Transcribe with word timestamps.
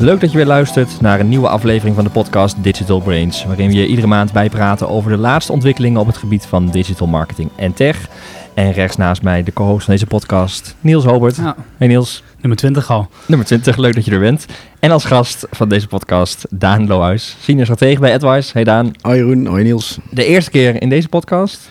Leuk 0.00 0.20
dat 0.20 0.30
je 0.30 0.36
weer 0.36 0.46
luistert 0.46 1.00
naar 1.00 1.20
een 1.20 1.28
nieuwe 1.28 1.48
aflevering 1.48 1.94
van 1.94 2.04
de 2.04 2.10
podcast 2.10 2.62
Digital 2.62 3.00
Brains, 3.00 3.44
waarin 3.44 3.68
we 3.68 3.74
je 3.74 3.86
iedere 3.86 4.06
maand 4.06 4.32
bijpraten 4.32 4.88
over 4.88 5.10
de 5.10 5.16
laatste 5.16 5.52
ontwikkelingen 5.52 6.00
op 6.00 6.06
het 6.06 6.16
gebied 6.16 6.46
van 6.46 6.70
digital 6.70 7.06
marketing 7.06 7.50
en 7.56 7.72
tech. 7.72 8.08
En 8.54 8.72
rechts 8.72 8.96
naast 8.96 9.22
mij 9.22 9.42
de 9.42 9.52
co-host 9.52 9.84
van 9.84 9.94
deze 9.94 10.06
podcast, 10.06 10.76
Niels 10.80 11.04
Hobert. 11.04 11.36
Ja. 11.36 11.56
Hey 11.76 11.88
Niels. 11.88 12.22
Nummer 12.40 12.58
20 12.58 12.90
al. 12.90 13.08
Nummer 13.26 13.46
20, 13.46 13.76
leuk 13.76 13.94
dat 13.94 14.04
je 14.04 14.10
er 14.10 14.20
bent. 14.20 14.46
En 14.78 14.90
als 14.90 15.04
gast 15.04 15.46
van 15.50 15.68
deze 15.68 15.86
podcast, 15.86 16.46
Daan 16.50 16.86
Lohuis, 16.86 17.36
senior 17.40 17.64
stratege 17.64 18.00
bij 18.00 18.14
AdWise. 18.14 18.50
Hey 18.52 18.64
Daan. 18.64 18.92
Hoi 19.00 19.16
Jeroen, 19.16 19.46
hoi 19.46 19.62
Niels. 19.62 19.98
De 20.10 20.24
eerste 20.24 20.50
keer 20.50 20.82
in 20.82 20.88
deze 20.88 21.08
podcast, 21.08 21.70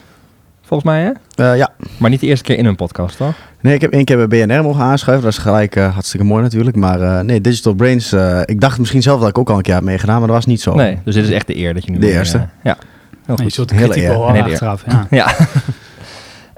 volgens 0.70 0.90
mij 0.90 1.02
hè? 1.02 1.10
Uh, 1.52 1.58
ja. 1.58 1.70
Maar 1.98 2.10
niet 2.10 2.20
de 2.20 2.28
eerste 2.28 2.46
keer 2.46 2.58
in 2.58 2.66
een 2.66 2.76
podcast, 2.76 3.18
toch? 3.18 3.34
Nee, 3.62 3.74
ik 3.74 3.82
heb 3.82 3.92
één 3.92 4.06
keer 4.06 4.28
bij 4.28 4.46
BNR 4.46 4.64
mogen 4.64 4.84
aanschuiven. 4.84 5.26
Dat 5.26 5.38
is 5.38 5.44
gelijk 5.44 5.76
uh, 5.76 5.94
hartstikke 5.94 6.26
mooi 6.26 6.44
natuurlijk. 6.44 6.76
Maar 6.76 7.02
uh, 7.02 7.20
nee, 7.20 7.42
Digital 7.42 7.74
Brains, 7.74 8.14
ik 8.46 8.62
dacht 8.62 8.80
misschien 8.80 9.02
zelf 9.02 9.20
dat 9.20 9.30
ik 9.30 9.38
ook 9.38 9.50
al 9.50 9.58
een 9.58 9.62
keer 9.62 9.74
heb 9.74 9.84
meegedaan, 9.84 10.18
maar 10.18 10.28
dat 10.28 10.36
was 10.36 10.46
niet 10.46 10.62
zo. 10.62 10.76
Nee, 10.76 11.00
dus 11.04 11.16
dit 11.16 11.24
is 11.24 11.32
echt 11.32 11.48
de 11.48 11.58
eer 11.58 11.74
dat 11.74 11.86
je 11.86 11.92
nu... 11.92 12.00
De 12.00 12.12
eerste. 12.12 12.48
ja. 12.64 12.78
Heel 13.26 13.36
goed. 13.36 13.46
Een 13.46 13.52
soort 13.52 13.72
kritiek 13.72 14.10
achteraf. 14.10 14.84
Ja. 14.88 15.08
ja. 15.22 15.36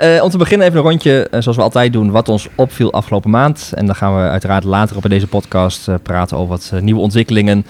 Uh, 0.02 0.24
om 0.24 0.30
te 0.30 0.38
beginnen 0.38 0.68
even 0.68 0.80
een 0.80 0.86
rondje, 0.86 1.28
uh, 1.32 1.42
zoals 1.42 1.58
we 1.58 1.64
altijd 1.64 1.94
doen, 1.94 2.12
wat 2.12 2.30
ons 2.30 2.48
opviel 2.56 2.94
afgelopen 2.94 3.30
maand. 3.30 3.72
En 3.76 3.86
dan 3.86 3.96
gaan 3.96 4.16
we 4.16 4.30
uiteraard 4.30 4.64
later 4.64 4.98
op 4.98 5.04
in 5.04 5.10
deze 5.10 5.28
podcast 5.28 5.88
uh, 5.88 5.96
praten 6.04 6.38
over 6.38 6.50
wat 6.50 6.82
nieuwe 6.82 7.02
ontwikkelingen. 7.02 7.66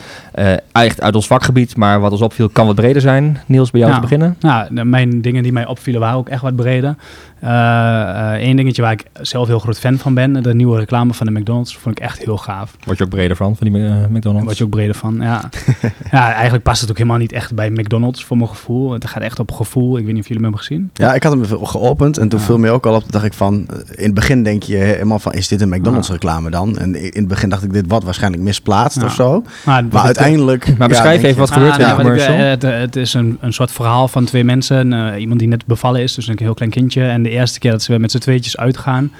echt 0.71 1.01
uit 1.01 1.15
ons 1.15 1.27
vakgebied, 1.27 1.75
maar 1.75 1.99
wat 1.99 2.11
ons 2.11 2.21
opviel 2.21 2.49
kan 2.49 2.65
wat 2.65 2.75
breder 2.75 3.01
zijn. 3.01 3.41
Niels, 3.45 3.71
bij 3.71 3.79
jou 3.81 3.93
te 3.93 3.99
beginnen? 3.99 4.35
Ja, 4.39 4.67
mijn 4.69 5.21
dingen 5.21 5.43
die 5.43 5.51
mij 5.51 5.65
opvielen 5.65 6.01
waren 6.01 6.17
ook 6.17 6.29
echt 6.29 6.41
wat 6.41 6.55
breder. 6.55 6.95
Eén 7.41 8.55
dingetje 8.55 8.81
waar 8.81 8.91
ik 8.91 9.03
zelf 9.21 9.47
heel 9.47 9.59
groot 9.59 9.79
fan 9.79 9.97
van 9.97 10.13
ben, 10.13 10.43
de 10.43 10.53
nieuwe 10.53 10.77
reclame 10.77 11.13
van 11.13 11.25
de 11.25 11.39
McDonald's, 11.39 11.77
vond 11.77 11.97
ik 11.97 12.03
echt 12.03 12.23
heel 12.23 12.37
gaaf. 12.37 12.75
Word 12.85 12.97
je 12.97 13.03
ook 13.03 13.09
breder 13.09 13.35
van, 13.35 13.55
van 13.55 13.71
die 13.71 13.81
McDonald's? 14.09 14.45
Word 14.45 14.57
je 14.57 14.63
ook 14.63 14.69
breder 14.69 14.95
van, 14.95 15.17
ja. 15.21 15.49
ja, 16.11 16.33
eigenlijk 16.33 16.63
past 16.63 16.81
het 16.81 16.89
ook 16.89 16.97
helemaal 16.97 17.17
niet 17.17 17.31
echt 17.31 17.53
bij 17.53 17.69
McDonald's 17.69 18.23
voor 18.23 18.37
mijn 18.37 18.49
gevoel. 18.49 18.91
Het 18.91 19.07
gaat 19.07 19.23
echt 19.23 19.39
op 19.39 19.51
gevoel. 19.51 19.97
Ik 19.97 20.05
weet 20.05 20.13
niet 20.13 20.21
of 20.21 20.27
jullie 20.27 20.43
hem 20.43 20.53
hebben 20.53 20.59
gezien. 20.59 20.89
Ja, 20.93 21.13
ik 21.13 21.23
had 21.23 21.31
hem 21.31 21.65
geopend 21.65 22.17
en 22.17 22.29
toen 22.29 22.39
ja. 22.39 22.45
viel 22.45 22.57
me 22.57 22.69
ook 22.69 22.85
al 22.85 22.95
op, 22.95 23.11
dacht 23.11 23.25
ik 23.25 23.33
van, 23.33 23.67
in 23.95 24.03
het 24.03 24.13
begin 24.13 24.43
denk 24.43 24.63
je 24.63 24.75
helemaal 24.75 25.19
van, 25.19 25.33
is 25.33 25.47
dit 25.47 25.61
een 25.61 25.69
McDonald's 25.69 26.09
reclame 26.09 26.49
dan? 26.49 26.77
En 26.77 26.95
in 26.95 27.19
het 27.19 27.27
begin 27.27 27.49
dacht 27.49 27.63
ik, 27.63 27.73
dit 27.73 27.87
wat 27.87 28.03
waarschijnlijk 28.03 28.43
misplaatst 28.43 28.99
ja. 28.99 29.05
of 29.05 29.13
zo. 29.13 29.43
Maar, 29.65 29.85
maar 29.85 30.03
uiteindelijk... 30.03 30.77
Maar 30.77 30.87
beschrijf 30.87 31.23
even 31.23 31.39
wat 31.39 31.49
ah, 31.49 31.55
gebeurt 31.55 31.73
er 31.73 31.79
nou, 31.79 31.91
in 31.91 31.97
de 31.97 32.03
commercial. 32.03 32.37
Het, 32.37 32.61
het, 32.61 32.95
is 32.95 33.13
een, 33.13 33.37
een 33.41 33.53
soort 33.53 33.71
verhaal 33.71 34.07
van 34.07 34.25
twee 34.25 34.43
mensen. 34.43 34.91
Uh, 34.91 35.19
iemand 35.19 35.39
die 35.39 35.47
net 35.47 35.65
bevallen 35.65 36.01
is, 36.01 36.13
dus 36.13 36.27
een 36.27 36.37
heel 36.41 36.53
klein 36.53 36.71
kindje. 36.71 37.03
En 37.03 37.23
de 37.23 37.30
eerste 37.31 37.59
keer 37.59 37.71
dat 37.71 37.81
ze 37.81 37.99
met 37.99 38.11
z'n 38.11 38.17
tweetjes 38.17 38.57
uitgaan, 38.57 39.11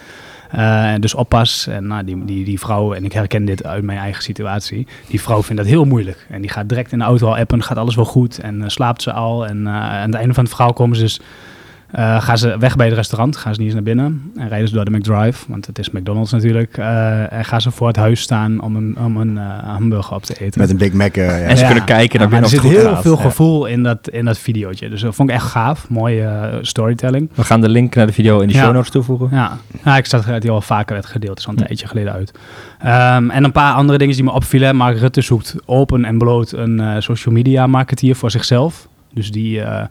uh, 0.56 0.94
dus 1.00 1.14
oppas. 1.14 1.68
En 1.68 1.88
nou, 1.88 2.04
die, 2.04 2.26
die, 2.26 2.46
die 2.46 2.60
vrouw, 2.60 2.94
en 2.94 3.06
ik 3.06 3.14
herken 3.14 3.46
dit 3.46 3.66
uit 3.66 3.84
mijn 3.84 3.98
eigen 3.98 4.24
situatie, 4.24 4.88
die 5.08 5.22
vrouw 5.22 5.44
vindt 5.44 5.62
dat 5.62 5.72
heel 5.72 5.86
moeilijk. 5.86 6.26
En 6.30 6.42
die 6.42 6.50
gaat 6.50 6.70
direct 6.70 6.92
in 6.92 6.98
de 6.98 7.04
auto 7.04 7.28
al 7.28 7.38
appen, 7.38 7.64
gaat 7.64 7.78
alles 7.78 7.96
wel 7.96 8.06
goed 8.06 8.40
en 8.40 8.62
uh, 8.62 8.68
slaapt 8.68 9.02
ze 9.02 9.14
al. 9.14 9.48
En 9.48 9.62
uh, 9.62 9.68
aan 9.74 10.10
het 10.10 10.16
einde 10.20 10.34
van 10.34 10.44
het 10.44 10.54
verhaal 10.54 10.74
komen 10.74 10.96
ze 10.96 11.02
dus 11.02 11.20
uh, 11.96 12.22
gaan 12.22 12.38
ze 12.38 12.58
weg 12.58 12.76
bij 12.76 12.86
het 12.86 12.96
restaurant, 12.96 13.38
gaan 13.38 13.54
ze 13.54 13.60
niet 13.60 13.74
eens 13.74 13.76
naar 13.76 13.96
binnen 13.96 14.32
en 14.36 14.48
rijden 14.48 14.68
ze 14.68 14.74
door 14.74 14.86
de 14.86 14.92
McDrive, 14.92 15.46
want 15.48 15.66
het 15.66 15.80
is 15.80 15.90
McDonald's 15.90 16.32
natuurlijk. 16.32 16.78
Uh, 16.78 17.34
en 17.34 17.46
gaan 17.46 17.62
ze 17.62 17.72
voor 17.72 17.88
het 17.88 17.96
huis 17.96 18.22
staan 18.22 18.62
om 18.62 18.76
een, 18.76 18.98
om 18.98 19.18
een 19.18 19.36
uh, 19.36 19.60
hamburger 19.64 20.16
op 20.16 20.24
te 20.24 20.34
eten. 20.34 20.62
Met 20.62 20.70
een 20.70 20.78
Big 20.78 20.94
Mac. 20.94 21.16
ja. 21.16 21.22
En 21.22 21.58
ze 21.58 21.62
ja, 21.62 21.70
kunnen 21.70 21.86
kijken 21.86 22.20
naar 22.20 22.28
ja, 22.28 22.34
binnen. 22.34 22.58
Er 22.58 22.62
zit 22.62 22.72
heel 22.72 22.94
gaat. 22.94 23.02
veel 23.02 23.18
gevoel 23.18 23.66
in 23.66 23.84
dat, 23.84 24.10
in 24.10 24.26
dat 24.26 24.38
videootje. 24.38 24.90
Dus 24.90 25.02
dat 25.02 25.16
vond 25.16 25.30
ik 25.30 25.36
echt 25.36 25.46
gaaf. 25.46 25.90
Mooie 25.90 26.60
storytelling. 26.62 27.30
We 27.34 27.44
gaan 27.44 27.62
de 27.62 27.70
link 27.70 27.96
naar 27.96 28.08
de 28.08 28.14
video 28.14 28.40
in 28.40 28.48
de 28.48 28.54
show 28.54 28.74
notes 28.74 28.90
toevoegen. 28.90 29.30
Ja, 29.32 29.58
ja 29.84 29.98
ik 29.98 30.06
zag 30.06 30.26
dat 30.26 30.42
die 30.42 30.52
al 30.52 30.62
vaker 30.62 30.94
werd 30.94 31.06
gedeeld. 31.06 31.38
is 31.38 31.48
al 31.48 31.54
een 31.54 31.60
hm. 31.60 31.66
tijdje 31.66 31.88
geleden 31.88 32.14
uit. 32.14 32.32
Um, 32.82 33.30
en 33.30 33.44
een 33.44 33.52
paar 33.52 33.74
andere 33.74 33.98
dingen 33.98 34.16
die 34.16 34.24
me 34.24 34.32
opvielen. 34.32 34.76
Mark 34.76 34.98
Rutte 34.98 35.22
zoekt 35.22 35.56
open 35.66 36.06
en 36.06 36.18
bloot 36.18 36.52
een 36.52 37.02
social 37.02 37.34
media 37.34 37.68
marketeer 37.68 38.16
voor 38.16 38.32
zichzelf. 38.32 38.88
Dus 39.14 39.32
die 39.32 39.60
uh, 39.60 39.84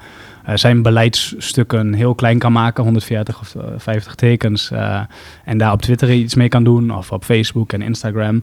zijn 0.59 0.83
beleidsstukken 0.83 1.93
heel 1.93 2.15
klein 2.15 2.39
kan 2.39 2.53
maken, 2.53 2.85
140 2.85 3.41
of 3.41 3.55
50 3.77 4.15
tekens. 4.15 4.71
Uh, 4.73 5.01
en 5.45 5.59
daar 5.59 5.73
op 5.73 5.83
Twitter 5.83 6.13
iets 6.13 6.35
mee 6.35 6.49
kan 6.49 6.65
doen, 6.65 6.91
of 6.97 7.13
op 7.13 7.25
Facebook 7.25 7.73
en 7.73 7.83
Instagram. 7.83 8.43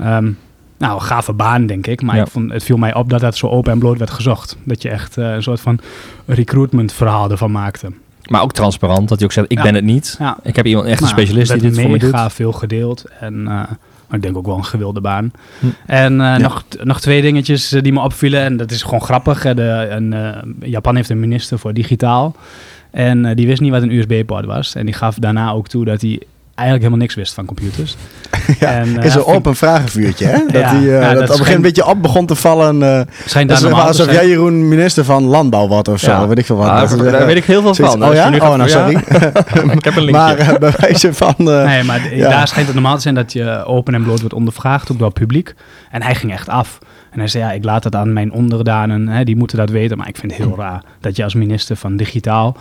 Um, 0.00 0.38
nou, 0.78 1.00
gave 1.00 1.32
baan, 1.32 1.66
denk 1.66 1.86
ik. 1.86 2.02
Maar 2.02 2.16
Ja. 2.16 2.22
ik 2.22 2.28
vond, 2.28 2.52
het 2.52 2.62
viel 2.64 2.76
mij 2.76 2.94
op 2.94 3.10
dat 3.10 3.20
dat 3.20 3.36
zo 3.36 3.46
open 3.46 3.72
en 3.72 3.78
bloot 3.78 3.98
werd 3.98 4.10
gezocht. 4.10 4.56
Dat 4.64 4.82
je 4.82 4.88
echt 4.90 5.18
uh, 5.18 5.32
een 5.34 5.42
soort 5.42 5.60
van 5.60 5.80
recruitment 6.26 6.92
verhaal 6.92 7.30
ervan 7.30 7.50
maakte. 7.50 7.92
Maar 8.28 8.42
ook 8.42 8.52
transparant, 8.52 9.08
dat 9.08 9.18
hij 9.18 9.26
ook 9.26 9.32
zegt, 9.32 9.50
ik 9.52 9.56
Ja. 9.58 9.62
ben 9.64 9.74
het 9.74 9.84
niet. 9.84 10.16
Ja. 10.18 10.38
Ik 10.42 10.56
heb 10.56 10.66
iemand, 10.66 10.86
echt 10.86 11.00
een 11.02 11.08
specialist 11.08 11.52
die 11.52 11.60
dit 11.60 11.80
voor 11.80 11.90
me 11.90 11.98
doet. 11.98 12.12
mega 12.12 12.30
veel 12.30 12.52
gedeeld. 12.52 13.04
En 13.20 13.34
uh, 13.34 13.62
maar 14.10 14.18
ik 14.18 14.24
denk 14.24 14.36
ook 14.36 14.46
wel 14.46 14.56
een 14.56 14.64
gewilde 14.64 15.00
baan. 15.00 15.32
Hm. 15.58 15.66
En 15.86 16.20
uh, 16.20 16.36
nog, 16.36 16.64
nog 16.82 17.00
twee 17.00 17.22
dingetjes 17.22 17.72
uh, 17.72 17.82
die 17.82 17.92
me 17.92 18.00
opvielen. 18.00 18.42
En 18.42 18.56
dat 18.56 18.70
is 18.70 18.82
gewoon 18.82 19.02
grappig. 19.02 19.42
De, 19.42 19.86
een, 19.90 20.12
uh, 20.12 20.36
Japan 20.70 20.96
heeft 20.96 21.10
een 21.10 21.20
minister 21.20 21.58
voor 21.58 21.72
digitaal. 21.72 22.36
En 22.90 23.34
die 23.34 23.46
wist 23.46 23.60
niet 23.60 23.70
wat 23.70 23.82
een 23.82 23.92
USB-poort 23.92 24.44
was. 24.44 24.74
En 24.74 24.84
die 24.84 24.94
gaf 24.94 25.14
daarna 25.14 25.50
ook 25.50 25.68
toe 25.68 25.84
dat 25.84 26.00
hij 26.00 26.20
eigenlijk 26.60 26.78
helemaal 26.82 26.98
niks 26.98 27.14
wist 27.14 27.34
van 27.34 27.44
computers. 27.44 27.96
ja, 28.60 28.72
En, 28.72 28.98
eh, 28.98 29.04
is 29.04 29.14
een 29.14 29.24
open 29.24 29.56
vragenvuurtje, 29.56 30.26
hè? 30.26 30.38
Dat, 30.52 30.52
Ja, 30.62 30.70
die, 30.78 30.94
eh, 30.94 31.00
ja, 31.00 31.08
dat, 31.08 31.10
dat 31.10 31.14
op 31.14 31.20
een 31.20 31.26
gegeven 31.26 31.36
moment 31.38 31.54
een 31.56 31.62
beetje 31.62 31.86
op 31.86 32.02
begon 32.02 32.26
te 32.26 32.34
vallen. 32.34 32.82
eh 32.82 33.00
Schijnt 33.26 33.48
dat 33.48 33.60
daar 33.60 33.72
alsof 33.72 34.04
zijn. 34.04 34.16
jij, 34.16 34.28
Jeroen, 34.28 34.68
minister 34.68 35.04
van 35.04 35.22
Landbouw 35.24 35.68
wordt 35.68 35.88
of 35.88 36.00
zo. 36.00 36.10
Ja. 36.10 36.26
Weet 36.28 36.38
ik 36.38 36.46
veel 36.46 36.56
wat. 36.56 36.68
Ah, 36.68 36.80
Dat 36.80 36.90
is, 37.04 37.10
daar 37.12 37.26
weet 37.26 37.36
ik 37.36 37.44
heel 37.44 37.62
veel 37.62 37.74
zoiets- 37.74 37.96
van. 37.96 38.08
Oh 38.08 38.14
ja? 38.14 38.26
Oh, 38.26 38.40
nou, 38.56 38.58
ja. 38.62 38.66
sorry. 38.68 38.94
ik 39.78 39.84
heb 39.84 39.96
een 39.96 40.02
linkje. 40.02 40.12
maar 40.12 40.56
bij 40.58 40.72
wijze 40.78 41.14
van... 41.14 41.34
eh, 41.38 41.64
Nee, 41.64 41.82
maar 41.84 42.14
Ja. 42.14 42.28
daar 42.28 42.48
schijnt 42.48 42.66
het 42.66 42.74
normaal 42.76 42.94
te 42.96 43.00
zijn 43.02 43.14
dat 43.14 43.32
je 43.32 43.64
open 43.64 43.94
en 43.94 44.02
bloot 44.02 44.20
wordt 44.20 44.34
ondervraagd, 44.34 44.92
ook 44.92 44.98
door 44.98 45.06
het 45.08 45.18
publiek. 45.18 45.54
En 45.90 46.02
hij 46.02 46.14
ging 46.14 46.32
echt 46.32 46.48
af. 46.48 46.78
En 47.10 47.18
hij 47.18 47.28
zei, 47.28 47.44
ja, 47.44 47.52
ik 47.52 47.64
laat 47.64 47.84
het 47.84 47.94
aan 47.94 48.12
mijn 48.12 48.32
onderdanen, 48.32 49.08
hè, 49.08 49.24
die 49.24 49.36
moeten 49.36 49.56
dat 49.58 49.70
weten. 49.70 49.96
Maar 49.98 50.08
ik 50.08 50.16
vind 50.16 50.32
het 50.32 50.40
heel 50.46 50.56
raar 50.58 50.82
dat 51.00 51.16
je 51.16 51.24
als 51.24 51.34
minister 51.34 51.76
van 51.76 51.96
digitaal... 51.96 52.56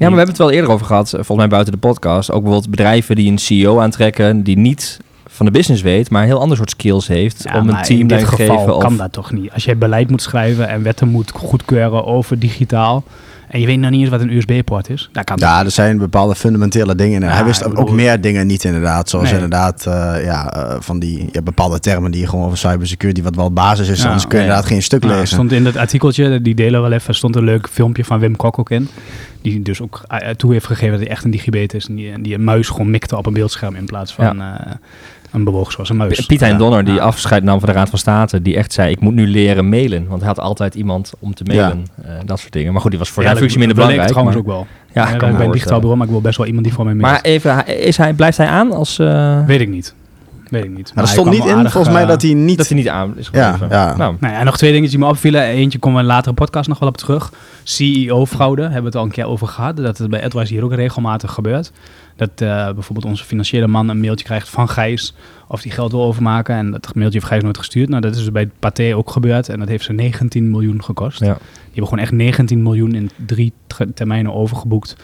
Ja, 0.00 0.06
maar 0.06 0.18
we 0.18 0.24
hebben 0.24 0.34
het 0.34 0.38
wel 0.38 0.50
eerder 0.60 0.70
over 0.70 0.86
gehad, 0.86 1.06
eh, 1.06 1.12
volgens 1.12 1.36
mij 1.38 1.48
buiten 1.48 1.72
de 1.72 1.78
podcast. 1.78 2.30
Ook 2.30 2.42
bijvoorbeeld 2.42 2.70
bedrijven 2.70 3.16
die 3.16 3.30
een 3.30 3.38
CEO 3.38 3.80
aantrekken, 3.80 4.42
die 4.42 4.58
niet 4.58 4.98
van 5.26 5.46
de 5.46 5.52
business 5.52 5.82
weet, 5.82 6.10
maar 6.10 6.22
een 6.22 6.28
heel 6.28 6.40
ander 6.40 6.56
soort 6.56 6.70
skills 6.70 7.06
heeft 7.08 7.42
Ja, 7.44 7.58
om 7.60 7.68
een 7.68 7.82
team 7.82 8.00
in 8.00 8.06
dit 8.06 8.18
te 8.18 8.26
geval 8.26 8.58
geven. 8.58 8.78
kan 8.78 8.92
Of, 8.92 8.96
dat 8.98 9.12
toch 9.12 9.32
niet. 9.32 9.52
Als 9.52 9.64
jij 9.64 9.78
beleid 9.78 10.10
moet 10.10 10.22
schrijven 10.22 10.68
en 10.68 10.82
wetten 10.82 11.08
moet 11.08 11.30
goedkeuren 11.30 12.04
over 12.04 12.38
digitaal... 12.38 13.04
en 13.48 13.60
je 13.60 13.66
weet 13.66 13.78
nog 13.78 13.90
niet 13.90 14.00
eens 14.00 14.08
wat 14.10 14.20
een 14.20 14.32
USB-poort 14.36 14.90
is, 14.90 15.08
dat 15.12 15.24
kan 15.24 15.36
Ja, 15.40 15.64
er 15.64 15.70
zijn 15.70 15.98
bepaalde 15.98 16.34
fundamentele 16.34 16.94
dingen. 16.94 17.22
En 17.22 17.28
Ja, 17.28 17.34
hij 17.34 17.44
wist 17.44 17.64
ook, 17.64 17.70
bedoel- 17.70 17.88
ook 17.88 17.94
meer 17.94 18.20
dingen 18.20 18.46
niet 18.46 18.64
inderdaad. 18.64 19.08
Zoals 19.08 19.24
Nee. 19.24 19.34
inderdaad 19.34 19.86
eh, 19.86 20.24
ja, 20.24 20.52
eh, 20.52 20.76
van 20.80 20.98
die 20.98 21.18
je 21.18 21.28
hebt 21.32 21.44
bepaalde 21.44 21.78
termen 21.80 22.10
die 22.10 22.20
je 22.20 22.26
gewoon 22.26 22.44
over 22.44 22.58
cybersecurity, 22.58 23.22
wat 23.22 23.34
wel 23.36 23.52
basis 23.52 23.88
is. 23.88 23.98
Ja, 24.02 24.04
anders 24.04 24.22
kun 24.26 24.30
je 24.30 24.36
nee. 24.36 24.44
inderdaad 24.46 24.72
geen 24.72 24.82
stuk 24.82 25.04
lezen. 25.04 25.26
stond 25.26 25.52
in 25.52 25.64
dat 25.64 25.76
artikeltje, 25.76 26.42
die 26.42 26.54
delen 26.54 26.82
we 26.82 26.88
wel 26.88 26.98
even, 26.98 27.14
stond 27.14 27.36
een 27.36 27.44
leuk 27.44 27.68
filmpje 27.70 28.04
van 28.04 28.18
Wim 28.18 28.36
Kok 28.36 28.58
ook 28.58 28.70
in. 28.70 28.88
Die 29.42 29.62
dus 29.62 29.80
ook 29.82 30.00
eh, 30.08 30.28
toe 30.28 30.52
heeft 30.52 30.66
gegeven 30.66 30.90
dat 30.90 31.00
hij 31.00 31.08
echt 31.08 31.24
een 31.24 31.30
digibet 31.30 31.74
is. 31.74 31.88
En 31.88 31.94
die, 31.94 32.20
die 32.22 32.34
een 32.34 32.44
muis 32.44 32.68
gewoon 32.68 32.90
mikte 32.90 33.16
op 33.16 33.26
een 33.26 33.32
beeldscherm 33.32 33.74
in 33.74 33.84
plaats 33.84 34.12
van 34.12 34.40
eh, 34.40 34.46
een 35.30 35.44
bewoog 35.44 35.72
zoals 35.72 35.88
een 35.90 35.96
muis. 35.96 36.26
Piet 36.26 36.40
Hein. 36.40 36.58
Donner, 36.58 36.84
die 36.84 37.00
afscheid 37.00 37.42
nam 37.42 37.58
van 37.60 37.68
de 37.68 37.74
Raad 37.74 37.88
van 37.90 37.98
State, 37.98 38.42
die 38.42 38.56
echt 38.56 38.72
zei, 38.72 38.90
ik 38.90 39.00
moet 39.00 39.14
nu 39.14 39.26
leren 39.26 39.68
mailen. 39.68 40.06
Want 40.08 40.20
hij 40.20 40.28
had 40.28 40.40
altijd 40.40 40.74
iemand 40.74 41.12
om 41.18 41.34
te 41.34 41.44
mailen. 41.44 41.86
Eh, 42.04 42.12
dat 42.24 42.38
soort 42.40 42.52
dingen. 42.52 42.72
Maar 42.72 42.80
goed, 42.80 42.90
die 42.90 42.98
was 42.98 43.08
voor 43.10 43.22
zijn 43.22 43.36
functie 43.36 43.58
minder 43.58 43.76
belangrijk. 43.76 44.08
trouwens 44.08 44.36
maar- 44.36 44.44
ook 44.46 44.50
wel. 44.52 44.66
Ja, 44.94 45.12
ik 45.12 45.18
ben 45.18 45.40
een 45.40 45.50
digitaal 45.52 45.76
bureau, 45.78 45.96
maar 45.96 46.06
ik 46.06 46.12
wil 46.12 46.20
best 46.22 46.36
wel 46.36 46.46
iemand 46.46 46.64
die 46.64 46.74
voor 46.74 46.84
mij 46.84 46.94
mailt. 46.94 47.12
Maar 47.12 47.22
even, 47.32 47.66
is 47.66 47.96
hij, 47.96 48.12
blijft 48.12 48.36
hij 48.36 48.46
aan 48.46 48.72
als... 48.72 48.98
eh, 48.98 49.44
Weet 49.46 49.60
ik 49.60 49.68
niet. 49.68 49.94
Weet 50.50 50.64
ik 50.64 50.70
niet. 50.76 50.92
maar 50.94 51.04
er 51.04 51.10
stond 51.10 51.30
niet 51.30 51.44
in, 51.44 51.54
aardig, 51.54 51.72
volgens 51.72 51.92
mij, 51.94 52.02
eh, 52.02 52.08
dat 52.08 52.22
hij 52.22 52.34
niet... 52.34 52.56
dat 52.58 52.68
hij 52.68 52.76
niet 52.76 52.88
aan 52.88 53.16
is 53.16 53.28
Ja, 53.32 53.52
gebleven. 53.52 53.76
ja. 53.76 53.96
Nou, 53.96 54.16
Nou 54.20 54.34
ja, 54.34 54.42
nog 54.42 54.56
twee 54.56 54.72
dingen 54.72 54.88
die 54.90 54.98
me 54.98 55.06
opvielen. 55.06 55.42
Eentje 55.42 55.78
komen 55.78 55.98
we 55.98 56.04
in 56.04 56.10
een 56.10 56.14
latere 56.16 56.34
podcast 56.34 56.68
nog 56.68 56.78
wel 56.78 56.88
op 56.88 56.96
terug. 56.96 57.32
CEO-fraude, 57.64 58.62
hebben 58.62 58.80
we 58.80 58.86
het 58.86 58.96
al 58.96 59.02
een 59.04 59.10
keer 59.10 59.26
over 59.26 59.46
gehad. 59.46 59.76
Dat 59.76 59.98
het 59.98 60.10
bij 60.10 60.24
AdWise 60.24 60.52
hier 60.54 60.64
ook 60.64 60.72
regelmatig 60.74 61.32
gebeurt. 61.32 61.72
Dat 62.16 62.30
eh, 62.36 62.64
bijvoorbeeld 62.72 63.04
onze 63.06 63.24
financiële 63.24 63.66
man 63.66 63.88
een 63.88 64.00
mailtje 64.00 64.24
krijgt 64.24 64.48
van 64.48 64.68
Gijs 64.68 65.14
of 65.48 65.62
die 65.62 65.72
geld 65.72 65.90
wil 65.92 66.02
overmaken. 66.02 66.54
En 66.54 66.70
dat 66.70 66.94
mailtje 66.94 67.18
heeft 67.18 67.30
Gijs 67.30 67.42
nooit 67.42 67.58
gestuurd. 67.58 67.88
Nou, 67.88 68.00
dat 68.00 68.12
is 68.14 68.18
dus 68.18 68.32
bij 68.32 68.50
Pathé 68.58 68.96
ook 68.96 69.10
gebeurd. 69.10 69.48
En 69.48 69.58
dat 69.58 69.68
heeft 69.68 69.84
ze 69.84 69.92
19 69.92 70.50
miljoen 70.50 70.84
gekost. 70.84 71.20
Ja. 71.20 71.26
Die 71.26 71.34
hebben 71.64 71.84
gewoon 71.88 71.98
echt 72.04 72.12
19 72.12 72.62
miljoen 72.62 72.94
in 72.94 73.10
drie 73.26 73.52
ter- 73.66 73.94
termijnen 73.94 74.34
overgeboekt. 74.34 74.96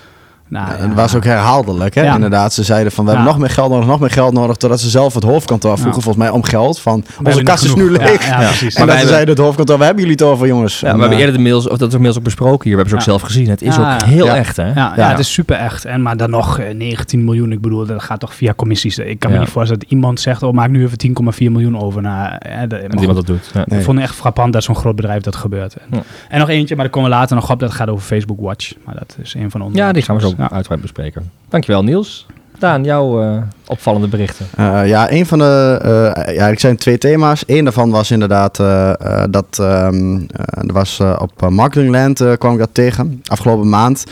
Nou, 0.49 0.69
Ja, 0.71 0.77
en 0.77 0.89
het 0.89 0.95
was 0.99 1.15
ook 1.15 1.25
herhaaldelijk, 1.25 1.95
hè? 1.95 2.03
Ja. 2.03 2.15
Inderdaad, 2.15 2.53
ze 2.53 2.63
zeiden 2.63 2.93
van 2.93 3.05
we 3.05 3.11
hebben 3.11 3.29
nog 3.29 3.39
meer 3.39 3.51
geld 3.51 3.71
nodig, 3.71 3.87
nog 3.87 4.01
meer 4.01 4.11
geld 4.11 4.33
nodig, 4.33 4.57
totdat 4.57 4.81
ze 4.81 4.89
zelf 4.91 5.15
het 5.15 5.23
hoofdkantoor 5.23 5.79
vroegen 5.79 5.97
Ja. 5.97 6.03
volgens 6.03 6.25
mij 6.25 6.33
om 6.35 6.43
geld. 6.43 6.81
Van 6.81 7.05
We 7.19 7.25
onze 7.29 7.43
kast 7.43 7.65
is 7.65 7.75
nu 7.75 7.91
leeg. 7.91 8.27
Ja, 8.29 8.41
ja, 8.41 8.47
precies. 8.47 8.75
En 8.75 8.79
Maar 8.79 8.87
dat 8.87 8.97
hebben- 8.97 9.15
zeiden 9.15 9.35
het 9.35 9.39
hoofdkantoor, 9.45 9.77
waar 9.79 9.87
hebben 9.87 10.05
jullie 10.05 10.19
het 10.25 10.33
over 10.33 10.47
jongens? 10.47 10.81
Ja, 10.81 10.87
En, 10.89 10.95
we 10.95 11.01
hebben 11.01 11.19
eh, 11.19 11.25
eerder 11.25 11.37
de 11.43 11.49
mails, 11.49 11.69
of 11.69 11.79
dat 11.79 11.93
is 11.93 11.99
mails 11.99 12.17
ook 12.17 12.23
besproken 12.23 12.65
hier. 12.69 12.77
We 12.77 12.83
hebben 12.83 12.91
ze 12.91 12.97
ook 12.97 13.19
zelf 13.19 13.23
gezien. 13.23 13.49
Het 13.51 13.63
is 13.63 13.77
Ja, 13.77 13.95
ook 13.95 14.03
heel 14.03 14.25
ja. 14.27 14.37
echt, 14.37 14.57
hè? 14.57 14.67
Ja, 14.67 14.73
ja. 14.75 14.93
Ja. 14.97 15.09
het 15.09 15.19
is 15.19 15.33
super 15.33 15.57
echt. 15.57 15.85
En, 15.85 16.03
maar 16.03 16.17
dan 16.17 16.31
nog 16.31 16.59
eh, 16.59 16.75
19 16.75 17.25
miljoen. 17.25 17.53
Ik 17.53 17.61
bedoel, 17.61 17.87
dat 17.87 18.03
gaat 18.03 18.21
toch 18.21 18.35
via 18.35 18.55
commissies. 18.57 18.99
Ik 18.99 19.19
kan 19.19 19.31
Ja. 19.31 19.37
me 19.37 19.43
niet 19.43 19.53
voorstellen 19.53 19.83
dat 19.83 19.91
iemand 19.91 20.21
zegt... 20.21 20.43
oh, 20.43 20.53
maak 20.53 20.71
nu 20.71 20.83
even 20.85 20.99
10,4 20.99 21.51
miljoen 21.53 21.79
over 21.81 22.03
naar... 22.03 22.39
eh, 22.39 22.61
de, 22.61 22.67
Dat 22.69 22.81
goed, 22.91 23.01
iemand 23.01 23.17
dat 23.17 23.27
doet. 23.27 23.51
Ja. 23.55 23.65
Nee. 23.67 23.79
Ik 23.79 23.85
vond 23.85 23.99
het 23.99 24.07
echt 24.07 24.17
frappant 24.17 24.53
dat 24.53 24.63
zo'n 24.65 24.77
groot 24.77 24.97
bedrijf 24.97 25.23
dat 25.23 25.37
gebeurt. 25.37 25.77
En 26.29 26.39
nog 26.39 26.49
eentje, 26.49 26.75
maar 26.75 26.85
daar 26.85 26.93
komen 26.95 27.11
we 27.11 27.17
later 27.17 27.37
nog 27.37 27.51
op. 27.51 27.61
Dat 27.61 27.73
gaat 27.73 27.89
over 27.89 28.05
Facebook 28.07 28.41
Watch. 28.41 28.73
Maar 28.85 28.95
dat 28.95 29.17
is 29.23 29.35
een 29.35 29.51
van 29.51 29.63
onze... 29.63 29.77
Ja, 29.77 29.93
die 29.93 30.03
gaan 30.03 30.17
we 30.17 30.21
zo 30.23 30.35
Ja. 30.39 30.51
uitgebreid 30.51 30.81
bespreken. 30.81 31.31
Dankjewel, 31.49 31.83
Niels. 31.83 32.27
Daan, 32.59 32.85
jouw 32.85 33.43
opvallende 33.67 34.09
berichten? 34.09 34.47
ja, 34.87 35.11
een 35.11 35.27
van 35.27 35.39
de. 35.39 36.33
ja, 36.35 36.47
ik 36.47 36.61
zijn 36.61 36.77
twee 36.77 36.99
thema's. 36.99 37.43
Eén 37.47 37.65
daarvan 37.65 37.91
was 37.91 38.11
inderdaad 38.11 38.57
dat. 39.31 39.59
Um, 39.61 40.27
er 40.67 40.73
was 40.73 41.01
op 41.19 41.49
Marketingland 41.51 42.25
kwam 42.39 42.53
ik 42.53 42.59
dat 42.59 42.75
tegen. 42.75 43.21
Afgelopen 43.25 43.69
maand 43.69 44.05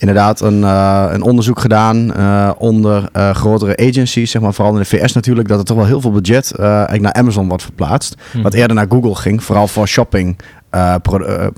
inderdaad 0.00 0.40
een, 0.40 0.60
uh, 0.60 1.06
een 1.10 1.22
onderzoek 1.22 1.60
gedaan 1.60 2.12
uh, 2.16 2.50
onder 2.58 3.08
uh, 3.16 3.30
grotere 3.30 3.76
agencies, 3.88 4.30
zeg 4.30 4.42
maar 4.42 4.54
vooral 4.54 4.72
in 4.72 4.78
de 4.78 4.84
VS 4.84 5.12
natuurlijk, 5.12 5.48
dat 5.48 5.58
er 5.58 5.64
toch 5.64 5.76
wel 5.76 5.86
heel 5.86 6.00
veel 6.00 6.10
budget 6.10 6.54
eigenlijk 6.58 7.00
naar 7.00 7.12
Amazon 7.12 7.48
wordt 7.48 7.62
verplaatst. 7.62 8.14
Hmm. 8.30 8.42
Wat 8.42 8.54
eerder 8.54 8.76
naar 8.76 8.86
Google 8.88 9.14
ging, 9.14 9.44
vooral 9.44 9.68
voor 9.68 9.88
shopping 9.88 10.36
uh, 10.74 10.94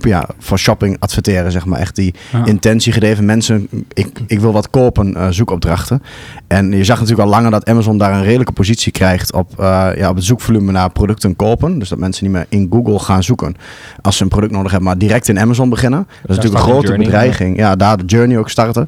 ja, 0.01 0.29
voor 0.39 0.59
shopping 0.59 0.97
adverteren, 0.99 1.53
zeg 1.53 1.65
maar. 1.65 1.81
Echt 1.81 1.97
die 1.97 2.15
intentie 2.45 2.93
gedreven 2.93 3.25
mensen. 3.25 3.69
Ik, 3.93 4.21
ik 4.27 4.41
wil 4.41 4.53
wat 4.53 4.71
kopen, 4.71 5.15
uh, 5.17 5.27
zoekopdrachten. 5.31 6.03
En 6.47 6.73
je 6.73 6.85
zag 6.85 7.01
natuurlijk 7.01 7.29
al 7.29 7.35
langer 7.35 7.51
dat 7.51 7.69
Amazon 7.69 7.99
daar 7.99 8.13
een 8.13 8.25
redelijke 8.25 8.53
positie 8.53 8.93
krijgt 8.93 9.33
op, 9.33 9.53
ja, 9.97 10.09
op 10.09 10.15
het 10.15 10.25
zoekvolume 10.25 10.73
naar 10.73 10.91
producten 10.91 11.37
kopen. 11.37 11.79
Dus 11.79 11.89
dat 11.89 11.99
mensen 11.99 12.25
niet 12.25 12.33
meer 12.33 12.47
in 12.49 12.67
Google 12.71 12.99
gaan 12.99 13.23
zoeken 13.23 13.57
als 14.01 14.17
ze 14.17 14.23
een 14.23 14.29
product 14.29 14.53
nodig 14.53 14.71
hebben, 14.71 14.89
maar 14.89 14.99
direct 14.99 15.29
in 15.29 15.41
Amazon 15.41 15.69
beginnen. 15.69 16.07
Dat 16.23 16.31
is 16.31 16.37
natuurlijk 16.37 16.65
een 16.65 16.71
grote 16.71 16.97
bedreiging. 16.97 17.57
Ja. 17.57 17.77
daar 17.77 17.97
de 17.97 18.05
journey 18.05 18.39
ook 18.39 18.51
starten. 18.51 18.87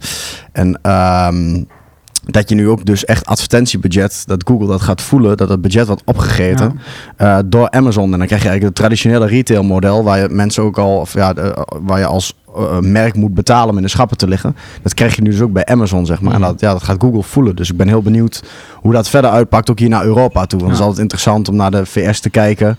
En 0.53 0.81
um, 0.91 1.67
dat 2.25 2.49
je 2.49 2.55
nu 2.55 2.69
ook 2.69 2.85
dus 2.85 3.05
echt 3.05 3.27
advertentiebudget, 3.27 4.23
dat 4.27 4.45
Google 4.49 4.67
dat 4.67 4.83
gaat 4.83 5.03
voelen, 5.03 5.37
dat 5.37 5.49
het 5.49 5.61
budget 5.61 5.87
wordt 5.87 6.03
opgegeten 6.05 6.81
eh, 7.17 7.39
door 7.47 7.71
Amazon. 7.71 8.13
En 8.13 8.19
dan 8.19 8.27
krijg 8.27 8.43
je 8.43 8.49
eigenlijk 8.49 8.65
het 8.65 8.75
traditionele 8.75 9.27
retail 9.27 9.63
model, 9.63 10.05
waar 10.05 10.19
je 10.19 10.29
mensen 10.29 10.63
ook 10.63 10.79
al, 10.79 10.97
of 10.97 11.15
ja, 11.15 11.35
waar 11.83 11.99
je 11.99 12.07
als 12.07 12.35
merk 12.81 13.15
moet 13.15 13.35
betalen 13.35 13.71
om 13.71 13.77
in 13.77 13.83
de 13.83 13.89
schappen 13.89 14.17
te 14.17 14.29
liggen. 14.29 14.57
Dat 14.83 14.95
krijg 14.95 15.17
je 15.17 15.23
nu 15.23 15.31
dus 15.31 15.41
ook 15.41 15.53
bij 15.53 15.65
Amazon, 15.65 16.07
zeg 16.07 16.21
maar. 16.21 16.35
En 16.35 16.41
dat, 16.41 16.61
ja, 16.61 16.73
dat 16.73 16.83
gaat 16.83 17.01
Google 17.01 17.23
voelen. 17.23 17.57
Dus 17.57 17.71
ik 17.71 17.77
ben 17.77 17.89
heel 17.89 18.03
benieuwd 18.03 18.43
hoe 18.75 18.93
dat 18.93 19.09
verder 19.09 19.31
uitpakt, 19.31 19.71
ook 19.71 19.79
hier 19.79 19.89
naar 19.89 20.05
Europa 20.05 20.47
toe. 20.47 20.59
Want 20.59 20.71
het 20.71 20.81
is 20.81 20.87
altijd 20.87 21.03
interessant 21.03 21.49
om 21.49 21.57
naar 21.57 21.71
de 21.71 21.87
VS 21.87 22.21
te 22.21 22.31
kijken. 22.31 22.79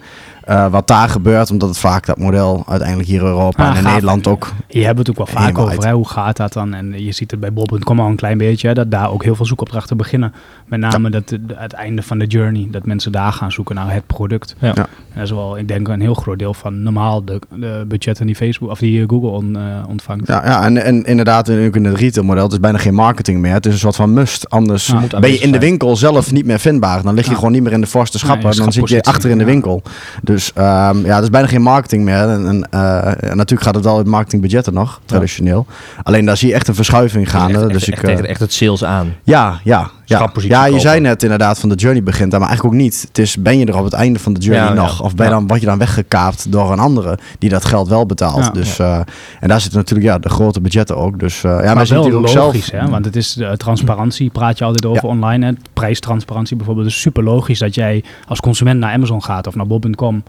Uh, 0.50 0.68
wat 0.68 0.88
daar 0.88 1.10
gebeurt, 1.10 1.52
omdat 1.52 1.70
het 1.70 1.78
vaak 1.78 2.06
dat 2.06 2.18
model 2.18 2.64
uiteindelijk 2.68 3.10
hier 3.10 3.20
in 3.20 3.26
Europa 3.26 3.70
en 3.70 3.78
in 3.78 3.84
Nederland 3.84 4.28
ook. 4.28 4.52
Je 4.68 4.86
hebt 4.86 4.98
het 4.98 5.10
ook 5.10 5.18
wel 5.18 5.26
vaak 5.26 5.58
over, 5.58 5.86
hè? 5.86 5.94
hoe 5.94 6.08
gaat 6.08 6.38
dat 6.38 6.54
dan? 6.54 6.74
En 6.74 7.04
je 7.04 7.12
ziet 7.12 7.32
het 7.32 7.40
bij 7.40 7.54
Bob.com 7.54 8.00
al 8.00 8.08
een 8.08 8.16
klein 8.16 8.38
beetje, 8.38 8.68
hè, 8.68 8.74
dat 8.74 8.92
daar 8.92 9.12
ook 9.12 9.24
heel 9.24 9.36
veel 9.36 9.46
zoekopdrachten 9.46 9.98
beginnen. 9.98 10.34
Met 10.66 10.80
name 10.80 11.10
dat, 11.10 11.38
het 11.54 11.74
einde 11.74 12.02
van 12.02 12.18
de 12.18 12.26
journey, 12.26 12.68
dat 12.72 12.86
mensen 12.86 13.12
daar 13.12 13.32
gaan 13.32 13.52
zoeken 13.52 13.76
naar 13.76 13.94
het 13.94 14.08
product. 14.08 14.56
Ja. 14.60 14.74
Dat 14.74 15.24
is 15.24 15.32
wel, 15.32 15.58
ik 15.58 15.68
denk, 15.68 15.88
een 15.88 16.02
heel 16.02 16.14
groot 16.14 16.40
deel 16.40 16.54
van 16.54 16.84
normaal 16.84 17.26
de, 17.26 17.40
de 17.56 17.86
budgetten 17.88 18.26
die 18.26 18.36
Facebook 18.36 18.70
of 18.70 18.80
die 18.80 19.04
Google 19.08 19.30
on, 19.30 19.58
uh, 19.58 19.62
ontvangt. 19.90 20.28
Ja, 20.28 20.46
ja 20.46 20.64
en, 20.64 20.84
en 20.84 21.04
inderdaad, 21.04 21.50
ook 21.50 21.76
in 21.76 21.86
het 21.86 21.98
retail 21.98 22.26
model, 22.26 22.44
het 22.44 22.52
is 22.52 22.60
bijna 22.60 22.78
geen 22.78 22.94
marketing 22.94 23.40
meer. 23.42 23.54
Het 23.54 23.66
is 23.66 23.74
een 23.74 23.80
soort 23.80 23.96
van 23.96 24.14
must. 24.14 24.50
Anders 24.50 24.94
ben 25.20 25.32
je 25.32 25.38
in 25.38 25.52
de 25.52 25.60
winkel 25.60 25.96
zelf 25.96 26.32
niet 26.32 26.46
meer 26.46 26.60
vindbaar. 26.60 27.04
Dan 27.04 27.14
lig 27.14 27.30
je 27.30 27.36
gewoon 27.36 27.52
niet 27.52 27.64
meer 27.64 27.72
in 27.72 27.82
de 27.82 27.88
voorste 27.88 28.18
schappen. 28.18 28.56
dan 28.56 28.72
zit 28.72 28.90
je 28.90 29.02
achter 29.02 29.30
in 29.30 29.38
de 29.38 29.46
winkel. 29.46 29.82
Dus 30.22 30.52
um, 30.58 30.64
ja, 31.06 31.16
dat 31.16 31.24
is 31.24 31.30
bijna 31.30 31.48
geen 31.48 31.62
marketing 31.62 32.04
meer. 32.04 32.30
En, 32.30 32.48
en 32.48 32.68
uh, 32.74 33.34
natuurlijk 33.34 33.62
gaat 33.62 33.76
het 33.76 33.84
wel 33.84 34.00
in 34.00 34.10
marketingbudgetten 34.10 34.74
nog, 34.74 35.02
traditioneel. 35.06 35.66
Alleen 36.04 36.26
daar 36.26 36.38
zie 36.38 36.48
je 36.48 36.54
echt 36.54 36.68
een 36.68 36.76
verschuiving 36.76 37.30
gaande. 37.30 37.60
Echt, 37.60 37.70
dus 37.70 37.90
echt, 37.90 38.04
ik, 38.04 38.10
echt, 38.10 38.22
echt 38.22 38.40
het 38.40 38.54
sales 38.54 38.84
aan. 38.84 39.16
Ja, 39.24 39.60
ja, 39.64 39.90
ja, 40.06 40.32
ja 40.56 40.66
je 40.66 40.80
zei 40.80 41.00
net 41.00 41.24
inderdaad 41.24 41.60
van 41.60 41.70
de 41.70 41.76
journey 41.76 42.04
begint 42.04 42.32
daar, 42.32 42.40
maar 42.40 42.50
eigenlijk 42.50 42.78
ook 42.78 42.84
niet. 42.84 43.06
Het 43.08 43.18
is, 43.18 43.38
ben 43.38 43.58
je 43.58 43.66
er 43.66 43.78
op 43.78 43.84
het 43.84 43.94
einde 43.94 44.20
van 44.20 44.34
de 44.34 44.40
journey 44.40 44.74
nog? 44.74 45.02
Of 45.02 45.16
ben 45.16 45.26
je 45.26 45.32
dan, 45.32 45.48
word 45.48 45.60
je 45.60 45.66
dan 45.66 45.78
weggekaapt 45.78 46.52
door 46.52 46.72
een 46.72 46.80
andere 46.80 47.18
die 47.40 47.50
dat 47.50 47.66
geld 47.66 47.88
wel 47.88 48.06
betaalt? 48.06 48.54
dus, 48.54 48.80
uh, 48.80 48.98
en 49.40 49.48
daar 49.48 49.62
zitten 49.62 49.80
natuurlijk 49.80 50.08
ja, 50.08 50.20
de 50.20 50.30
grote 50.30 50.62
budgetten 50.62 50.98
ook. 50.98 51.20
Dus, 51.20 51.44
uh, 51.44 51.60
ja, 51.64 51.74
maar 51.74 51.88
wel 51.88 52.10
logisch, 52.10 52.66
zelf... 52.66 52.84
hè? 52.84 52.90
want 52.90 53.06
het 53.06 53.16
is 53.16 53.38
uh, 53.38 53.52
transparantie, 53.52 54.30
praat 54.30 54.58
je 54.58 54.64
altijd 54.64 54.86
over 54.86 55.08
online. 55.08 55.46
Hè? 55.46 55.52
Prijstransparantie 55.74 56.56
bijvoorbeeld. 56.56 56.88
is 56.88 57.02
super 57.02 57.24
logisch 57.24 57.60
dat 57.60 57.76
jij 57.76 58.04
als 58.28 58.40
consument 58.40 58.80
naar 58.80 58.94
Amazon 58.94 59.24
gaat 59.24 59.48
of 59.48 59.56
naar 59.56 59.68
Bob.com. 59.68 60.24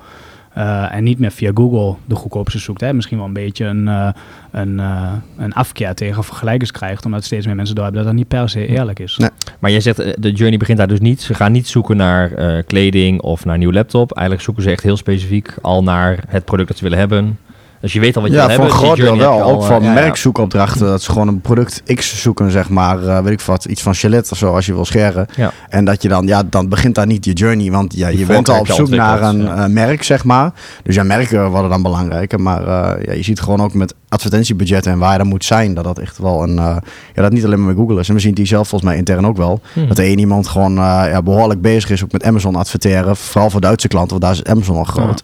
Uh, 0.59 0.95
en 0.95 1.05
niet 1.05 1.19
meer 1.19 1.31
via 1.31 1.51
Google 1.55 1.95
de 2.05 2.15
goedkoopste 2.15 2.59
zoekt. 2.59 2.81
Hè. 2.81 2.93
Misschien 2.93 3.17
wel 3.17 3.27
een 3.27 3.33
beetje 3.33 3.65
een, 3.65 3.87
uh, 3.87 4.09
een, 4.51 4.79
uh, 4.79 5.13
een 5.37 5.53
afkeer 5.53 5.95
tegen 5.95 6.25
vergelijkers 6.25 6.71
krijgt. 6.71 7.05
Omdat 7.05 7.25
steeds 7.25 7.47
meer 7.47 7.55
mensen 7.55 7.75
door 7.75 7.85
hebben 7.85 8.03
dat 8.03 8.11
dat 8.11 8.21
niet 8.21 8.29
per 8.29 8.49
se 8.49 8.67
eerlijk 8.67 8.99
is. 8.99 9.17
Nee. 9.17 9.31
Maar 9.59 9.71
jij 9.71 9.81
zegt, 9.81 10.23
de 10.23 10.33
journey 10.33 10.59
begint 10.59 10.79
daar 10.79 10.89
dus 10.89 11.01
niet. 11.01 11.21
Ze 11.21 11.35
gaan 11.35 11.53
niet 11.53 11.69
zoeken 11.69 11.97
naar 11.97 12.63
kleding 12.63 13.21
of 13.21 13.45
naar 13.45 13.55
een 13.55 13.61
nieuw 13.61 13.73
laptop. 13.73 14.13
Eigenlijk 14.13 14.45
zoeken 14.45 14.63
ze 14.63 14.71
echt 14.71 14.83
heel 14.83 14.97
specifiek 14.97 15.55
al 15.63 15.83
naar 15.83 16.25
het 16.29 16.45
product 16.45 16.69
dat 16.69 16.77
ze 16.77 16.83
willen 16.83 16.99
hebben. 16.99 17.39
Dus 17.87 17.95
je 17.95 18.01
weet 18.01 18.17
al 18.17 18.23
wat 18.23 18.31
je 18.31 18.37
ja, 18.37 18.47
wil 18.47 18.59
hebben. 18.59 19.05
Ja, 19.05 19.17
wel. 19.17 19.43
ook 19.43 19.65
van 19.65 19.83
merkzoekopdrachten. 19.83 20.87
Dat 20.87 21.03
ze 21.03 21.11
gewoon 21.11 21.29
een 21.29 21.41
product 21.41 21.83
X 21.95 22.23
zoeken, 22.23 22.51
zeg 22.51 22.69
maar. 22.69 23.03
Uh, 23.03 23.19
weet 23.19 23.33
ik 23.33 23.41
wat, 23.41 23.65
iets 23.65 23.83
van 23.83 23.95
Gillette 23.95 24.31
of 24.31 24.39
zo, 24.39 24.55
als 24.55 24.67
je 24.67 24.75
wil 24.75 24.85
scheren. 24.85 25.27
En 25.69 25.85
dat 25.85 26.03
je 26.03 26.09
dan, 26.09 26.27
ja, 26.27 26.43
dan 26.51 26.69
begint 26.69 26.95
daar 26.95 27.07
niet 27.07 27.25
je 27.25 27.33
journey. 27.33 27.71
Want 27.71 27.97
ja, 27.97 28.09
je 28.09 28.25
bent 28.25 28.49
al 28.49 28.59
op 28.59 28.67
zoek 28.67 28.89
naar 28.89 29.23
een 29.23 29.41
uh, 29.41 29.67
merk, 29.67 30.03
zeg 30.03 30.25
maar. 30.25 30.53
Dus 30.83 30.95
ja, 30.95 31.03
merken 31.03 31.51
worden 31.51 31.71
dan 31.71 31.83
belangrijker. 31.83 32.41
Maar 32.41 32.63
ja, 33.07 33.13
je 33.13 33.23
ziet 33.23 33.41
gewoon 33.41 33.61
ook 33.61 33.75
met 33.75 33.95
advertentiebudgetten 34.09 34.93
en 34.93 34.99
waar 34.99 35.13
je 35.13 35.19
dan 35.19 35.27
moet 35.27 35.45
zijn, 35.45 35.75
dat 35.75 35.85
dat 35.85 35.99
echt 35.99 36.19
wel 36.19 36.43
een... 36.43 36.55
ja, 36.55 36.83
dat 37.15 37.33
niet 37.33 37.45
alleen 37.45 37.59
maar 37.59 37.69
met 37.69 37.77
Google 37.77 38.01
is. 38.01 38.09
En 38.09 38.15
we 38.15 38.21
zien 38.21 38.35
die 38.35 38.47
zelf 38.47 38.69
volgens 38.69 38.91
mij 38.91 38.99
intern 38.99 39.27
ook 39.27 39.37
wel. 39.37 39.61
Hmm. 39.73 39.89
Dat 39.89 39.99
er 39.99 40.05
één 40.05 40.19
iemand 40.19 40.49
gewoon 40.49 40.75
ja, 40.75 41.23
behoorlijk 41.23 41.61
bezig 41.61 41.91
is 41.91 42.05
ook 42.05 42.13
met 42.13 42.25
Amazon 42.25 42.57
adverteren. 42.57 43.17
Vooral 43.17 43.51
voor 43.51 43.61
Duitse 43.61 43.89
klanten, 43.89 44.21
want 44.21 44.23
daar 44.23 44.45
is 44.45 44.51
Amazon 44.51 44.77
al 44.77 44.85
groot. 44.85 45.23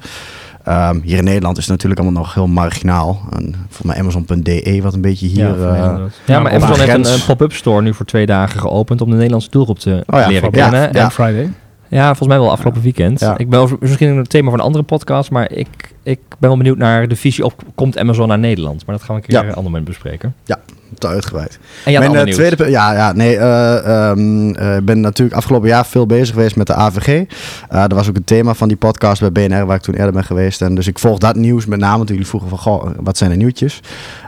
Um, 0.69 1.01
hier 1.05 1.19
in 1.19 1.25
Nederland 1.25 1.57
is 1.57 1.63
het 1.63 1.73
natuurlijk 1.73 2.01
allemaal 2.01 2.23
nog 2.23 2.35
heel 2.35 2.47
marginaal. 2.47 3.21
En 3.31 3.55
voor 3.69 3.87
mij 3.87 3.99
Amazon.de, 3.99 4.81
wat 4.83 4.95
een 4.95 5.01
beetje 5.01 5.27
hier. 5.27 5.59
Ja, 5.59 5.95
uh, 5.95 6.03
ja 6.27 6.41
maar 6.41 6.53
Amazon 6.53 6.79
heeft 6.79 6.95
een, 6.95 7.13
een 7.13 7.25
pop-up 7.27 7.53
store 7.53 7.83
nu 7.83 7.95
voor 7.95 8.07
twee 8.07 8.27
dagen 8.27 8.61
geopend 8.61 9.01
om 9.01 9.11
de 9.11 9.17
Nederlandse 9.17 9.51
doelgroep 9.51 9.79
te 9.79 10.05
oh, 10.07 10.21
ja, 10.21 10.27
leren 10.27 10.51
kennen. 10.51 10.93
Ja, 10.93 11.11
Friday. 11.11 11.51
Ja, 11.89 12.07
volgens 12.07 12.29
mij 12.29 12.39
wel 12.39 12.51
afgelopen 12.51 12.83
weekend. 12.83 13.23
Ik 13.37 13.51
ben 13.51 13.61
over, 13.61 13.77
misschien 13.81 14.09
een 14.09 14.27
thema 14.27 14.51
van 14.51 14.59
een 14.59 14.65
andere 14.65 14.85
podcast, 14.85 15.31
maar 15.31 15.51
ik, 15.51 15.95
ik 16.03 16.21
ben 16.29 16.49
wel 16.49 16.57
benieuwd 16.57 16.79
naar 16.79 17.09
de 17.09 17.17
visie 17.17 17.45
op 17.45 17.63
komt 17.75 17.99
Amazon 17.99 18.29
naar 18.29 18.39
Nederland. 18.39 18.87
Maar 18.87 18.97
dat 18.97 19.05
gaan 19.05 19.17
we 19.17 19.23
een 19.23 19.29
keer 19.29 19.39
een 19.39 19.49
ander 19.49 19.63
moment 19.63 19.85
bespreken. 19.85 20.35
Ja, 20.45 20.59
te 20.99 21.07
uitgebreid. 21.07 21.59
En 21.85 21.93
Mijn 21.99 22.29
uh, 22.29 22.35
tweede 22.35 22.71
ja, 22.71 22.93
ja, 22.93 23.13
nee, 23.13 23.37
uh, 23.37 24.13
ben 24.83 25.01
natuurlijk 25.01 25.37
afgelopen 25.37 25.69
jaar 25.69 25.87
veel 25.87 26.07
bezig 26.07 26.35
geweest 26.35 26.57
met 26.57 26.67
de 26.67 26.75
AVG. 26.75 27.25
dat 27.69 27.93
was 27.93 28.09
ook 28.09 28.17
een 28.17 28.25
thema 28.25 28.55
van 28.55 28.69
die 28.69 28.77
podcast 28.77 29.21
bij 29.21 29.33
BNR, 29.33 29.67
waar 29.67 29.77
ik 29.77 29.83
toen 29.83 29.95
eerder 29.95 30.13
ben 30.13 30.25
geweest. 30.25 30.63
En 30.63 30.75
dus 30.75 30.87
ik 30.87 30.99
volg 30.99 31.19
dat 31.19 31.37
nieuws 31.37 31.67
met 31.67 31.79
name. 31.79 31.99
Toen 31.99 32.15
jullie 32.15 32.27
vroegen 32.27 32.49
van, 32.49 32.59
goh, 32.59 32.87
wat 32.97 33.17
zijn 33.17 33.31
de 33.31 33.37
nieuwtjes? 33.37 33.81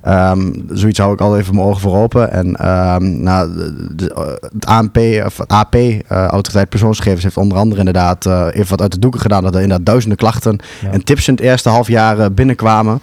Um, 0.08 0.64
zoiets 0.68 0.98
hou 0.98 1.12
ik 1.12 1.20
al 1.20 1.38
even 1.38 1.54
mijn 1.54 1.66
ogen 1.66 1.80
voor 1.80 1.96
open. 1.96 2.32
En 2.32 2.46
um, 2.46 3.22
nou, 3.22 3.50
de, 3.94 4.38
het 4.52 4.66
ANP, 4.66 4.98
of 5.24 5.40
AP, 5.46 5.76
Autoriteit 6.08 6.68
Persoonsgegevens, 6.68 7.22
heeft 7.22 7.36
onder 7.36 7.58
andere 7.58 7.78
inderdaad 7.78 8.26
even 8.26 8.68
wat 8.68 8.80
uit 8.80 8.92
de 8.92 8.98
doeken 8.98 9.20
gedaan. 9.20 9.42
Dat 9.42 9.54
er 9.54 9.60
inderdaad 9.60 9.86
duizenden 9.86 10.18
klachten 10.18 10.58
en 10.90 11.04
tips 11.04 11.28
in 11.28 11.34
het 11.34 11.42
eerste 11.42 11.68
half 11.68 11.88
jaar 11.88 12.32
binnenkwamen. 12.32 13.00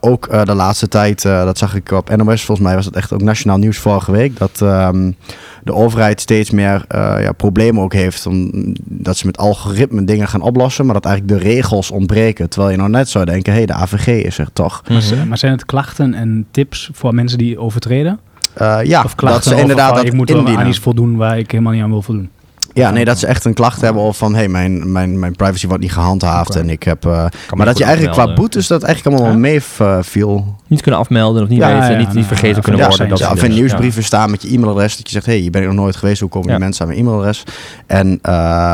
ook 0.00 0.44
de 0.44 0.54
laatste 0.54 0.88
tijd, 0.88 1.22
dat 1.22 1.58
zag 1.58 1.74
ik 1.74 1.90
op 1.90 2.16
NOS 2.16 2.44
volgens 2.44 2.66
mij 2.68 2.69
was 2.74 2.84
het 2.84 2.96
echt 2.96 3.12
ook 3.12 3.22
nationaal 3.22 3.58
nieuws 3.58 3.78
vorige 3.78 4.12
week. 4.12 4.38
Dat 4.38 4.60
um, 4.60 5.16
de 5.62 5.74
overheid 5.74 6.20
steeds 6.20 6.50
meer 6.50 6.84
uh, 6.94 7.16
ja, 7.20 7.32
problemen 7.32 7.82
ook 7.82 7.92
heeft. 7.92 8.26
Omdat 8.26 9.16
ze 9.16 9.26
met 9.26 9.38
algoritmen 9.38 10.04
dingen 10.04 10.28
gaan 10.28 10.42
oplossen. 10.42 10.84
Maar 10.84 10.94
dat 10.94 11.04
eigenlijk 11.04 11.42
de 11.42 11.48
regels 11.48 11.90
ontbreken. 11.90 12.48
Terwijl 12.48 12.72
je 12.72 12.78
nou 12.78 12.90
net 12.90 13.08
zou 13.08 13.24
denken, 13.24 13.52
hé, 13.52 13.58
hey, 13.58 13.66
de 13.66 13.74
AVG 13.74 14.06
is 14.06 14.38
er 14.38 14.52
toch. 14.52 14.82
Maar, 14.88 15.26
maar 15.28 15.38
zijn 15.38 15.52
het 15.52 15.64
klachten 15.64 16.14
en 16.14 16.46
tips 16.50 16.90
voor 16.92 17.14
mensen 17.14 17.38
die 17.38 17.58
overtreden? 17.58 18.18
Uh, 18.60 18.78
ja, 18.82 19.02
of 19.04 19.14
klachten 19.14 19.50
dat 19.50 19.58
ze 19.58 19.60
inderdaad 19.60 19.94
dat 19.94 20.04
ik 20.04 20.12
moet 20.12 20.34
aan 20.34 20.66
iets 20.66 20.78
voldoen 20.78 21.16
waar 21.16 21.38
ik 21.38 21.50
helemaal 21.50 21.72
niet 21.72 21.82
aan 21.82 21.90
wil 21.90 22.02
voldoen. 22.02 22.30
Ja, 22.72 22.90
nee, 22.90 23.04
dat 23.04 23.18
ze 23.18 23.26
echt 23.26 23.44
een 23.44 23.54
klacht 23.54 23.80
hebben 23.80 24.02
of 24.02 24.16
van... 24.16 24.32
hé, 24.32 24.38
hey, 24.38 24.48
mijn, 24.48 24.92
mijn, 24.92 25.18
mijn 25.18 25.36
privacy 25.36 25.66
wordt 25.66 25.82
niet 25.82 25.92
gehandhaafd 25.92 26.56
en 26.56 26.70
ik 26.70 26.82
heb... 26.82 27.06
Uh, 27.06 27.26
maar 27.54 27.66
dat 27.66 27.78
je 27.78 27.84
eigenlijk 27.84 28.14
qua 28.14 28.34
boetes 28.34 28.66
dat 28.66 28.82
eigenlijk 28.82 29.16
allemaal 29.16 29.32
wel 29.32 29.42
meeviel. 29.42 30.56
Niet 30.66 30.82
kunnen 30.82 31.00
afmelden 31.00 31.42
of 31.42 31.48
niet 31.48 31.58
weten, 31.58 31.98
niet, 31.98 32.12
niet 32.12 32.26
vergeten 32.26 32.62
kunnen 32.62 32.88
worden. 32.88 33.08
Dat 33.08 33.18
ja, 33.18 33.30
of 33.30 33.42
in 33.44 33.52
nieuwsbrieven 33.52 34.04
staan 34.04 34.30
met 34.30 34.42
je 34.42 34.48
e-mailadres... 34.48 34.96
dat 34.96 35.06
je 35.06 35.12
zegt, 35.12 35.26
hé, 35.26 35.32
hey, 35.32 35.42
je 35.42 35.50
bent 35.50 35.64
er 35.64 35.70
nog 35.74 35.82
nooit 35.82 35.96
geweest, 35.96 36.20
hoe 36.20 36.30
komen 36.30 36.48
die 36.48 36.58
mensen 36.58 36.82
aan 36.82 36.88
mijn 36.92 37.00
e-mailadres? 37.00 37.44
En 37.86 38.20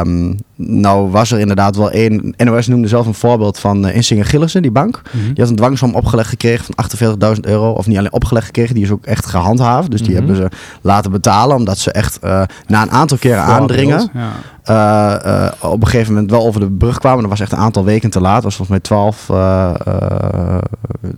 um, 0.06 0.36
nou 0.56 1.10
was 1.10 1.32
er 1.32 1.38
inderdaad 1.38 1.76
wel 1.76 1.90
één... 1.90 2.34
NOS 2.36 2.66
noemde 2.66 2.88
zelf 2.88 3.06
een 3.06 3.14
voorbeeld 3.14 3.58
van 3.58 3.86
uh, 3.86 3.94
Insinger 3.94 4.24
Gillissen, 4.24 4.62
die 4.62 4.70
bank. 4.70 5.02
Mhm. 5.04 5.24
Die 5.26 5.34
had 5.36 5.48
een 5.48 5.56
dwangsom 5.56 5.94
opgelegd 5.94 6.28
gekregen 6.28 6.74
van 6.74 7.34
48.000 7.36 7.40
euro. 7.40 7.70
Of 7.70 7.86
niet 7.86 7.98
alleen 7.98 8.12
opgelegd 8.12 8.46
gekregen, 8.46 8.74
die 8.74 8.84
is 8.84 8.90
ook 8.90 9.04
echt 9.04 9.26
gehandhaafd. 9.26 9.90
Dus 9.90 10.02
die 10.02 10.10
mhm. 10.10 10.18
hebben 10.18 10.36
ze 10.36 10.56
laten 10.80 11.10
betalen, 11.10 11.56
omdat 11.56 11.78
ze 11.78 11.92
echt 11.92 12.18
uh, 12.24 12.42
na 12.66 12.82
een 12.82 12.90
aantal 12.90 13.18
keren 13.18 13.42
aandringen... 13.42 14.10
Ja. 14.14 14.32
Eh, 14.66 15.44
eh, 15.46 15.52
op 15.60 15.80
een 15.80 15.88
gegeven 15.88 16.12
moment 16.12 16.30
wel 16.30 16.46
over 16.46 16.60
de 16.60 16.70
brug 16.70 16.98
kwamen. 16.98 17.20
Dat 17.20 17.30
was 17.30 17.40
echt 17.40 17.52
een 17.52 17.58
aantal 17.58 17.84
weken 17.84 18.10
te 18.10 18.20
laat. 18.20 18.34
Dat 18.34 18.42
was 18.44 18.56
volgens 18.56 18.78
mij 18.78 18.80
12, 18.86 19.28
eh, 19.30 19.74
eh, 19.86 20.58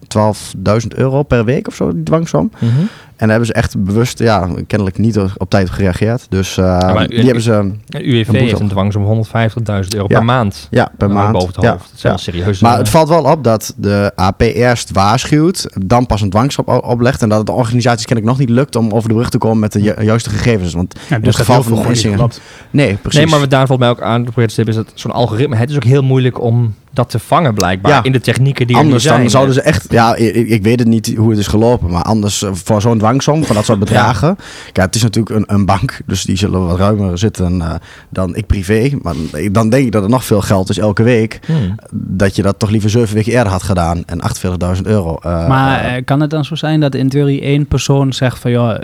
12.000 0.09 0.95
euro 0.95 1.23
per 1.23 1.45
week 1.45 1.67
of 1.69 1.75
zo, 1.75 1.93
die 1.93 2.02
dwangsom. 2.02 2.50
Mhm. 2.59 2.73
En 3.17 3.26
daar 3.28 3.37
hebben 3.37 3.55
ze 3.57 3.61
echt 3.62 3.85
bewust, 3.85 4.19
ja, 4.19 4.49
kennelijk 4.67 4.99
niet 4.99 5.19
op 5.37 5.50
tijd 5.50 5.69
op 5.69 5.75
gereageerd. 5.75 6.26
Dus 6.28 6.57
eh, 6.59 6.95
u- 7.02 7.07
die 7.07 7.25
hebben 7.25 7.43
ze, 7.43 7.71
UWV 7.88 8.26
boete 8.26 8.38
heeft 8.45 8.61
een 8.61 8.69
dwangsom 8.69 9.05
150.000 9.05 9.95
euro 9.95 10.07
Ja. 10.09 10.17
per 10.17 10.25
maand. 10.25 10.67
ja, 10.71 10.93
per 10.99 11.09
eh, 11.09 11.14
maand. 11.14 11.33
Boven 11.33 11.49
het 11.55 11.62
Ja, 11.62 11.71
hoofd. 11.71 11.83
Dat 11.85 11.93
is 11.97 12.02
wel 12.02 12.12
ja. 12.12 12.19
serieus. 12.19 12.61
Maar 12.61 12.78
het 12.78 12.88
valt 12.88 13.09
wel 13.09 13.23
op 13.25 13.45
dat 13.45 13.75
de 13.76 14.12
AP 14.14 14.40
eerst 14.40 14.90
waarschuwt, 14.93 15.67
dan 15.87 16.07
pas 16.07 16.21
een 16.21 16.31
dwangsom 16.31 16.64
op- 16.67 16.85
oplegt. 16.85 17.23
En 17.23 17.28
dat 17.28 17.38
het 17.38 17.47
de 17.47 17.52
organisaties 17.52 18.07
kennelijk 18.07 18.37
nog 18.38 18.47
niet 18.47 18.57
lukt 18.57 18.76
om 18.76 18.90
over 18.93 19.09
de 19.09 19.14
brug 19.14 19.28
te 19.31 19.38
komen 19.38 19.59
met 19.59 19.73
de 19.73 19.83
ju- 19.83 20.02
juiste 20.02 20.31
gegevens. 20.31 20.73
Want 20.75 20.95
Ja, 21.09 21.17
in 21.17 21.23
dus 21.23 21.37
het 21.37 21.47
geval 21.47 21.62
van 21.62 21.95
klopt. 22.14 22.40
Nee, 22.71 22.95
precies. 22.95 23.21
Nee, 23.21 23.31
maar 23.31 23.38
wat 23.40 23.50
daar 23.50 23.66
valt 23.66 23.78
mij 23.80 23.88
ook 23.88 24.00
aan 24.02 24.16
te 24.18 24.23
proberen 24.25 24.47
te 24.49 24.52
stippen 24.54 24.75
is 24.75 24.80
dat 24.85 24.92
zo'n 24.95 25.11
algoritme, 25.12 25.57
het 25.57 25.71
is 25.71 25.76
ook 25.76 25.85
heel 25.85 26.02
moeilijk 26.02 26.40
om 26.40 26.75
dat 26.92 27.11
te 27.11 27.18
vangen 27.18 27.54
blijkbaar 27.54 27.92
Ja. 27.92 28.02
in 28.02 28.12
de 28.12 28.21
technieken 28.21 28.66
die 28.66 28.76
er 28.76 28.83
Anders 28.83 29.02
zijn. 29.02 29.21
dan 29.21 29.30
zouden 29.30 29.54
ze 29.54 29.61
echt, 29.62 29.87
ja, 29.92 30.14
ik, 30.14 30.35
ik 30.49 30.62
weet 30.62 30.78
het 30.78 30.88
niet 30.88 31.14
hoe 31.16 31.30
het 31.30 31.38
is 31.38 31.47
gelopen, 31.47 31.90
maar 31.90 32.02
anders 32.02 32.42
eh, 32.42 32.50
voor 32.52 32.80
zo'n 32.80 32.99
dwangsom, 32.99 33.45
voor 33.45 33.54
dat 33.54 33.64
soort 33.64 33.78
bedragen. 33.88 34.37
Kijk, 34.73 34.87
het 34.87 34.95
is 34.95 35.02
natuurlijk 35.02 35.37
een, 35.37 35.54
een 35.54 35.66
bank, 35.66 36.00
dus 36.07 36.23
die 36.23 36.37
zullen 36.37 36.66
wat 36.66 36.78
ruimer 36.78 37.18
zitten 37.18 37.61
eh, 37.62 37.75
dan 38.11 38.37
ik 38.37 38.47
privé. 38.47 38.90
Maar 39.02 39.14
dan 39.52 39.68
denk 39.71 39.87
ik 39.87 39.92
dat 39.92 40.02
er 40.02 40.09
nog 40.09 40.25
veel 40.25 40.40
geld 40.40 40.68
is 40.71 40.78
elke 40.78 41.02
week, 41.02 41.40
Hmm. 41.47 41.75
dat 41.92 42.37
je 42.37 42.42
dat 42.42 42.59
toch 42.59 42.71
liever 42.71 42.90
zeven 42.90 43.14
weken 43.14 43.33
eerder 43.33 43.52
had 43.52 43.62
gedaan 43.62 44.02
en 44.07 44.21
48.000 44.76 44.83
euro. 44.87 45.16
eh, 45.23 45.49
Maar 45.49 46.02
kan 46.02 46.21
het 46.21 46.30
dan 46.30 46.45
zo 46.45 46.54
zijn 46.54 46.80
dat 46.80 46.95
in 46.95 47.09
theorie 47.09 47.40
één 47.40 47.66
persoon 47.66 48.12
zegt 48.12 48.38
van 48.38 48.50
ja, 48.50 48.80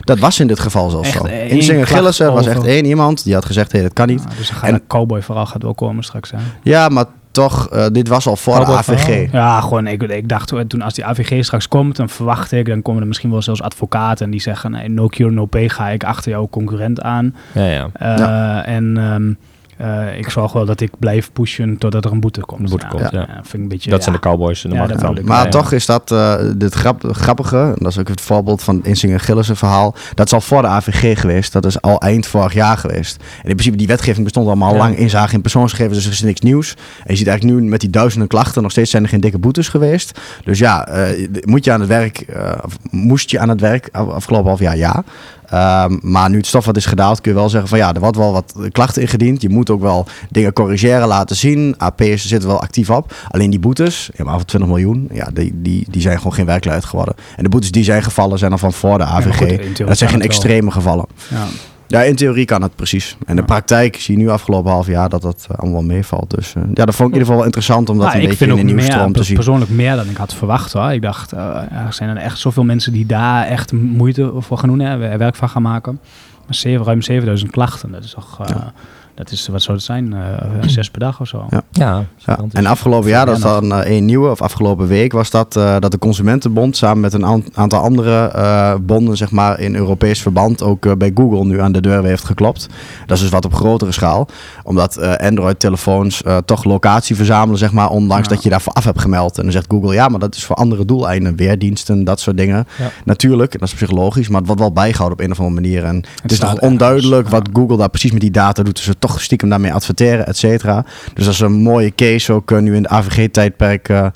dat 0.00 0.18
was 0.18 0.40
in 0.40 0.46
dit 0.46 0.60
geval 0.60 0.90
zelfs 0.90 1.08
echt 1.08 1.16
zo. 1.16 1.24
In 1.26 1.62
Zingen 1.62 1.84
klacht 1.84 1.98
Gillissen 1.98 2.32
was 2.32 2.46
echt 2.46 2.64
één 2.64 2.84
iemand 2.84 3.24
die 3.24 3.34
had 3.34 3.44
gezegd, 3.44 3.72
hé, 3.72 3.82
dat 3.82 3.92
kan 3.92 4.06
niet. 4.06 4.22
dus 4.38 4.48
dan 4.48 4.56
gaat 4.56 4.68
En- 4.68 4.74
een 4.74 4.86
cowboy 4.86 5.22
vooral 5.22 5.46
gaat 5.46 5.62
wel 5.62 5.74
komen 5.74 6.04
straks. 6.04 6.30
Hè? 6.30 6.38
Ja, 6.62 6.88
maar 6.88 7.04
toch, 7.30 7.68
eh, 7.68 7.86
dit 7.92 8.08
was 8.08 8.26
al 8.26 8.36
voor 8.36 8.64
de 8.64 8.66
AVG. 8.72 9.00
verhaal. 9.00 9.26
Ja, 9.32 9.60
gewoon, 9.60 9.86
ik, 9.86 10.02
ik 10.02 10.28
dacht 10.28 10.52
toen 10.68 10.82
als 10.82 10.94
die 10.94 11.04
AVG 11.04 11.44
straks 11.44 11.68
komt, 11.68 11.96
dan 11.96 12.08
verwacht 12.08 12.52
ik, 12.52 12.66
dan 12.66 12.82
komen 12.82 13.00
er 13.00 13.06
misschien 13.08 13.30
wel 13.30 13.42
zelfs 13.42 13.62
advocaten 13.62 14.24
en 14.24 14.30
die 14.30 14.40
zeggen, 14.40 14.70
nee, 14.70 14.88
no 14.88 15.06
cure, 15.06 15.30
no 15.30 15.46
pay, 15.46 15.68
ga 15.68 15.88
ik 15.88 16.04
achter 16.04 16.30
jouw 16.30 16.48
concurrent 16.48 17.00
aan. 17.02 17.34
Ja, 17.52 17.64
ja. 17.66 17.88
Eh, 17.92 18.74
En 18.74 18.96
ehm, 18.96 19.32
eh, 19.76 20.18
ik 20.18 20.30
zorg 20.30 20.52
wel 20.52 20.64
dat 20.64 20.80
ik 20.80 20.90
blijf 20.98 21.32
pushen 21.32 21.78
totdat 21.78 22.04
er 22.04 22.12
een 22.12 22.20
boete 22.20 22.40
komt. 22.40 22.60
Een 22.60 22.68
boete 22.68 22.86
komt, 22.86 23.10
ja. 23.10 23.26
vind 23.26 23.54
ik 23.54 23.60
een 23.60 23.68
beetje, 23.68 23.90
Dat 23.90 23.98
ja. 23.98 24.04
zijn 24.04 24.14
de 24.14 24.20
cowboys 24.20 24.64
in 24.64 24.70
de 24.70 24.76
Ja, 24.76 24.82
markt. 24.86 25.00
dan. 25.00 25.18
Maar 25.24 25.44
Ja, 25.44 25.50
toch 25.50 25.72
is 25.72 25.86
dat 25.86 26.10
eh, 26.10 26.34
dit 26.56 26.74
grap, 26.74 27.04
grappige, 27.10 27.56
en 27.58 27.74
dat 27.78 27.92
is 27.92 27.98
ook 27.98 28.08
het 28.08 28.20
voorbeeld 28.20 28.62
van 28.62 28.76
het 28.76 28.86
Insinger 28.86 29.20
Gillissen 29.20 29.56
verhaal. 29.56 29.94
Dat 30.14 30.26
is 30.26 30.32
al 30.32 30.40
voor 30.40 30.62
de 30.62 30.68
AVG 30.68 31.20
geweest. 31.20 31.52
Dat 31.52 31.64
is 31.66 31.80
al 31.80 32.00
eind 32.00 32.26
vorig 32.26 32.52
jaar 32.52 32.78
geweest. 32.78 33.16
En 33.16 33.48
in 33.48 33.54
principe, 33.54 33.76
die 33.76 33.86
wetgeving 33.86 34.24
bestond 34.24 34.46
allemaal 34.46 34.68
al 34.68 34.74
Ja. 34.74 34.80
lang. 34.80 34.96
Inzage 34.96 35.34
in 35.34 35.40
persoonsgegevens, 35.40 35.96
dus 35.96 36.06
er 36.06 36.12
is 36.12 36.22
niks 36.22 36.40
nieuws. 36.40 36.70
En 37.04 37.10
je 37.12 37.16
ziet 37.16 37.26
eigenlijk 37.26 37.60
nu 37.60 37.68
met 37.68 37.80
die 37.80 37.90
duizenden 37.90 38.28
klachten, 38.28 38.62
nog 38.62 38.70
steeds 38.70 38.90
zijn 38.90 39.02
er 39.02 39.08
geen 39.08 39.20
dikke 39.20 39.38
boetes 39.38 39.68
geweest. 39.68 40.20
Dus 40.44 40.58
ja, 40.58 40.86
eh, 40.88 41.28
moet 41.44 41.64
je 41.64 41.72
aan 41.72 41.80
het 41.80 41.88
werk, 41.88 42.18
eh, 42.20 42.52
of 42.64 42.76
moest 42.90 43.30
je 43.30 43.38
aan 43.38 43.48
het 43.48 43.60
werk 43.60 43.88
af- 43.92 44.08
afgelopen 44.08 44.46
half 44.48 44.60
jaar? 44.60 44.76
Ja. 44.76 45.04
Ehm, 45.48 45.98
maar 46.00 46.30
nu 46.30 46.36
het 46.36 46.46
stof 46.46 46.64
wat 46.64 46.76
is 46.76 46.86
gedaald, 46.86 47.20
kun 47.20 47.32
je 47.32 47.38
wel 47.38 47.48
zeggen 47.48 47.68
van 47.68 47.78
ja, 47.78 47.94
er 47.94 48.00
wordt 48.00 48.16
wel 48.16 48.32
wat 48.32 48.54
klachten 48.72 49.02
ingediend. 49.02 49.42
Je 49.42 49.48
moet 49.48 49.70
ook 49.70 49.80
wel 49.80 50.06
dingen 50.30 50.52
corrigeren, 50.52 51.08
laten 51.08 51.36
zien. 51.36 51.74
AP's 51.78 52.26
zitten 52.26 52.48
wel 52.48 52.60
actief 52.60 52.90
op. 52.90 53.14
Alleen 53.28 53.50
die 53.50 53.60
boetes, 53.60 54.10
ja, 54.16 54.24
maar 54.24 54.34
over 54.34 54.46
20 54.46 54.70
miljoen, 54.70 55.08
ja, 55.12 55.28
die, 55.32 55.52
die, 55.54 55.86
die 55.90 56.00
zijn 56.00 56.16
gewoon 56.16 56.34
geen 56.34 56.46
werkelijkheid 56.46 56.88
geworden. 56.88 57.14
En 57.36 57.42
de 57.42 57.48
boetes 57.48 57.70
die 57.70 57.84
zijn 57.84 58.02
gevallen 58.02 58.38
zijn 58.38 58.52
al 58.52 58.58
van 58.58 58.72
voor 58.72 58.98
de 58.98 59.04
AVG. 59.04 59.66
goed, 59.66 59.86
dat 59.86 59.98
zijn 59.98 60.10
geen 60.10 60.22
extreme 60.22 60.70
gevallen. 60.70 61.06
Ja. 61.28 61.46
Ja, 61.88 62.02
in 62.02 62.16
theorie 62.16 62.44
kan 62.44 62.62
het 62.62 62.76
precies. 62.76 63.16
En 63.26 63.36
de 63.36 63.42
praktijk 63.44 63.96
zie 63.96 64.16
je 64.16 64.22
nu 64.22 64.28
afgelopen 64.28 64.70
half 64.70 64.86
jaar 64.86 65.08
dat 65.08 65.22
dat 65.22 65.46
eh, 65.50 65.56
allemaal 65.58 65.78
wel 65.84 65.88
meevalt. 65.96 66.30
Dus 66.30 66.54
eh, 66.54 66.62
ja, 66.74 66.84
dat 66.84 66.94
vond 66.94 67.08
ik 67.08 67.14
in 67.14 67.20
ieder 67.20 67.20
geval 67.20 67.36
wel 67.36 67.44
interessant 67.44 67.88
om 67.88 67.98
dat 67.98 68.06
Nou, 68.06 68.20
een 68.20 68.28
beetje 68.28 68.46
in 68.46 68.56
de 68.56 68.62
meer, 68.64 68.74
nieuwstroom 68.74 69.12
te 69.12 69.22
zien. 69.22 69.34
persoonlijk 69.34 69.70
meer 69.70 69.96
dan 69.96 70.08
ik 70.10 70.16
had 70.16 70.34
verwacht 70.34 70.72
hoor. 70.72 70.92
Ik 70.92 71.02
dacht, 71.02 71.32
eh, 71.32 71.56
er 71.86 71.92
zijn 71.92 72.08
er 72.08 72.16
echt 72.16 72.38
zoveel 72.38 72.64
mensen 72.64 72.92
die 72.92 73.06
daar 73.06 73.46
echt 73.46 73.72
moeite 73.72 74.32
voor 74.38 74.58
gaan 74.58 74.68
doen, 74.68 74.80
hè, 74.80 75.16
werk 75.18 75.34
van 75.36 75.48
gaan 75.48 75.62
maken. 75.62 76.00
Maar 76.46 76.54
zeven, 76.54 76.84
ruim 76.84 77.02
7000 77.02 77.50
klachten, 77.50 77.92
dat 77.92 78.04
is 78.04 78.10
toch, 78.10 78.38
Ja. 78.48 78.72
Dat 79.16 79.30
is, 79.30 79.48
wat 79.48 79.62
zou 79.62 79.76
het 79.76 79.86
zijn, 79.86 80.12
Eh, 80.12 80.22
zes 80.66 80.90
per 80.90 81.00
dag 81.00 81.20
of 81.20 81.28
zo. 81.28 81.46
Ja. 81.50 81.62
Ja, 81.70 82.04
en 82.52 82.66
afgelopen 82.66 83.08
jaar, 83.08 83.26
dat 83.26 83.36
is 83.36 83.42
dan 83.42 83.72
eh, 83.74 83.96
een 83.96 84.04
nieuwe, 84.04 84.30
of 84.30 84.40
afgelopen 84.42 84.86
week 84.86 85.12
was 85.12 85.30
dat, 85.30 85.56
eh, 85.56 85.76
dat 85.78 85.90
de 85.90 85.98
Consumentenbond 85.98 86.76
samen 86.76 87.00
met 87.00 87.12
een 87.12 87.24
aan- 87.26 87.44
aantal 87.54 87.80
andere 87.80 88.26
eh, 88.26 88.74
bonden, 88.82 89.16
zeg 89.16 89.30
maar, 89.30 89.60
in 89.60 89.74
Europees 89.74 90.22
verband 90.22 90.62
ook 90.62 90.86
eh, 90.86 90.92
bij 90.92 91.10
Google 91.14 91.44
nu 91.44 91.60
aan 91.60 91.72
de 91.72 91.80
deur 91.80 92.00
weer 92.00 92.10
heeft 92.10 92.24
geklopt. 92.24 92.66
Dat 93.06 93.16
is 93.16 93.22
dus 93.22 93.32
wat 93.32 93.44
op 93.44 93.54
grotere 93.54 93.92
schaal. 93.92 94.28
Omdat 94.64 94.96
eh, 94.96 95.14
Android-telefoons 95.14 96.22
eh, 96.22 96.36
toch 96.44 96.64
locatie 96.64 97.16
verzamelen, 97.16 97.58
zeg 97.58 97.72
maar, 97.72 97.88
ondanks 97.90 98.28
Ja. 98.28 98.34
dat 98.34 98.42
je 98.42 98.50
daarvoor 98.50 98.72
af 98.72 98.84
hebt 98.84 99.00
gemeld. 99.00 99.36
En 99.36 99.42
dan 99.42 99.52
zegt 99.52 99.66
Google, 99.68 99.94
ja, 99.94 100.08
maar 100.08 100.20
dat 100.20 100.34
is 100.34 100.44
voor 100.44 100.56
andere 100.56 100.84
doeleinden, 100.84 101.36
weerdiensten, 101.36 102.04
dat 102.04 102.20
soort 102.20 102.36
dingen. 102.36 102.66
Ja. 102.78 102.90
Natuurlijk, 103.04 103.52
dat 103.52 103.62
is 103.62 103.72
op 103.72 103.78
zich 103.78 103.90
logisch, 103.90 104.28
maar 104.28 104.38
het 104.38 104.46
wordt 104.46 104.62
wel 104.62 104.72
bijgehouden 104.72 105.18
op 105.18 105.24
een 105.24 105.30
of 105.30 105.38
andere 105.40 105.60
manier. 105.60 105.84
En 105.84 106.04
het, 106.22 106.32
is 106.32 106.38
nog 106.40 106.60
onduidelijk 106.60 107.26
ergens, 107.26 107.30
ja. 107.32 107.38
wat 107.38 107.48
Google 107.52 107.76
daar 107.76 107.88
precies 107.90 108.12
met 108.12 108.20
die 108.20 108.30
data 108.30 108.62
doet. 108.62 108.74
Dus 108.76 108.84
ze 108.84 108.98
toch 109.06 109.20
stiekem 109.20 109.48
daarmee 109.48 109.72
adverteren, 109.72 110.26
et 110.26 110.36
cetera. 110.36 110.84
Dus 111.14 111.24
dat 111.24 111.34
is 111.34 111.40
een 111.40 111.52
mooie 111.52 111.94
case 111.94 112.32
ook 112.32 112.50
eh, 112.50 112.58
nu 112.58 112.74
in 112.76 112.82
de 112.82 112.88
AVG-tijdperk. 112.88 113.88
eh, 113.88 114.06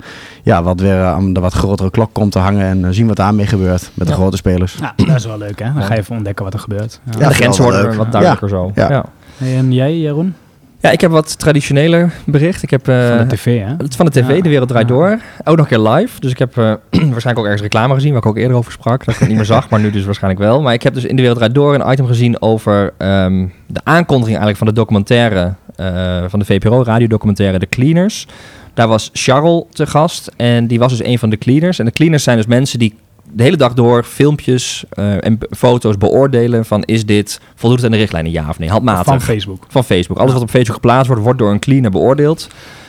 ja, 0.43 0.63
wat 0.63 0.79
weer 0.79 0.99
eh, 0.99 1.11
aan 1.11 1.33
de 1.33 1.39
wat 1.39 1.53
grotere 1.53 1.91
klok 1.91 2.13
komt 2.13 2.31
te 2.31 2.39
hangen. 2.39 2.65
En 2.65 2.85
eh, 2.85 2.91
zien 2.91 3.07
wat 3.07 3.15
daarmee 3.15 3.47
gebeurt 3.47 3.91
met 3.93 4.07
de 4.07 4.13
Ja. 4.13 4.19
grote 4.19 4.37
spelers. 4.37 4.77
Ja, 4.79 4.93
dat 5.05 5.15
is 5.15 5.25
wel 5.25 5.37
leuk 5.37 5.59
hè. 5.59 5.73
Dan 5.73 5.83
ga 5.83 5.93
je 5.93 5.99
even 5.99 6.15
ontdekken 6.15 6.43
wat 6.45 6.53
er 6.53 6.59
gebeurt. 6.59 6.99
Ja. 7.05 7.11
Ja, 7.19 7.27
de 7.29 7.35
wel 7.39 7.57
worden 7.57 7.95
wat 7.97 8.11
duidelijker 8.11 8.49
zo. 8.49 8.71
Ja. 8.75 8.89
Ja. 8.89 9.05
Hey, 9.37 9.57
en 9.57 9.73
jij 9.73 9.97
Jeroen? 9.97 10.35
Ja, 10.81 10.91
ik 10.91 11.01
heb 11.01 11.11
wat 11.11 11.39
traditioneler 11.39 12.13
bericht. 12.25 12.63
Ik 12.63 12.69
heb 12.69 12.87
eh, 12.87 13.07
Van 13.07 13.27
de 13.27 13.35
tv 13.35 13.59
hè? 13.59 13.75
van 13.89 14.05
de 14.05 14.11
tv, 14.11 14.35
Ja. 14.35 14.41
De 14.41 14.49
Wereld 14.49 14.69
Draait 14.69 14.89
Ja. 14.89 14.93
Door. 14.93 15.19
Ook 15.43 15.57
nog 15.57 15.71
een 15.71 15.77
keer 15.77 15.89
live. 15.91 16.19
Dus 16.19 16.31
ik 16.31 16.39
heb 16.39 16.57
eh, 16.57 16.63
waarschijnlijk 16.91 17.37
ook 17.37 17.45
ergens 17.45 17.61
reclame 17.61 17.93
gezien, 17.93 18.09
waar 18.11 18.21
ik 18.21 18.25
ook 18.27 18.37
eerder 18.37 18.57
over 18.57 18.71
sprak. 18.71 19.05
Dat 19.05 19.13
ik 19.13 19.19
het 19.19 19.27
niet 19.29 19.37
meer 19.37 19.45
zag, 19.45 19.69
maar 19.69 19.79
nu 19.79 19.91
dus 19.91 20.05
waarschijnlijk 20.05 20.43
wel. 20.43 20.61
Maar 20.61 20.73
ik 20.73 20.83
heb 20.83 20.93
dus 20.93 21.03
in 21.05 21.15
De 21.15 21.21
Wereld 21.21 21.37
Draait 21.37 21.55
Door 21.55 21.73
een 21.75 21.91
item 21.91 22.05
gezien 22.05 22.41
over 22.41 22.93
ehm, 22.97 23.47
de 23.67 23.81
aankondiging 23.83 24.37
eigenlijk 24.37 24.57
van 24.57 24.67
de 24.67 24.73
documentaire, 24.73 25.53
eh, 25.75 26.23
van 26.27 26.39
de 26.39 26.45
VPRO, 26.45 26.83
radiodocumentaire 26.83 27.59
De 27.59 27.69
Cleaners. 27.69 28.27
Daar 28.73 28.87
was 28.87 29.09
Charles 29.13 29.63
te 29.69 29.87
gast 29.87 30.31
en 30.37 30.67
die 30.67 30.79
was 30.79 30.97
dus 30.97 31.07
een 31.07 31.19
van 31.19 31.29
de 31.29 31.37
cleaners. 31.37 31.79
En 31.79 31.85
de 31.85 31.91
cleaners 31.91 32.23
zijn 32.23 32.37
dus 32.37 32.45
mensen 32.45 32.79
die 32.79 32.95
de 33.33 33.43
hele 33.43 33.57
dag 33.57 33.73
door 33.73 34.03
filmpjes 34.03 34.83
eh, 34.89 35.25
en 35.25 35.37
foto's 35.49 35.97
beoordelen 35.97 36.65
van 36.65 36.83
is 36.83 37.05
dit 37.05 37.39
voldoet 37.55 37.77
het 37.77 37.85
aan 37.85 37.91
de 37.91 37.97
richtlijnen 37.97 38.31
ja 38.31 38.49
of 38.49 38.59
nee, 38.59 38.69
handmatig. 38.69 39.05
Van 39.05 39.21
Facebook. 39.21 39.65
Van 39.67 39.83
Facebook. 39.83 40.17
Alles 40.17 40.33
wat 40.33 40.41
op 40.41 40.49
Facebook 40.49 40.75
geplaatst 40.75 41.07
wordt, 41.07 41.23
wordt 41.23 41.39
door 41.39 41.51
een 41.51 41.59
cleaner 41.59 41.91
beoordeeld. 41.91 42.47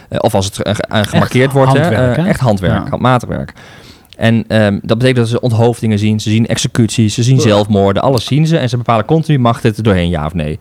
Eh, 0.09 0.19
of 0.21 0.35
als 0.35 0.47
het 0.47 0.63
eh, 0.63 0.75
gemarkeerd 1.03 1.53
wordt. 1.53 1.73
hè, 1.73 1.79
handwerk, 1.79 2.17
hè? 2.17 2.27
echt 2.27 2.41
handwerk, 2.41 2.85
Ja. 2.85 2.91
handmatig 2.91 3.29
werk. 3.29 3.53
En 4.17 4.45
ehm, 4.49 4.79
dat 4.83 4.99
betekent 4.99 5.17
dat 5.17 5.29
ze 5.29 5.41
onthoofdingen 5.41 5.99
zien, 5.99 6.21
ze 6.21 6.31
zien 6.31 6.47
executies, 6.47 7.15
ze 7.15 7.23
zien 7.23 7.41
zelfmoorden, 7.41 8.03
alles 8.03 8.25
zien 8.25 8.47
ze. 8.47 8.59
En 8.59 8.69
ze 8.69 8.77
bepalen 8.77 9.05
continu, 9.05 9.39
mag 9.39 9.61
dit 9.61 9.77
er 9.77 9.83
doorheen, 9.83 10.09
ja 10.09 10.27
of 10.27 10.35
nee. 10.35 10.59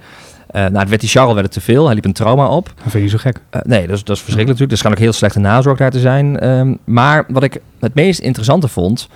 Eh 0.47 0.61
nou, 0.61 0.77
het 0.77 0.89
werd 0.89 1.01
die 1.01 1.09
Charles 1.09 1.33
werd 1.33 1.45
het 1.45 1.53
te 1.53 1.61
veel, 1.61 1.85
hij 1.85 1.95
liep 1.95 2.05
een 2.05 2.13
trauma 2.13 2.47
op. 2.47 2.73
Dat 2.83 2.91
vind 2.91 3.03
je 3.03 3.09
zo 3.09 3.17
gek. 3.17 3.39
Nee, 3.63 3.88
dat 3.88 3.95
is, 3.97 4.03
dat 4.03 4.15
is 4.15 4.21
verschrikkelijk 4.21 4.47
natuurlijk. 4.47 4.71
Er 4.71 4.77
schijnt 4.77 4.97
ook 4.97 5.03
heel 5.03 5.13
slechte 5.13 5.39
nazorg 5.39 5.77
daar 5.77 5.91
te 5.91 6.00
zijn. 6.00 6.39
Ehm, 6.39 6.75
maar 6.83 7.25
wat 7.27 7.43
ik 7.43 7.61
het 7.79 7.93
meest 7.93 8.19
interessante 8.19 8.67
vond... 8.67 9.07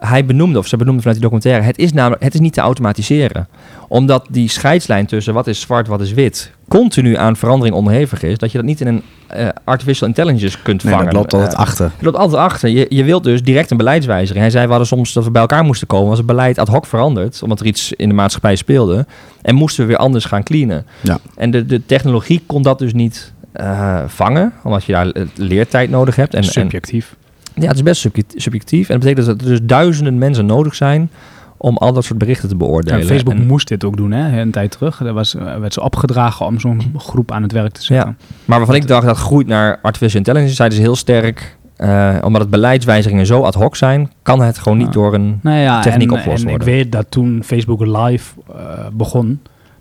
Hij 0.00 0.24
benoemde, 0.24 0.58
of 0.58 0.66
ze 0.66 0.76
benoemde 0.76 0.98
vanuit 1.02 1.20
die 1.20 1.28
documentaire... 1.30 1.66
het 1.66 1.78
is 1.78 1.92
namelijk 1.92 2.22
het 2.22 2.34
is 2.34 2.40
niet 2.40 2.52
te 2.52 2.60
automatiseren. 2.60 3.48
Omdat 3.88 4.26
die 4.30 4.48
scheidslijn 4.48 5.06
tussen 5.06 5.34
wat 5.34 5.46
is 5.46 5.60
zwart, 5.60 5.86
wat 5.86 6.00
is 6.00 6.12
wit... 6.12 6.50
continu 6.68 7.16
aan 7.16 7.36
verandering 7.36 7.76
onderhevig 7.76 8.22
is... 8.22 8.38
dat 8.38 8.50
je 8.52 8.58
dat 8.58 8.66
niet 8.66 8.80
in 8.80 8.86
een 8.86 9.02
eh, 9.26 9.48
artificial 9.64 10.08
intelligence 10.08 10.58
kunt 10.62 10.84
Nee, 10.84 10.92
vangen. 10.92 11.06
dat 11.12 11.14
loopt 11.16 11.32
altijd 11.34 11.52
Eh, 11.52 11.58
achter. 11.58 11.90
je 11.98 12.04
loopt 12.04 12.16
altijd 12.16 12.42
achter. 12.42 12.68
Je, 12.68 12.86
je 12.88 13.04
wilt 13.04 13.24
dus 13.24 13.42
direct 13.42 13.70
een 13.70 13.76
beleidswijziging. 13.76 14.40
Hij 14.40 14.50
zei, 14.50 14.64
we 14.64 14.70
hadden 14.70 14.88
soms 14.88 15.12
dat 15.12 15.24
we 15.24 15.30
bij 15.30 15.40
elkaar 15.40 15.64
moesten 15.64 15.86
komen. 15.86 16.08
Was 16.08 16.18
het 16.18 16.26
beleid 16.26 16.58
ad 16.58 16.68
hoc 16.68 16.86
veranderd, 16.86 17.42
omdat 17.42 17.60
er 17.60 17.66
iets 17.66 17.92
in 17.92 18.08
de 18.08 18.14
maatschappij 18.14 18.56
speelde. 18.56 19.06
En 19.42 19.54
moesten 19.54 19.82
we 19.82 19.88
weer 19.88 19.98
anders 19.98 20.24
gaan 20.24 20.42
cleanen. 20.42 20.86
Ja. 21.00 21.18
En 21.36 21.50
de, 21.50 21.66
de 21.66 21.86
technologie 21.86 22.42
kon 22.46 22.62
dat 22.62 22.78
dus 22.78 22.92
niet 22.92 23.32
eh, 23.52 23.98
vangen, 24.06 24.52
omdat 24.64 24.84
je 24.84 24.92
daar 24.92 25.12
leertijd 25.34 25.90
nodig 25.90 26.16
hebt. 26.16 26.34
En, 26.34 26.42
en, 26.42 26.48
Subjectief. 26.48 27.16
Ja, 27.60 27.66
het 27.68 27.76
is 27.76 27.82
best 27.82 28.00
subject- 28.00 28.34
subjectief. 28.36 28.88
En 28.88 28.94
dat 29.00 29.02
betekent 29.08 29.26
dat 29.26 29.40
er 29.40 29.46
dus 29.52 29.60
duizenden 29.62 30.18
mensen 30.18 30.46
nodig 30.46 30.74
zijn 30.74 31.10
om 31.56 31.76
al 31.76 31.92
dat 31.92 32.04
soort 32.04 32.18
berichten 32.18 32.48
te 32.48 32.56
beoordelen. 32.56 32.98
Ja, 33.00 33.04
Facebook 33.06 33.34
En- 33.34 33.46
moest 33.46 33.68
dit 33.68 33.84
ook 33.84 33.96
doen, 33.96 34.10
hè, 34.12 34.40
een 34.40 34.50
tijd 34.50 34.70
terug. 34.70 35.00
Er 35.00 35.12
was, 35.12 35.34
eh, 35.34 35.56
werd 35.56 35.72
ze 35.72 35.82
opgedragen 35.82 36.46
om 36.46 36.60
zo'n 36.60 36.80
groep 36.96 37.32
aan 37.32 37.42
het 37.42 37.52
werk 37.52 37.72
te 37.72 37.82
zetten. 37.82 38.18
Maar 38.44 38.58
waarvan 38.58 38.76
ik 38.76 38.86
dacht 38.86 39.06
dat 39.06 39.16
groeit 39.16 39.46
naar 39.46 39.78
artificial 39.82 40.18
intelligence, 40.18 40.54
zeiden 40.54 40.78
ze 40.78 40.84
heel 40.84 40.96
sterk. 40.96 41.58
eh, 41.76 42.16
omdat 42.24 42.40
het 42.40 42.50
beleidswijzigingen 42.50 43.26
zo 43.26 43.42
ad 43.42 43.54
hoc 43.54 43.76
zijn, 43.76 44.10
kan 44.22 44.40
het 44.42 44.58
gewoon 44.58 44.78
niet 44.78 44.86
Ja. 44.86 44.92
door 44.92 45.14
een 45.14 45.38
Nou 45.42 45.58
ja, 45.58 45.80
Techniek 45.80 46.10
en, 46.10 46.16
opgelost 46.16 46.42
en 46.42 46.48
ik 46.48 46.56
worden. 46.56 46.74
weet 46.74 46.92
dat 46.92 47.06
toen 47.10 47.42
Facebook 47.44 47.86
Live 47.86 48.34
eh, 48.56 48.86
begon, 48.92 49.40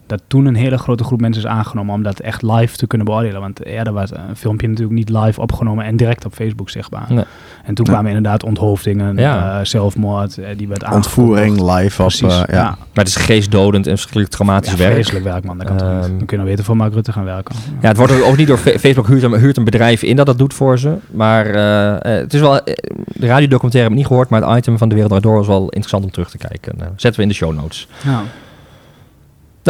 dat 0.10 0.22
toen 0.28 0.46
een 0.46 0.56
hele 0.56 0.78
grote 0.78 1.04
groep 1.04 1.22
mensen 1.22 1.44
is 1.44 1.50
aangenomen 1.50 1.94
om 1.96 2.04
dat 2.04 2.20
echt 2.20 2.42
live 2.42 2.78
te 2.78 2.88
kunnen 2.88 3.08
beoordelen. 3.08 3.42
Want 3.42 3.66
eerder 3.66 3.94
was 3.94 4.12
een 4.12 4.36
filmpje 4.36 4.68
natuurlijk 4.68 4.96
niet 4.98 5.10
live 5.10 5.42
opgenomen 5.42 5.86
en 5.86 5.98
direct 5.98 6.25
op 6.25 6.34
Facebook 6.34 6.70
zichtbaar. 6.70 7.06
Nee. 7.10 7.24
En 7.63 7.74
toen 7.75 7.86
Nee. 7.86 7.94
kwamen 7.96 8.08
inderdaad 8.16 8.44
onthoofdingen, 8.44 9.18
Ja. 9.18 9.60
eh, 9.60 9.66
zelfmoord, 9.66 10.38
eh, 10.38 10.58
die 10.58 10.68
werd 10.68 10.92
Ontvoering 10.92 11.62
live 11.62 12.01
op... 12.01 12.08
Precies, 12.08 12.22
eh, 12.34 12.44
ja. 12.48 12.56
ja. 12.56 12.63
Maar 12.63 12.78
het 13.06 13.08
is 13.08 13.16
geestdodend 13.16 13.86
en 13.86 13.92
verschrikkelijk 13.92 14.32
traumatisch 14.32 14.72
Ja, 14.72 14.78
werk. 14.78 14.94
vreselijk 14.94 15.25
werk, 15.25 15.44
man. 15.44 15.58
Dat 15.58 15.68
kan 15.68 15.78
toch 15.78 15.88
niet? 15.94 15.98
Ehm, 16.04 16.08
Dan 16.18 16.18
kun 16.18 16.28
je 16.30 16.36
nou 16.36 16.50
beter 16.50 16.66
voor 16.66 16.75
Mark 16.78 16.94
Rutte 16.94 17.12
gaan 17.12 17.24
werken. 17.25 17.56
Ja, 17.82 17.88
het 17.88 17.98
wordt 17.98 18.22
ook 18.24 18.38
niet 18.38 18.48
door 18.48 18.58
Facebook 18.58 19.08
huurt 19.08 19.24
een, 19.24 19.34
huurt 19.34 19.58
een 19.58 19.63
bedrijf 19.63 20.04
in 20.04 20.16
dat 20.16 20.25
dat 20.25 20.38
doet 20.38 20.54
voor 20.54 20.80
ze. 20.80 20.96
Maar 21.12 21.46
eh, 21.46 21.89
eh, 21.96 22.01
het 22.22 22.34
is 22.34 22.39
wel, 22.39 22.62
de 23.06 23.28
radiodocumentaire 23.28 23.80
heb 23.80 23.89
ik 23.92 23.96
niet 23.98 24.08
gehoord, 24.08 24.30
maar 24.30 24.42
het 24.50 24.58
item 24.58 24.78
van 24.78 24.89
De 24.89 24.96
Wereld 24.96 25.24
Door 25.24 25.36
was 25.38 25.48
wel 25.48 25.62
interessant 25.63 26.04
om 26.04 26.12
terug 26.12 26.30
te 26.30 26.38
kijken. 26.38 26.74
Zetten 26.80 27.16
we 27.16 27.22
in 27.22 27.28
de 27.28 27.34
show 27.36 27.54
notes. 27.56 27.88
Ja. 28.04 28.22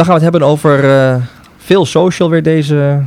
Dan 0.00 0.08
gaan 0.08 0.18
we 0.18 0.24
het 0.24 0.32
hebben 0.32 0.52
over 0.52 0.90
eh, 0.90 1.22
veel 1.56 1.86
social 1.86 2.30
weer 2.30 2.42
deze 2.42 3.02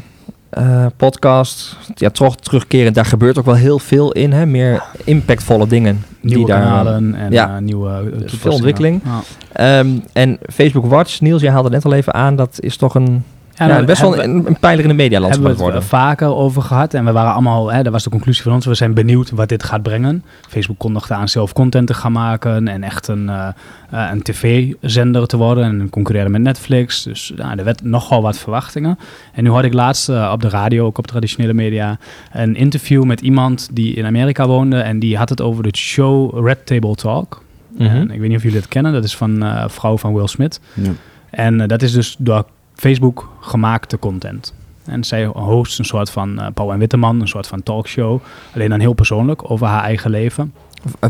eh, 0.50 0.86
podcast. 0.98 1.78
Ja, 1.96 2.10
toch 2.10 2.36
terugkerend, 2.36 2.96
daar 2.96 3.06
gebeurt 3.06 3.38
ook 3.38 3.46
wel 3.46 3.56
heel 3.56 3.80
veel 3.80 4.12
in. 4.12 4.32
Hè? 4.32 4.46
Meer 4.46 4.84
impactvolle 5.04 5.68
dingen. 5.68 6.04
Nieuwe 6.22 6.46
die 6.46 6.56
daar, 6.56 6.86
en 6.86 7.28
ja. 7.30 7.56
eh, 7.56 7.62
nieuwe 7.62 8.12
veel 8.26 8.52
ontwikkeling. 8.52 9.02
Ja. 9.04 9.22
Ehm, 9.52 9.90
en 10.14 10.38
Facebook 10.52 10.86
Watch, 10.86 11.22
Niels, 11.22 11.42
jij 11.42 11.52
haalde 11.52 11.70
net 11.70 11.86
al 11.86 11.94
even 11.94 12.14
aan. 12.14 12.36
Dat 12.36 12.58
is 12.60 12.78
toch 12.78 12.96
een, 12.96 13.24
Ja, 13.58 13.66
ja, 13.68 13.74
nou, 13.74 13.86
best 13.86 14.02
wel 14.02 14.14
hebben 14.14 14.34
we- 14.34 14.40
een, 14.40 14.48
een 14.48 14.60
pijler 14.60 14.82
in 14.84 14.88
de 14.90 14.94
medialandschap 14.96 15.46
hebben 15.46 15.64
we 15.66 15.72
het 15.72 15.74
worden. 15.74 16.00
er 16.00 16.08
vaker 16.08 16.36
over 16.36 16.62
gehad. 16.62 16.94
En 16.94 17.06
we 17.06 17.12
waren 17.12 17.32
allemaal, 17.34 17.72
hè, 17.72 17.84
dat 17.84 17.92
was 17.92 18.04
de 18.04 18.10
conclusie 18.10 18.44
van 18.44 18.54
ons, 18.54 18.66
we 18.66 18.74
zijn 18.74 18.94
benieuwd 18.94 19.30
wat 19.30 19.50
dit 19.50 19.64
gaat 19.64 19.82
brengen. 19.84 20.24
Facebook 20.50 20.78
kondigde 20.78 21.14
aan 21.14 21.28
zelf 21.30 21.54
content 21.54 21.88
te 21.88 21.94
gaan 21.94 22.12
maken 22.12 22.68
en 22.68 22.84
echt 22.84 23.08
een, 23.08 23.30
eh, 23.30 23.48
eh, 23.90 24.10
een 24.12 24.22
tv-zender 24.22 25.28
te 25.28 25.38
worden 25.38 25.64
en 25.64 25.90
concurreren 25.90 26.32
met 26.32 26.42
Netflix. 26.42 27.04
Dus 27.04 27.34
nou, 27.36 27.58
er 27.58 27.64
werd 27.64 27.84
nogal 27.84 28.22
wat 28.22 28.38
verwachtingen. 28.38 28.98
En 29.34 29.44
nu 29.44 29.50
hoorde 29.50 29.68
ik 29.68 29.74
laatst 29.74 30.10
eh, 30.10 30.30
op 30.34 30.42
de 30.42 30.50
radio, 30.50 30.86
ook 30.86 30.98
op 30.98 31.08
traditionele 31.08 31.54
media, 31.54 31.98
een 32.32 32.56
interview 32.56 33.04
met 33.04 33.22
iemand 33.22 33.70
die 33.74 33.96
in 33.96 34.06
Amerika 34.06 34.48
woonde 34.48 34.78
en 34.80 35.00
die 35.00 35.18
had 35.18 35.30
het 35.30 35.42
over 35.42 35.64
de 35.64 35.78
show 35.78 36.46
Red 36.48 36.66
Table 36.66 36.96
Talk. 36.96 37.44
Mhm. 37.78 37.84
En 37.90 38.12
ik 38.12 38.20
weet 38.20 38.28
niet 38.30 38.38
of 38.38 38.44
jullie 38.44 38.58
het 38.60 38.68
kennen, 38.68 38.94
dat 38.94 39.04
is 39.04 39.16
van 39.16 39.44
eh 39.44 39.64
vrouw 39.68 39.98
van 39.98 40.14
Will 40.14 40.28
Smith. 40.28 40.60
Ja. 40.74 40.90
En 41.30 41.68
dat 41.68 41.82
is 41.82 41.92
dus 41.92 42.16
door 42.20 42.46
Facebook 42.76 43.30
gemaakte 43.40 44.00
content. 44.00 44.54
En 44.86 45.04
zij 45.04 45.26
host 45.26 45.80
een 45.80 45.86
soort 45.86 46.10
van 46.10 46.40
eh 46.42 46.48
Pauw 46.54 46.72
en 46.72 46.80
Witteman, 46.80 47.22
een 47.22 47.28
soort 47.28 47.48
van 47.48 47.64
talkshow. 47.64 48.20
Alleen 48.56 48.70
dan 48.70 48.80
heel 48.80 48.94
persoonlijk 48.94 49.52
over 49.52 49.68
haar 49.68 49.84
eigen 49.84 50.10
leven. 50.12 50.54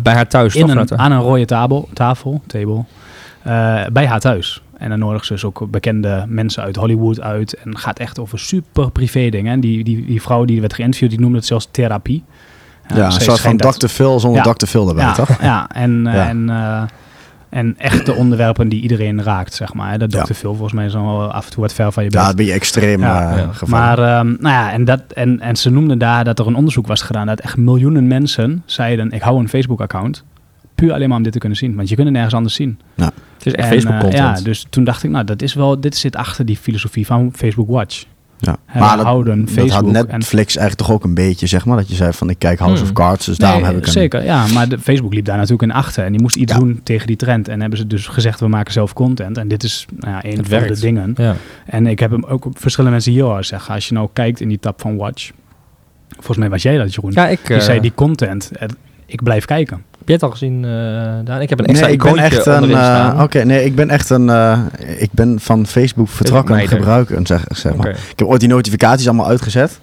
Bij 0.03 0.13
haar 0.13 0.27
thuis, 0.27 0.55
In 0.55 0.67
toch? 0.67 0.89
een, 0.89 0.99
aan 0.99 1.11
een 1.11 1.21
rode 1.21 1.45
tafel, 1.45 1.89
tafel, 1.93 2.41
table 2.47 2.83
eh, 3.41 3.81
bij 3.91 4.05
haar 4.07 4.19
thuis. 4.19 4.61
En 4.77 4.89
dan 4.89 4.99
nodigt 4.99 5.25
ze 5.25 5.33
dus 5.33 5.45
ook 5.45 5.65
bekende 5.69 6.25
mensen 6.27 6.63
uit 6.63 6.75
Hollywood 6.75 7.21
uit. 7.21 7.53
En 7.53 7.77
gaat 7.77 7.99
echt 7.99 8.19
over 8.19 8.39
super 8.39 8.91
privé 8.91 9.29
dingen. 9.29 9.53
En 9.53 9.59
die, 9.59 9.83
die, 9.83 10.05
die 10.05 10.21
vrouw 10.21 10.45
die 10.45 10.59
werd 10.59 10.73
geïnterviewd, 10.73 11.09
die 11.09 11.19
noemde 11.19 11.37
het 11.37 11.45
zelfs 11.45 11.67
therapie. 11.71 12.23
Eh, 12.87 12.97
Ja, 12.97 13.05
een 13.05 13.11
soort 13.11 13.39
van 13.39 13.57
Dr. 13.57 13.87
Phil 13.87 14.19
zonder 14.19 14.45
Ja. 14.45 14.53
Dr. 14.53 14.65
Phil 14.65 14.87
erbij, 14.89 15.03
ja, 15.03 15.13
toch? 15.13 15.41
Ja, 15.41 15.69
en, 15.69 16.07
eh, 16.07 16.13
Ja. 16.13 16.27
En, 16.27 16.49
eh, 16.49 16.83
en 17.53 17.75
echte 17.77 18.13
onderwerpen 18.21 18.69
die 18.69 18.81
iedereen 18.81 19.23
raakt, 19.23 19.53
zeg 19.53 19.73
maar. 19.73 19.91
hè. 19.91 19.97
Dat 19.97 20.11
Ja. 20.11 20.23
Dr. 20.23 20.33
Phil 20.33 20.51
volgens 20.53 20.73
mij 20.73 20.85
is 20.85 20.91
dan 20.91 21.05
wel 21.05 21.31
af 21.31 21.45
en 21.45 21.51
toe 21.51 21.61
wat 21.61 21.73
ver 21.73 21.91
van 21.91 22.03
je 22.03 22.09
bed. 22.09 22.19
Ja, 22.19 22.27
dat 22.27 22.35
ben 22.35 22.45
je 22.45 22.51
extreem 22.51 22.99
Ja, 22.99 23.31
eh, 23.31 23.37
ja. 23.37 23.51
gevallen. 23.51 23.85
Maar 23.85 23.97
ehm, 23.99 24.27
nou 24.27 24.55
ja, 24.55 24.71
en, 24.71 24.85
dat, 24.85 25.01
en, 25.13 25.39
en 25.39 25.55
ze 25.55 25.69
noemden 25.69 25.97
daar 25.97 26.23
dat 26.23 26.39
er 26.39 26.47
een 26.47 26.55
onderzoek 26.55 26.87
was 26.87 27.01
gedaan. 27.01 27.27
Dat 27.27 27.39
echt 27.39 27.57
miljoenen 27.57 28.07
mensen 28.07 28.63
zeiden, 28.65 29.11
ik 29.11 29.21
hou 29.21 29.39
een 29.39 29.49
Facebook-account. 29.49 30.23
Puur 30.75 30.93
alleen 30.93 31.07
maar 31.07 31.17
om 31.17 31.23
dit 31.23 31.31
te 31.33 31.39
kunnen 31.39 31.57
zien. 31.57 31.75
Want 31.75 31.89
je 31.89 31.95
kunt 31.95 32.07
het 32.07 32.15
nergens 32.15 32.35
anders 32.35 32.55
zien. 32.55 32.79
Het 32.95 33.45
is 33.45 33.53
echt 33.53 33.85
eh, 33.85 33.99
content. 33.99 34.13
ja, 34.13 34.43
dus 34.43 34.65
toen 34.69 34.83
dacht 34.83 35.03
ik, 35.03 35.09
nou, 35.11 35.25
dat 35.25 35.41
is 35.41 35.53
wel, 35.53 35.79
dit 35.79 35.95
zit 35.97 36.15
achter 36.15 36.45
die 36.45 36.57
filosofie 36.57 37.05
van 37.05 37.31
Facebook 37.35 37.69
Watch. 37.69 38.03
Ja. 38.45 38.79
Maar 38.79 38.95
dat, 38.97 39.05
houden 39.05 39.39
dat 39.45 39.49
Facebook 39.53 39.93
had 39.93 39.95
en- 39.95 40.07
Netflix 40.17 40.55
eigenlijk 40.57 40.87
toch 40.87 40.91
ook 40.97 41.03
een 41.03 41.13
beetje, 41.13 41.47
zeg 41.47 41.65
maar. 41.65 41.77
Dat 41.77 41.89
je 41.89 41.95
zei 41.95 42.13
van, 42.13 42.29
ik 42.29 42.39
kijk 42.39 42.59
House 42.59 42.75
Hmm. 42.77 42.83
of 42.87 42.93
Cards, 42.93 43.25
dus 43.25 43.37
daarom 43.37 43.63
heb 43.63 43.77
ik 43.77 43.85
een... 43.85 43.91
Zeker, 43.91 44.23
ja. 44.23 44.45
Maar 44.53 44.69
de, 44.69 44.79
Facebook 44.79 45.13
liep 45.13 45.25
daar 45.25 45.35
natuurlijk 45.35 45.61
in 45.63 45.71
achter. 45.71 46.03
En 46.05 46.11
die 46.11 46.21
moest 46.21 46.35
iets 46.35 46.53
Ja. 46.53 46.59
doen 46.59 46.81
tegen 46.83 47.07
die 47.07 47.15
trend. 47.15 47.47
En 47.47 47.59
hebben 47.61 47.79
ze 47.79 47.87
dus 47.87 48.07
gezegd, 48.07 48.39
we 48.39 48.47
maken 48.47 48.73
zelf 48.73 48.93
content. 48.93 49.37
En 49.37 49.47
dit 49.47 49.63
is 49.63 49.85
nou 49.99 50.11
ja, 50.13 50.23
een 50.23 50.29
Het 50.37 50.39
van 50.47 50.59
werkt. 50.59 50.75
de 50.75 50.81
dingen. 50.81 51.13
Ja. 51.17 51.35
En 51.65 51.87
ik 51.87 51.99
heb 51.99 52.11
hem 52.11 52.23
ook 52.23 52.45
op 52.45 52.59
verschillende 52.59 52.91
mensen 52.95 53.11
hier 53.11 53.23
horen 53.23 53.45
zeggen. 53.45 53.73
Als 53.73 53.87
je 53.87 53.93
nou 53.93 54.09
kijkt 54.13 54.39
in 54.39 54.47
die 54.47 54.59
tab 54.59 54.81
van 54.81 54.97
Watch. 54.97 55.31
Volgens 56.09 56.37
mij 56.37 56.49
was 56.49 56.61
jij 56.61 56.77
dat, 56.77 56.93
Jeroen. 56.93 57.11
ja, 57.13 57.27
ik... 57.27 57.47
die 57.47 57.55
eh, 57.55 57.61
zei 57.61 57.79
die 57.79 57.91
content. 57.95 58.51
het- 58.59 58.75
ik 59.05 59.23
blijf 59.23 59.45
kijken. 59.45 59.83
Heb 59.97 60.07
je 60.07 60.13
het 60.13 60.23
al 60.23 60.31
gezien, 60.31 60.65
eh 60.65 60.71
Daan? 61.23 61.41
Ik 61.41 61.49
heb 61.49 61.59
een 61.59 61.65
extra 61.65 61.85
Nee, 61.87 61.95
ik 61.95 62.03
ben 62.03 62.17
echt 62.17 62.45
een. 62.45 62.69
eh. 62.69 63.19
Oké, 63.21 63.43
nee, 63.43 63.65
ik 63.65 63.75
ben 63.75 63.89
echt 63.89 64.09
een. 64.09 64.29
eh, 64.29 64.59
ik 64.97 65.09
ben 65.11 65.39
van 65.39 65.67
Facebook 65.67 66.09
vertrokken 66.09 66.55
meider. 66.55 66.77
gebruiker, 66.77 67.19
zeg, 67.23 67.45
zeg 67.49 67.75
maar. 67.75 67.87
Ik 67.89 67.95
heb 68.19 68.27
ooit 68.27 68.39
die 68.39 68.49
notificaties 68.49 69.07
allemaal 69.07 69.27
uitgezet. 69.27 69.79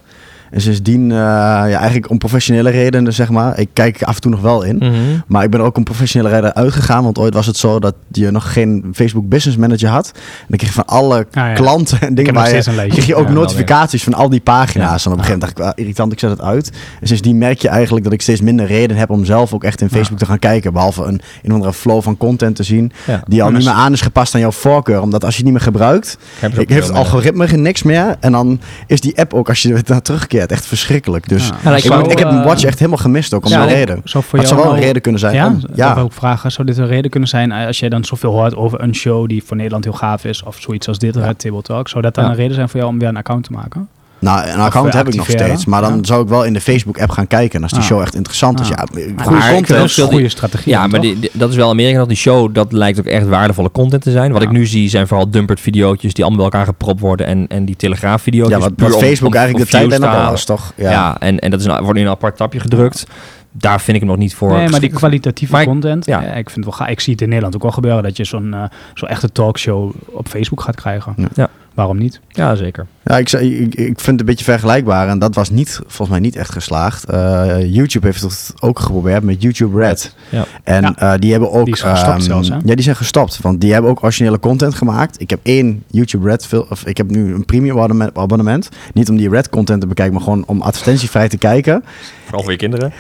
En 0.51 0.61
sindsdien, 0.61 1.11
eh, 1.11 1.17
ja, 1.17 1.75
eigenlijk 1.77 2.11
om 2.11 2.19
professionele 2.19 2.71
redenen, 2.71 3.13
zeg 3.13 3.29
maar. 3.31 3.59
Ik 3.59 3.69
kijk 3.73 4.03
af 4.03 4.15
en 4.15 4.21
toe 4.21 4.31
nog 4.31 4.41
wel 4.41 4.63
in. 4.63 4.77
Mhm. 4.77 4.95
Maar 5.27 5.45
ik 5.45 5.51
ben 5.51 5.61
ook 5.61 5.77
om 5.77 5.85
professionele 5.85 6.35
redenen 6.35 6.55
uitgegaan. 6.55 7.05
Want 7.05 7.19
ooit 7.19 7.35
was 7.35 7.47
het 7.47 7.57
zo 7.57 7.79
dat 7.79 7.95
je 8.13 8.31
nog 8.31 8.53
geen 8.53 8.91
Facebook 8.95 9.29
Business 9.29 9.59
Manager 9.59 9.89
had. 9.89 10.11
En 10.15 10.45
dan 10.49 10.59
kreeg 10.59 10.69
je 10.69 10.75
van 10.75 10.87
alle 10.87 11.19
Ah, 11.33 11.47
ja. 11.47 11.53
klanten 11.53 12.01
en 12.01 12.15
dingen 12.15 12.35
waar 12.35 12.55
je, 12.55 12.87
kreeg 12.89 13.07
je 13.07 13.15
ook 13.15 13.27
Ja, 13.27 13.33
notificaties 13.33 14.03
van 14.05 14.15
al 14.15 14.29
die 14.29 14.41
pagina's. 14.41 15.07
En 15.07 15.13
op 15.13 15.19
een 15.19 15.25
gegeven 15.25 15.41
moment 15.49 15.57
dacht 15.57 15.73
ik, 15.73 15.79
irritant, 15.79 16.13
ik 16.13 16.19
zet 16.19 16.31
het 16.31 16.41
uit. 16.41 16.71
En 17.01 17.07
sindsdien 17.07 17.39
merk 17.39 17.59
je 17.61 17.69
eigenlijk 17.69 18.05
dat 18.05 18.13
ik 18.13 18.23
steeds 18.23 18.41
minder 18.41 18.67
reden 18.67 18.97
heb 18.97 19.11
om 19.11 19.25
zelf 19.25 19.55
ook 19.55 19.65
echt 19.65 19.81
in. 19.81 19.89
Facebook 19.91 20.19
te 20.19 20.27
gaan 20.27 20.39
kijken. 20.39 20.73
Behalve 20.73 21.03
een, 21.03 21.21
een 21.43 21.51
of 21.51 21.53
andere 21.53 21.73
flow 21.73 22.03
van 22.03 22.17
content 22.17 22.57
te 22.57 22.63
zien. 22.63 22.93
Die 23.27 23.43
al 23.43 23.51
niet 23.51 23.65
meer 23.65 23.73
aan 23.75 23.93
is 23.93 24.01
gepast 24.01 24.35
aan 24.35 24.41
jouw 24.41 24.51
voorkeur. 24.51 25.01
Omdat 25.01 25.25
als 25.25 25.37
je 25.37 25.37
het 25.37 25.45
niet 25.51 25.55
meer 25.55 25.73
gebruikt, 25.73 26.19
heeft 26.41 26.87
het 26.87 26.97
algoritme 26.97 27.49
geen 27.49 27.63
niks 27.63 27.83
meer. 27.83 28.17
En 28.21 28.33
dan 28.33 28.61
is 28.87 29.01
die 29.01 29.19
app 29.19 29.35
ook, 29.35 29.49
als 29.49 29.63
je 29.63 29.75
er 29.75 29.83
naar 29.87 30.03
echt 30.49 30.67
verschrikkelijk. 30.67 31.29
Dus 31.29 31.49
Ja. 31.49 31.71
Ja, 31.71 31.77
ik, 31.77 31.83
zou, 31.83 32.11
ik 32.11 32.19
heb 32.19 32.29
een 32.31 32.39
eh, 32.39 32.45
watch 32.45 32.65
echt 32.65 32.79
helemaal 32.79 32.99
gemist 33.01 33.35
ook 33.35 33.45
om 33.45 33.51
ja, 33.51 33.61
die 33.67 33.71
ik- 33.71 33.77
reden. 33.77 34.01
Zou 34.05 34.25
voor 34.25 34.39
Maar 34.39 34.49
het 34.49 34.57
zou 34.59 34.67
wel 34.69 34.77
een 34.77 34.83
reden 34.85 35.03
kunnen 35.03 35.21
zijn. 35.21 35.35
Ja, 35.35 35.47
om- 35.47 35.61
dat 35.61 35.71
ja. 35.75 35.89
wil 35.89 35.97
ik 35.97 36.05
ook 36.11 36.13
vragen. 36.13 36.53
Zou 36.53 36.67
dit 36.67 36.79
een 36.79 36.87
reden 36.87 37.11
kunnen 37.11 37.29
zijn 37.29 37.53
eh, 37.53 37.67
als 37.67 37.79
jij 37.79 37.89
dan 37.89 38.05
zoveel 38.05 38.33
hoort 38.33 38.57
over 38.57 38.81
een 38.83 38.95
show 38.95 39.29
die 39.29 39.43
voor 39.45 39.57
Nederland 39.57 39.85
heel 39.85 39.93
gaaf 39.93 40.25
is, 40.25 40.43
of 40.43 40.57
zoiets 40.61 40.89
als 40.89 40.99
dit, 40.99 41.15
Ja. 41.15 41.25
Red 41.25 41.39
Table 41.39 41.63
Talk, 41.63 41.89
zou 41.89 42.03
dat 42.03 42.15
dan 42.15 42.25
Ja. 42.25 42.31
een 42.31 42.37
reden 42.37 42.55
zijn 42.55 42.69
voor 42.69 42.81
jou 42.81 42.93
om 42.93 42.99
weer 42.99 43.09
een 43.09 43.17
account 43.17 43.45
te 43.45 43.53
maken? 43.53 43.89
Nou, 44.21 44.49
een 44.49 44.59
account 44.61 44.89
eh, 44.89 44.95
heb 44.95 45.09
ik 45.09 45.15
nog 45.15 45.31
steeds. 45.31 45.65
Maar 45.65 45.81
dan 45.81 45.97
Ja. 45.97 45.99
zou 46.05 46.23
ik 46.23 46.29
wel 46.29 46.45
in 46.45 46.53
de 46.53 46.61
Facebook-app 46.61 47.11
gaan 47.11 47.27
kijken. 47.27 47.57
En 47.57 47.63
als 47.63 47.73
die 47.73 47.81
Ah. 47.81 47.87
show 47.87 48.01
echt 48.01 48.15
interessant 48.15 48.61
is. 48.61 48.71
Ah. 48.71 48.77
Ja, 48.77 48.85
Maar 49.15 49.25
goede 49.25 49.43
ik 49.45 49.55
content. 49.55 49.95
die- 49.95 50.05
goede 50.05 50.29
strategie. 50.29 50.73
Ja, 50.73 50.87
maar 50.87 51.01
die, 51.01 51.19
die- 51.19 51.31
dat 51.33 51.51
is 51.51 51.57
wel 51.57 51.69
Amerika 51.71 51.99
nog. 51.99 52.07
Die 52.09 52.17
show, 52.17 52.55
dat 52.55 52.73
lijkt 52.73 52.99
ook 52.99 53.05
echt 53.07 53.27
waardevolle 53.27 53.71
content 53.71 54.03
te 54.03 54.11
zijn. 54.11 54.33
Wat 54.33 54.43
Ja. 54.43 54.49
ik 54.49 54.55
nu 54.55 54.67
zie 54.67 54.89
zijn 54.89 55.07
vooral 55.07 55.31
dumpert 55.31 55.61
videootjes 55.61 56.15
die 56.15 56.25
allemaal 56.25 56.49
bij 56.51 56.59
elkaar 56.59 56.73
gepropt 56.75 57.01
worden. 57.01 57.27
En, 57.27 57.47
en 57.49 57.65
die 57.65 57.77
telegraaf 57.77 58.23
videootjes. 58.23 58.57
Ja, 58.59 58.63
wat, 58.65 58.75
puur 58.77 58.87
wat 58.87 58.97
om- 58.97 59.03
Facebook 59.03 59.33
om- 59.33 59.39
eigenlijk 59.39 59.67
om 59.67 59.71
de 59.73 59.79
tijd 59.79 59.93
en 59.93 60.01
te 60.01 60.05
ook 60.07 60.13
al 60.13 60.17
halen. 60.19 60.33
was, 60.33 60.45
toch? 60.45 60.73
Ja, 60.77 60.91
Ja. 60.91 61.17
en, 61.21 61.39
en 61.39 61.51
dat 61.51 61.61
is 61.61 61.67
een, 61.67 61.83
wordt 61.83 61.99
in 61.99 62.05
een 62.05 62.11
apart 62.11 62.37
tapje 62.37 62.61
gedrukt. 62.61 63.07
Daar 63.53 63.81
vind 63.81 63.95
ik 63.97 64.03
hem 64.03 64.11
nog 64.13 64.19
niet 64.21 64.35
voor. 64.35 64.53
Nee, 64.53 64.69
maar 64.69 64.81
die 64.81 64.91
kwalitatieve 64.91 65.53
Maar 65.53 65.63
ik- 65.63 65.69
content, 65.69 66.07
ja. 66.07 66.21
ja. 66.23 66.27
ik 66.29 66.51
vind 66.51 66.55
het 66.55 66.65
wel 66.65 66.73
ga. 66.75 66.87
Ik 66.87 67.01
zie 67.01 67.13
het 67.13 67.23
in 67.23 67.29
Nederland 67.29 67.55
ook 67.57 67.63
wel 67.63 67.71
gebeuren 67.71 68.03
dat 68.03 68.17
je 68.17 68.25
zo'n 68.25 68.55
eh, 68.55 68.63
zo'n 68.95 69.09
echte 69.09 69.33
talkshow 69.33 69.91
op 70.07 70.29
Facebook 70.29 70.61
gaat 70.63 70.75
krijgen. 70.77 71.15
Ja. 71.17 71.29
Ja. 71.35 71.49
Waarom 71.81 71.99
niet? 71.99 72.21
Ja, 72.29 72.55
zeker. 72.55 72.87
Ja, 73.05 73.19
ik, 73.19 73.29
zei- 73.29 73.59
ik, 73.59 73.75
ik 73.75 73.85
vind 73.87 74.07
het 74.07 74.21
een 74.21 74.27
beetje 74.27 74.45
vergelijkbaar. 74.45 75.09
En 75.09 75.19
dat 75.19 75.35
was 75.35 75.51
niet, 75.51 75.75
volgens 75.87 76.09
mij 76.09 76.19
niet 76.19 76.37
echt 76.37 76.53
geslaagd. 76.53 77.05
Eh, 77.05 77.75
YouTube 77.75 78.07
heeft 78.07 78.21
het 78.23 78.53
ook 78.61 78.79
geprobeerd 78.79 79.23
met 79.23 79.43
YouTube 79.43 79.79
Red. 79.79 80.15
Ja. 80.29 80.45
En 80.65 80.83
Ja. 80.83 80.97
eh, 80.97 81.19
die 81.19 81.31
hebben 81.31 81.53
ook... 81.53 81.65
Die 81.65 81.75
is 81.75 81.81
gestopt 81.83 82.11
ehm, 82.13 82.21
zelfs, 82.21 82.49
hè? 82.49 82.55
Ja, 82.65 82.75
die 82.75 82.83
zijn 82.83 82.97
gestopt. 82.97 83.41
Want 83.41 83.61
die 83.61 83.73
hebben 83.73 83.91
ook 83.91 84.03
originele 84.03 84.39
content 84.41 84.75
gemaakt. 84.75 85.21
Ik 85.21 85.31
heb 85.31 85.41
één 85.43 85.83
YouTube 85.91 86.29
Red... 86.29 86.49
Of 86.69 86.87
ik 86.87 86.97
heb 86.97 87.11
nu 87.11 87.35
een 87.35 87.45
premium 87.45 87.75
abonnement- 87.79 88.17
abonnement. 88.19 88.69
Niet 88.95 89.09
om 89.09 89.17
die 89.17 89.29
Red 89.29 89.49
content 89.49 89.81
te 89.81 89.87
bekijken, 89.87 90.15
maar 90.15 90.23
gewoon 90.23 90.45
om 90.47 90.63
advertentievrij 90.63 91.29
te 91.29 91.39
kijken. 91.39 91.85
Vooral 92.25 92.43
voor 92.43 92.53
je 92.53 92.59
kinderen. 92.59 92.93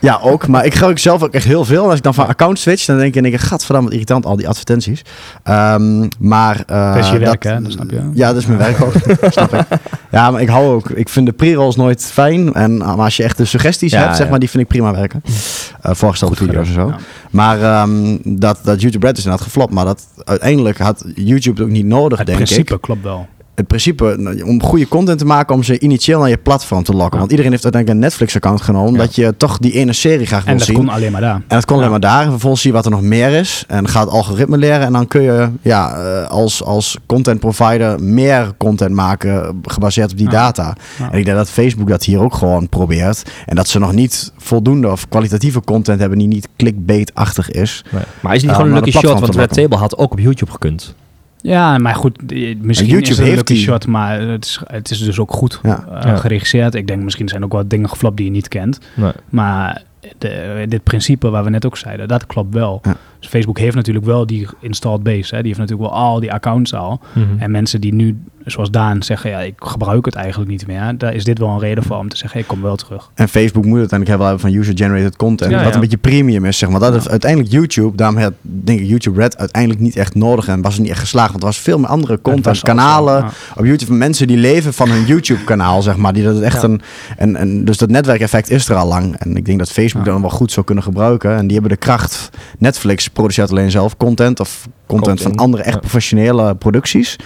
Ja, 0.00 0.18
ook. 0.22 0.46
Maar 0.46 0.64
ik 0.64 0.74
gebruik 0.74 0.98
zelf 0.98 1.22
ook 1.22 1.32
echt 1.34 1.44
heel 1.44 1.64
veel. 1.64 1.82
En 1.82 1.88
als 1.88 1.96
ik 1.98 2.02
dan 2.02 2.14
van 2.14 2.26
account 2.26 2.58
switch, 2.58 2.84
dan 2.84 2.96
denk 2.98 3.14
ik... 3.14 3.14
ik 3.24 3.36
gadverdamme, 3.36 3.84
wat 3.88 3.92
irritant, 3.92 4.26
al 4.26 4.36
die 4.36 4.48
advertenties. 4.48 5.02
Ehm, 5.42 6.08
maar... 6.18 6.62
eh, 6.66 6.94
dat 6.94 7.04
is 7.04 7.10
je 7.10 7.18
werk, 7.18 7.42
hè? 7.42 7.62
Dat 7.62 7.72
snap 7.72 7.90
je. 7.90 8.10
Ja, 8.14 8.26
dat 8.32 8.36
is 8.36 8.46
mijn 8.46 8.58
werk 8.58 8.82
ook. 8.82 8.92
snap 9.32 9.54
ik. 9.54 9.66
Ja, 10.10 10.30
maar 10.30 10.40
ik 10.40 10.48
hou 10.48 10.74
ook... 10.74 10.90
Ik 10.90 11.08
vind 11.08 11.26
de 11.26 11.32
pre-rolls 11.32 11.76
nooit 11.76 12.04
fijn. 12.04 12.52
En 12.54 12.76
maar 12.76 12.96
als 12.96 13.16
je 13.16 13.22
echt 13.22 13.36
de 13.36 13.44
suggesties 13.44 13.92
Ja, 13.92 14.00
hebt, 14.04 14.16
zeg 14.16 14.28
maar, 14.28 14.38
die 14.38 14.50
vind 14.50 14.62
ik 14.62 14.68
prima 14.68 14.92
werken. 14.92 15.22
Uh, 15.26 15.92
voorgestelde 15.94 16.36
video's 16.36 16.66
en 16.68 16.74
zo. 16.74 16.86
ja. 16.88 16.96
Maar 17.30 17.62
ehm, 17.62 18.16
dat, 18.24 18.58
dat 18.62 18.80
YouTube 18.80 19.06
Red 19.06 19.18
is 19.18 19.24
inderdaad 19.24 19.46
geflopt. 19.46 19.72
Maar 19.72 19.84
dat 19.84 20.06
uiteindelijk 20.24 20.78
had 20.78 21.04
YouTube 21.14 21.56
het 21.60 21.64
ook 21.68 21.74
niet 21.74 21.86
nodig, 21.86 22.18
Het 22.18 22.26
denk 22.26 22.38
principe 22.38 22.74
ik. 22.74 22.80
klopt 22.80 23.02
wel. 23.02 23.26
Het 23.60 23.68
principe, 23.68 24.14
nou, 24.18 24.42
om 24.42 24.62
goede 24.62 24.88
content 24.88 25.18
te 25.18 25.24
maken, 25.24 25.54
om 25.54 25.62
ze 25.62 25.78
initieel 25.80 26.18
naar 26.20 26.28
je 26.28 26.36
platform 26.36 26.82
te 26.82 26.92
lokken. 26.92 27.12
Ja. 27.12 27.18
Want 27.18 27.30
iedereen 27.30 27.50
heeft 27.50 27.62
uiteindelijk 27.64 28.02
een 28.02 28.08
Netflix-account 28.08 28.60
genomen, 28.60 28.92
Ja. 28.92 28.98
omdat 28.98 29.14
je 29.14 29.34
toch 29.36 29.58
die 29.58 29.72
ene 29.72 29.92
serie 29.92 30.26
graag 30.26 30.42
wil 30.44 30.52
En 30.52 30.58
dat 30.58 30.66
zien. 30.66 30.76
kon 30.76 30.88
alleen 30.88 31.12
maar 31.12 31.20
daar. 31.20 31.34
En 31.34 31.42
dat 31.48 31.64
kon 31.64 31.76
alleen 31.76 31.90
maar 31.90 32.00
daar. 32.00 32.22
En 32.24 32.30
vervolgens 32.30 32.62
zie 32.62 32.70
je 32.70 32.76
wat 32.76 32.84
er 32.84 32.90
nog 32.90 33.02
meer 33.02 33.30
is. 33.32 33.64
En 33.68 33.76
dan 33.76 33.88
gaat 33.88 34.04
het 34.04 34.12
algoritme 34.14 34.56
leren. 34.56 34.80
En 34.86 34.92
dan 34.92 35.06
kun 35.06 35.22
je 35.22 35.48
ja, 35.62 35.94
eh, 35.94 36.28
als, 36.30 36.62
als 36.64 36.96
content 37.06 37.40
provider 37.40 38.02
meer 38.02 38.52
content 38.58 38.94
maken 38.94 39.42
eh, 39.44 39.48
gebaseerd 39.62 40.10
op 40.10 40.16
die 40.16 40.26
Ja. 40.26 40.32
data. 40.32 40.74
Ja. 40.98 41.12
En 41.12 41.18
ik 41.18 41.24
denk 41.24 41.36
dat 41.36 41.50
Facebook 41.50 41.88
dat 41.88 42.04
hier 42.04 42.20
ook 42.20 42.34
gewoon 42.34 42.68
probeert. 42.68 43.22
En 43.46 43.56
dat 43.56 43.68
ze 43.68 43.78
nog 43.78 43.92
niet 43.92 44.32
voldoende 44.38 44.90
of 44.90 45.08
kwalitatieve 45.08 45.60
content 45.60 46.00
hebben 46.00 46.18
die 46.18 46.28
niet 46.28 46.48
clickbait-achtig 46.56 47.50
is. 47.50 47.84
Nee. 47.90 48.02
Maar 48.20 48.34
is 48.34 48.38
het 48.42 48.46
niet 48.50 48.60
gewoon 48.60 48.76
een 48.76 48.82
lucky 48.84 48.98
shot? 48.98 49.20
Want 49.20 49.34
Red. 49.36 49.52
Table 49.52 49.76
had 49.78 49.98
ook 49.98 50.12
op 50.12 50.18
YouTube 50.18 50.50
gekund. 50.52 50.94
Ja, 51.42 51.78
maar 51.78 51.94
goed, 51.94 52.18
misschien 52.62 52.88
YouTube 52.88 53.00
is 53.00 53.08
het 53.08 53.18
een 53.18 53.24
heeft 53.24 53.36
lucky 53.36 53.52
die- 53.52 53.62
shot, 53.62 53.86
maar 53.86 54.20
het 54.20 54.44
is, 54.44 54.60
het 54.66 54.90
is 54.90 54.98
dus 55.04 55.18
ook 55.18 55.32
goed 55.32 55.60
Ja. 55.62 55.84
eh, 55.92 56.02
Ja. 56.02 56.16
geregisseerd. 56.16 56.74
Ik 56.74 56.86
denk 56.86 57.02
misschien 57.02 57.28
zijn 57.28 57.44
ook 57.44 57.52
wel 57.52 57.68
dingen 57.68 57.88
geflopt 57.88 58.16
die 58.16 58.26
je 58.26 58.32
niet 58.32 58.48
kent. 58.48 58.78
Nee. 58.94 59.12
Maar 59.28 59.82
de, 60.18 60.64
dit 60.68 60.82
principe 60.82 61.30
waar 61.30 61.44
we 61.44 61.50
net 61.50 61.66
ook 61.66 61.76
zeiden, 61.76 62.08
dat 62.08 62.26
klopt 62.26 62.54
wel. 62.54 62.80
Ja. 62.82 62.96
Dus 63.18 63.28
Facebook 63.28 63.58
heeft 63.58 63.74
natuurlijk 63.74 64.06
wel 64.06 64.26
die 64.26 64.46
installed 64.60 65.02
base. 65.02 65.34
Hè. 65.34 65.42
Die 65.42 65.46
heeft 65.54 65.58
natuurlijk 65.58 65.90
wel 65.90 65.98
al 65.98 66.20
die 66.20 66.32
accounts 66.32 66.74
al. 66.74 67.00
Mhm. 67.12 67.24
En 67.38 67.50
mensen 67.50 67.80
die 67.80 67.94
nu, 67.94 68.16
zoals 68.44 68.70
Daan, 68.70 69.02
zeggen... 69.02 69.30
ja, 69.30 69.40
ik 69.40 69.54
gebruik 69.58 70.04
het 70.04 70.14
eigenlijk 70.14 70.50
niet 70.50 70.66
meer. 70.66 70.94
Daar 70.98 71.14
is 71.14 71.24
dit 71.24 71.38
wel 71.38 71.48
een 71.48 71.58
reden 71.58 71.84
voor 71.84 71.96
om 71.96 72.08
te 72.08 72.16
zeggen... 72.16 72.40
ik 72.40 72.46
kom 72.46 72.62
wel 72.62 72.76
terug. 72.76 73.10
En 73.14 73.28
Facebook 73.28 73.64
moet 73.64 73.80
het 73.80 73.92
uiteindelijk 73.92 74.20
hebben 74.20 74.40
van 74.40 74.60
user-generated 74.60 75.16
content. 75.16 75.50
Ja, 75.50 75.56
wat 75.56 75.68
ja. 75.68 75.74
een 75.74 75.80
beetje 75.80 75.96
premium 75.96 76.44
is, 76.44 76.58
zeg 76.58 76.68
maar. 76.68 76.80
Dat 76.80 76.94
is 76.94 77.04
Ja. 77.04 77.10
uiteindelijk 77.10 77.52
YouTube. 77.52 77.96
Daarom 77.96 78.16
had, 78.16 78.32
denk 78.42 78.80
ik, 78.80 78.86
YouTube 78.86 79.20
Red 79.20 79.38
uiteindelijk 79.38 79.82
niet 79.82 79.96
echt 79.96 80.14
nodig. 80.14 80.48
En 80.48 80.62
was 80.62 80.72
het 80.72 80.82
niet 80.82 80.90
echt 80.90 81.00
geslaagd. 81.00 81.30
Want 81.30 81.42
er 81.42 81.48
was 81.48 81.58
veel 81.58 81.78
meer 81.78 81.88
andere 81.88 82.20
content, 82.20 82.60
kanalen 82.60 83.24
op 83.56 83.64
YouTube. 83.64 83.86
Van 83.86 83.98
mensen 83.98 84.26
die 84.26 84.36
leven 84.36 84.74
van 84.74 84.90
hun 84.90 85.04
YouTube-kanaal, 85.04 85.82
zeg 85.82 85.96
maar. 85.96 86.12
Die 86.12 86.24
dat 86.24 86.40
echt 86.40 86.62
een, 86.62 86.80
en, 87.16 87.36
en, 87.36 87.64
dus 87.64 87.78
dat 87.78 87.88
netwerkeffect 87.88 88.50
is 88.50 88.68
er 88.68 88.76
al 88.76 88.88
lang. 88.88 89.16
En 89.16 89.36
ik 89.36 89.44
denk 89.44 89.58
dat 89.58 89.72
Facebook 89.72 90.04
dan 90.04 90.20
wel 90.20 90.30
goed 90.30 90.52
zou 90.52 90.66
kunnen 90.66 90.84
gebruiken. 90.84 91.36
En 91.36 91.42
die 91.42 91.52
hebben 91.52 91.70
de 91.70 91.84
kracht. 91.84 92.30
Netflix 92.58 93.08
produceert 93.08 93.50
alleen 93.50 93.70
zelf 93.70 93.96
content. 93.96 94.40
Of 94.40 94.68
content 94.86 95.08
Content, 95.08 95.20
van 95.20 95.44
andere 95.44 95.62
echt 95.62 95.80
professionele 95.80 96.54
producties. 96.54 97.16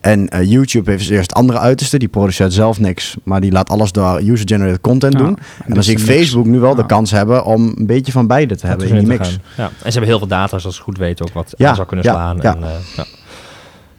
En 0.00 0.28
eh, 0.28 0.50
YouTube 0.50 0.90
heeft 0.90 1.10
eerst 1.10 1.34
andere 1.34 1.58
uiterste. 1.58 1.98
Die 1.98 2.08
produceert 2.08 2.52
zelf 2.52 2.80
niks. 2.80 3.16
Maar 3.22 3.40
die 3.40 3.52
laat 3.52 3.70
alles 3.70 3.92
door 3.92 4.20
user-generated 4.22 4.80
content 4.80 5.12
Ja. 5.12 5.18
doen. 5.18 5.38
En 5.66 5.74
dan 5.74 5.82
zie 5.82 5.92
ik. 5.96 6.00
Facebook 6.00 6.46
nu 6.46 6.58
wel 6.58 6.74
de 6.74 6.86
kans 6.86 7.10
hebben 7.10 7.44
om 7.44 7.72
een 7.76 7.86
beetje 7.86 8.12
van 8.12 8.26
beide 8.26 8.56
te 8.56 8.66
hebben 8.66 8.88
in 8.88 8.94
die 8.98 9.06
mix. 9.06 9.38
Ja. 9.56 9.64
En 9.64 9.70
ze 9.78 9.90
hebben 9.90 10.08
heel 10.08 10.18
veel 10.18 10.26
data, 10.26 10.58
zoals 10.58 10.76
ze 10.76 10.82
goed 10.82 10.98
weten 10.98 11.26
ook 11.26 11.32
wat 11.34 11.54
Ja, 11.56 11.68
aan 11.68 11.74
zou 11.74 11.86
kunnen 11.86 12.04
ja, 12.06 12.12
slaan. 12.12 12.38
ja. 12.42 12.54
En, 12.54 12.62
eh, 12.62 12.68
ja. 12.96 13.04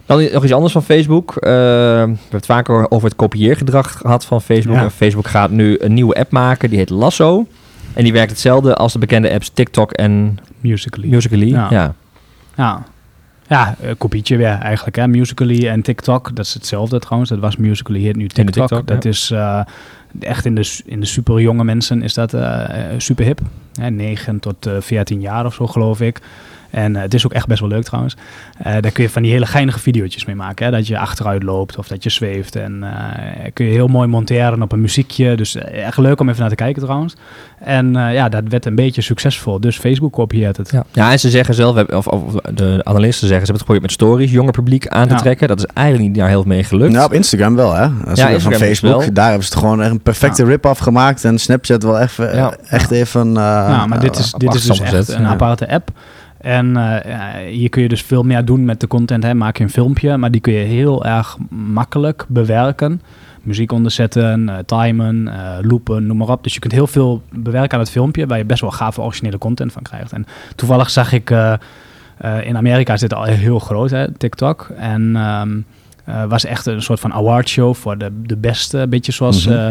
Dan 0.06 0.30
nog 0.34 0.44
iets 0.44 0.54
anders 0.54 0.74
van 0.74 0.84
Facebook. 0.84 1.36
Eh, 1.36 1.50
we 1.52 1.56
hebben 1.98 2.20
het 2.30 2.46
vaker 2.46 2.92
over 2.92 3.08
het 3.08 3.18
kopieergedrag 3.18 3.98
gehad 3.98 4.26
van 4.26 4.42
Facebook. 4.42 4.76
Ja. 4.76 4.82
En 4.84 4.92
Facebook 4.92 5.28
gaat 5.28 5.50
nu 5.52 5.78
een 5.80 5.94
nieuwe 5.94 6.16
app 6.16 6.32
maken, 6.32 6.70
die 6.70 6.78
heet 6.78 6.90
Lasso. 6.90 7.48
En 7.94 8.04
die 8.04 8.14
werkt 8.14 8.30
hetzelfde 8.32 8.76
als 8.76 8.94
de 8.94 9.00
bekende 9.00 9.32
apps 9.32 9.50
TikTok 9.54 9.92
en 9.92 10.38
Musical.ly. 10.60 11.08
Musical.ly. 11.10 11.50
Ja. 11.50 11.68
Ja. 11.70 11.94
Ja, 12.56 12.84
ja 13.52 13.76
eh, 13.82 13.92
kopietje 13.98 14.38
weer 14.38 14.58
eigenlijk. 14.60 14.96
Hè? 14.96 15.08
Musical.ly 15.08 15.68
en 15.68 15.82
TikTok, 15.82 16.36
dat 16.36 16.46
is 16.46 16.54
hetzelfde 16.54 17.00
trouwens. 17.00 17.30
Dat 17.30 17.40
was 17.40 17.58
Musical.ly, 17.58 18.02
heet 18.02 18.16
nu 18.16 18.28
TikTok. 18.28 18.54
TikTok, 18.54 18.88
dat 18.88 19.04
ja. 19.04 19.10
is 19.10 19.32
eh, 19.32 19.62
echt 20.20 20.46
in 20.46 20.56
de, 20.56 20.82
in 20.86 21.00
de 21.00 21.06
super 21.06 21.42
jonge 21.42 21.64
mensen 21.64 22.02
is 22.02 22.14
dat 22.14 22.34
eh, 22.34 22.94
eh, 22.94 23.00
super 23.00 23.26
hip. 23.26 23.40
Hè, 23.74 23.90
9 23.90 24.40
tot 24.40 24.66
eh 24.66 24.74
14 24.80 25.22
jaar 25.22 25.46
of 25.46 25.54
zo 25.54 25.68
geloof 25.68 26.02
ik. 26.02 26.20
En 26.72 26.96
eh, 26.96 27.02
het 27.02 27.14
is 27.14 27.26
ook 27.26 27.34
echt 27.34 27.48
best 27.48 27.60
wel 27.60 27.70
leuk 27.70 27.84
trouwens. 27.84 28.16
Eh, 28.58 28.74
daar 28.82 28.92
kun 28.92 29.04
je 29.04 29.10
van 29.10 29.22
die 29.22 29.32
hele 29.32 29.46
geinige 29.46 29.80
video's 29.80 30.26
mee 30.26 30.36
maken. 30.36 30.66
Hè? 30.66 30.72
Dat 30.72 30.88
je 30.88 30.98
achteruit 30.98 31.44
loopt 31.44 31.78
of 31.78 31.88
dat 31.88 32.04
je 32.04 32.10
zweeft. 32.10 32.56
En 32.56 32.84
eh, 32.84 33.50
kun 33.54 33.66
je 33.66 33.72
heel 33.72 33.88
mooi 33.88 34.08
monteren 34.08 34.62
op 34.62 34.72
een 34.72 34.82
muziekje. 34.82 35.36
Dus 35.36 35.56
echt 35.56 35.98
leuk 35.98 36.20
om 36.20 36.28
even 36.30 36.40
naar 36.42 36.50
te 36.50 36.56
kijken 36.56 36.82
trouwens. 36.82 37.16
En 37.60 37.96
eh, 37.96 38.14
ja, 38.14 38.30
dat 38.30 38.44
werd 38.48 38.66
een 38.66 38.76
beetje 38.76 39.02
succesvol. 39.02 39.60
Dus 39.60 39.78
Facebook 39.78 40.12
kopieert 40.14 40.58
het. 40.58 40.72
Ja. 40.72 40.84
ja, 40.92 41.12
en 41.12 41.20
ze 41.20 41.30
zeggen 41.30 41.56
zelf, 41.56 41.72
we 41.72 41.78
hebben- 41.78 41.98
of, 41.98 42.08
of 42.08 42.34
de 42.34 42.82
analisten 42.84 43.28
zeggen, 43.28 43.46
ze 43.46 43.52
hebben 43.52 43.54
het 43.54 43.58
geprobeerd 43.58 43.82
met 43.82 43.92
stories 43.92 44.32
jonger 44.32 44.52
publiek 44.54 44.88
aan 44.88 45.08
te 45.08 45.14
Ja. 45.14 45.20
trekken. 45.20 45.48
Dat 45.48 45.58
is 45.60 45.66
eigenlijk 45.74 46.08
niet 46.08 46.18
daar 46.18 46.28
heel 46.30 46.44
mee 46.44 46.64
gelukt. 46.64 46.92
Nou, 46.92 47.06
op 47.06 47.14
Instagram 47.14 47.56
wel, 47.56 47.74
hè? 47.74 47.88
Als 48.08 48.20
Ja, 48.20 48.40
van 48.40 48.54
Facebook, 48.54 49.00
wel. 49.02 49.14
daar 49.14 49.26
hebben 49.30 49.46
ze 49.48 49.54
het 49.54 49.60
gewoon 49.64 49.82
echt 49.82 49.92
een 49.92 50.02
perfecte 50.02 50.46
rip-off 50.46 50.80
gemaakt. 50.80 51.26
En 51.26 51.40
Snapchat 51.40 51.84
wel 51.84 52.00
even, 52.00 52.36
Ja. 52.36 52.54
echt 52.68 52.92
even... 52.92 53.28
eh, 53.28 53.34
Ja, 53.44 53.86
maar 53.86 54.00
dit 54.00 54.18
is, 54.18 54.32
dit 54.38 54.54
is 54.54 54.64
dus 54.66 54.80
echt 54.80 55.08
een 55.10 55.26
aparte 55.26 55.70
app. 55.70 55.90
En 56.42 56.74
ja, 57.06 57.38
hier 57.50 57.70
kun 57.70 57.82
je 57.82 57.90
dus 57.90 58.02
veel 58.02 58.24
meer 58.24 58.46
doen 58.46 58.66
met 58.66 58.80
de 58.80 58.88
content. 58.88 59.24
Hè. 59.24 59.34
Maak 59.34 59.58
je 59.58 59.64
een 59.64 59.70
filmpje, 59.70 60.18
maar 60.18 60.32
die 60.32 60.42
kun 60.42 60.54
je 60.54 60.66
heel 60.66 61.06
erg 61.06 61.38
makkelijk 61.50 62.26
bewerken. 62.28 63.02
Muziek 63.42 63.72
onderzetten, 63.72 64.50
eh, 64.50 64.58
timen, 64.66 65.28
eh, 65.28 65.58
loopen, 65.62 66.06
noem 66.06 66.18
maar 66.18 66.30
op. 66.30 66.44
Dus 66.44 66.54
je 66.54 66.60
kunt 66.60 66.74
heel 66.74 66.88
veel 66.88 67.22
bewerken 67.30 67.74
aan 67.74 67.84
het 67.84 67.92
filmpje... 67.92 68.28
waar 68.28 68.38
je 68.38 68.46
best 68.46 68.62
wel 68.62 68.72
gave 68.72 69.02
originele 69.02 69.38
content 69.38 69.72
van 69.72 69.82
krijgt. 69.82 70.12
En 70.12 70.26
toevallig 70.56 70.90
zag 70.90 71.12
ik... 71.12 71.30
in 72.44 72.58
Amerika 72.58 72.94
is 72.94 73.00
dit 73.00 73.14
al 73.14 73.24
heel 73.24 73.60
groot, 73.60 73.90
hè, 73.90 74.12
TikTok. 74.12 74.72
En 74.78 75.16
ehm, 75.16 75.60
eh, 76.06 76.24
was 76.26 76.46
echt 76.46 76.66
een 76.66 76.82
soort 76.82 77.00
van 77.00 77.14
awardshow 77.14 77.76
voor 77.76 77.98
de, 77.98 78.10
de 78.24 78.38
beste. 78.38 78.78
Een 78.78 78.90
beetje 78.90 79.12
zoals 79.12 79.46
Mhm. 79.48 79.58
eh, 79.58 79.68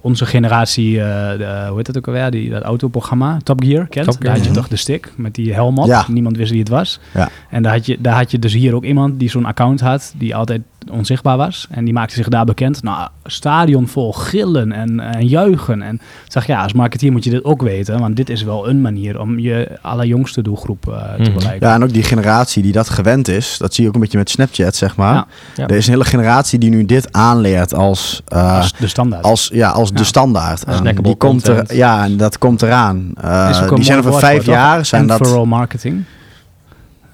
onze 0.00 0.26
generatie, 0.26 1.00
eh, 1.00 1.38
de, 1.38 1.64
hoe 1.68 1.76
heet 1.76 1.86
het 1.86 1.96
ook 1.98 2.06
alweer, 2.06 2.30
die, 2.30 2.50
dat 2.50 2.62
autoprogramma, 2.62 3.38
Top 3.42 3.62
Gear, 3.64 3.86
kent? 3.86 4.06
Top 4.06 4.14
Gear, 4.14 4.24
daar 4.26 4.36
had 4.36 4.44
je 4.46 4.50
toch 4.52 4.68
de 4.68 4.76
stick 4.76 5.12
met 5.16 5.34
die 5.34 5.54
helm 5.54 5.78
op. 5.78 5.86
Ja. 5.86 6.04
Niemand 6.08 6.36
wist 6.36 6.50
wie 6.50 6.60
het 6.60 6.68
was. 6.68 7.00
Ja. 7.14 7.28
En 7.50 7.62
daar 7.62 7.72
had, 7.72 7.86
je, 7.86 7.96
daar 8.00 8.14
had 8.16 8.30
je 8.30 8.38
dus 8.38 8.52
hier 8.52 8.74
ook 8.74 8.84
iemand 8.84 9.18
die 9.18 9.30
zo'n 9.30 9.44
account 9.44 9.80
had, 9.80 10.12
die 10.16 10.36
altijd 10.36 10.60
onzichtbaar 10.90 11.36
was. 11.36 11.66
En 11.70 11.84
die 11.84 11.94
maakte 11.94 12.14
zich 12.14 12.28
daar 12.28 12.44
bekend. 12.44 12.82
Nou, 12.82 13.08
stadion 13.24 13.88
vol 13.88 14.12
gillen 14.12 14.72
en, 14.72 15.00
en 15.00 15.26
juichen. 15.28 15.82
En 15.82 15.94
ik 15.94 16.32
zag, 16.32 16.46
ja, 16.46 16.62
als 16.62 16.72
marketeer 16.72 17.12
moet 17.12 17.24
je 17.24 17.30
dit 17.30 17.44
ook 17.44 17.62
weten. 17.62 17.98
Want 18.00 18.16
dit 18.16 18.30
is 18.30 18.42
wel 18.42 18.68
een 18.68 18.80
manier 18.80 19.20
om 19.20 19.38
je 19.38 19.78
allerjongste 19.82 20.42
doelgroep 20.42 20.88
eh, 20.88 21.14
te 21.14 21.22
Mhm. 21.22 21.32
bereiken. 21.38 21.68
Ja, 21.68 21.74
en 21.74 21.82
ook 21.82 21.92
die 21.92 22.02
generatie 22.02 22.62
die 22.62 22.72
dat 22.72 22.88
gewend 22.88 23.28
is. 23.28 23.58
Dat 23.58 23.74
zie 23.74 23.82
je 23.82 23.88
ook 23.88 23.94
een 23.94 24.00
beetje 24.00 24.18
met 24.18 24.30
Snapchat, 24.30 24.76
zeg 24.76 24.96
maar. 24.96 25.14
Ja. 25.14 25.26
Ja. 25.56 25.66
Er 25.66 25.76
is 25.76 25.86
een 25.86 25.92
hele 25.92 26.04
generatie 26.04 26.58
die 26.58 26.70
nu 26.70 26.84
dit 26.84 27.12
aanleert 27.12 27.74
als... 27.74 28.22
eh, 28.28 28.56
Als 28.56 28.72
de 28.72 28.86
standaard. 28.88 29.24
als, 29.24 29.50
ja, 29.52 29.70
als 29.70 29.92
de 29.92 30.04
standaard. 30.04 30.64
Die 31.02 31.16
komt 31.16 31.46
er, 31.48 31.74
ja, 31.74 32.04
en 32.04 32.16
dat 32.16 32.38
komt 32.38 32.62
eraan. 32.62 33.10
Eh, 33.20 33.68
die 33.74 33.84
zijn 33.84 33.98
over 33.98 34.18
vijf 34.18 34.44
jaar. 34.46 34.84
Zijn 34.84 35.06
dat, 35.06 35.44
marketing. 35.46 36.04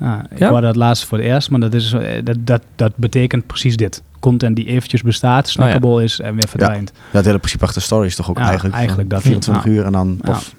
Ja, 0.00 0.24
ik 0.30 0.38
Ja? 0.38 0.48
hoorde 0.50 0.66
dat 0.66 0.76
laatst 0.76 1.04
voor 1.04 1.18
het 1.18 1.26
eerst, 1.26 1.50
maar 1.50 1.61
dat, 1.61 1.74
is, 1.74 1.92
eh, 1.92 2.24
dat, 2.24 2.37
dat, 2.40 2.62
dat 2.76 2.92
betekent 2.96 3.46
precies 3.46 3.76
dit. 3.76 4.02
Content 4.20 4.57
die 4.57 4.66
eventjes 4.66 5.02
bestaat, 5.02 5.48
snackable 5.48 6.02
is 6.04 6.20
en 6.20 6.35
weer 6.35 6.48
verdwijnt. 6.48 6.92
dat 7.12 7.24
hele 7.24 7.38
principe 7.38 7.64
achter 7.64 7.83
story 7.83 8.07
is 8.07 8.16
toch 8.16 8.30
ook 8.30 8.38
Ja, 8.38 8.44
eigenlijk, 8.44 8.74
eigenlijk 8.74 9.11
dat. 9.11 9.22
24 9.22 9.64
Ja. 9.64 9.70
uur 9.70 9.85
en 9.85 9.92
dan... 9.92 10.18
Ja. 10.22 10.30
Of, 10.30 10.54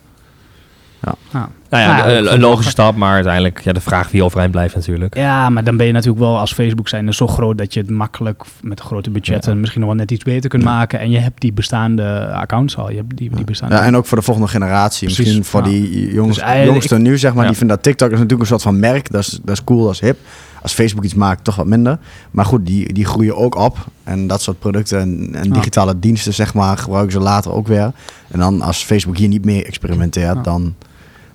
Ja. 1.34 1.50
Nou 1.70 1.84
ja, 1.84 2.08
Ja, 2.10 2.32
een- 2.32 2.40
logische 2.40 2.72
stap, 2.72 2.96
maar 2.96 3.14
uiteindelijk 3.14 3.62
ja, 3.64 3.74
de 3.74 3.80
vraag 3.82 4.12
wie 4.12 4.24
overeind 4.24 4.52
blijft 4.52 4.76
natuurlijk. 4.76 5.16
Ja, 5.16 5.50
maar 5.50 5.64
dan 5.64 5.78
ben 5.78 5.86
je 5.86 5.92
natuurlijk 5.92 6.20
wel 6.20 6.40
als 6.40 6.54
Facebook 6.54 6.88
zijn 6.90 7.14
zo 7.14 7.28
groot 7.28 7.58
dat 7.58 7.74
je 7.74 7.80
het 7.80 7.90
makkelijk 7.90 8.44
met 8.62 8.80
grote 8.80 9.10
budgetten 9.10 9.54
Ja. 9.54 9.58
misschien 9.60 9.82
nog 9.82 9.90
wel 9.90 10.00
net 10.00 10.12
iets 10.12 10.24
beter 10.24 10.50
kunt 10.50 10.64
maken. 10.64 11.00
En 11.00 11.12
je 11.12 11.18
hebt 11.18 11.42
die 11.42 11.54
bestaande 11.54 12.28
accounts 12.34 12.78
al. 12.78 12.90
Je 12.90 12.96
hebt 12.96 13.18
die, 13.18 13.30
die 13.36 13.44
bestaande. 13.46 13.76
Ja, 13.76 13.82
en 13.82 13.96
ook 13.96 14.06
voor 14.06 14.18
de 14.18 14.24
volgende 14.24 14.50
generatie. 14.50 15.08
Precies, 15.08 15.26
Misschien 15.26 15.46
voor 15.46 15.64
ja. 15.64 15.68
die 15.70 16.14
jongens, 16.14 16.36
Dus 16.36 16.44
eigenlijk- 16.46 16.72
jongsten 16.72 17.02
nu, 17.02 17.18
zeg 17.18 17.34
maar. 17.34 17.44
Ja. 17.44 17.50
Die 17.50 17.58
vinden 17.58 17.76
dat 17.76 17.86
TikTok 17.86 18.08
is 18.08 18.14
natuurlijk 18.14 18.42
een 18.42 18.48
soort 18.48 18.62
van 18.62 18.80
merk. 18.80 19.12
Dat 19.12 19.22
is, 19.22 19.40
dat 19.44 19.56
is 19.58 19.64
cool, 19.64 19.84
dat 19.84 19.94
is 19.94 20.00
hip. 20.00 20.18
Als 20.62 20.74
Facebook 20.74 21.04
iets 21.04 21.14
maakt, 21.14 21.44
toch 21.44 21.56
wat 21.56 21.66
minder. 21.66 21.98
Maar 22.32 22.46
goed, 22.46 22.66
die, 22.66 22.94
die 22.94 23.06
groeien 23.06 23.36
ook 23.38 23.56
op. 23.56 23.78
En 24.04 24.28
dat 24.28 24.42
soort 24.42 24.60
producten 24.60 25.00
en, 25.00 25.30
en 25.34 25.44
Ja. 25.48 25.54
digitale 25.54 26.00
diensten, 26.00 26.34
zeg 26.34 26.54
maar, 26.54 26.78
gebruiken 26.78 27.12
ze 27.12 27.20
later 27.20 27.52
ook 27.52 27.68
weer. 27.68 27.92
En 28.28 28.40
dan 28.40 28.62
als 28.62 28.84
Facebook 28.84 29.18
hier 29.18 29.28
niet 29.28 29.46
meer 29.46 29.66
experimenteert, 29.66 30.36
Ja. 30.36 30.42
dan... 30.42 30.76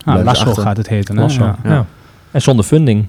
Ah, 0.05 0.25
Lasso 0.25 0.47
achter. 0.49 0.63
gaat 0.63 0.77
het 0.77 0.89
heten. 0.89 1.17
Hè? 1.17 1.23
Lasso, 1.23 1.45
Ja. 1.45 1.57
ja. 1.65 1.85
En 2.31 2.43
zonder 2.43 2.65
funding 2.65 3.07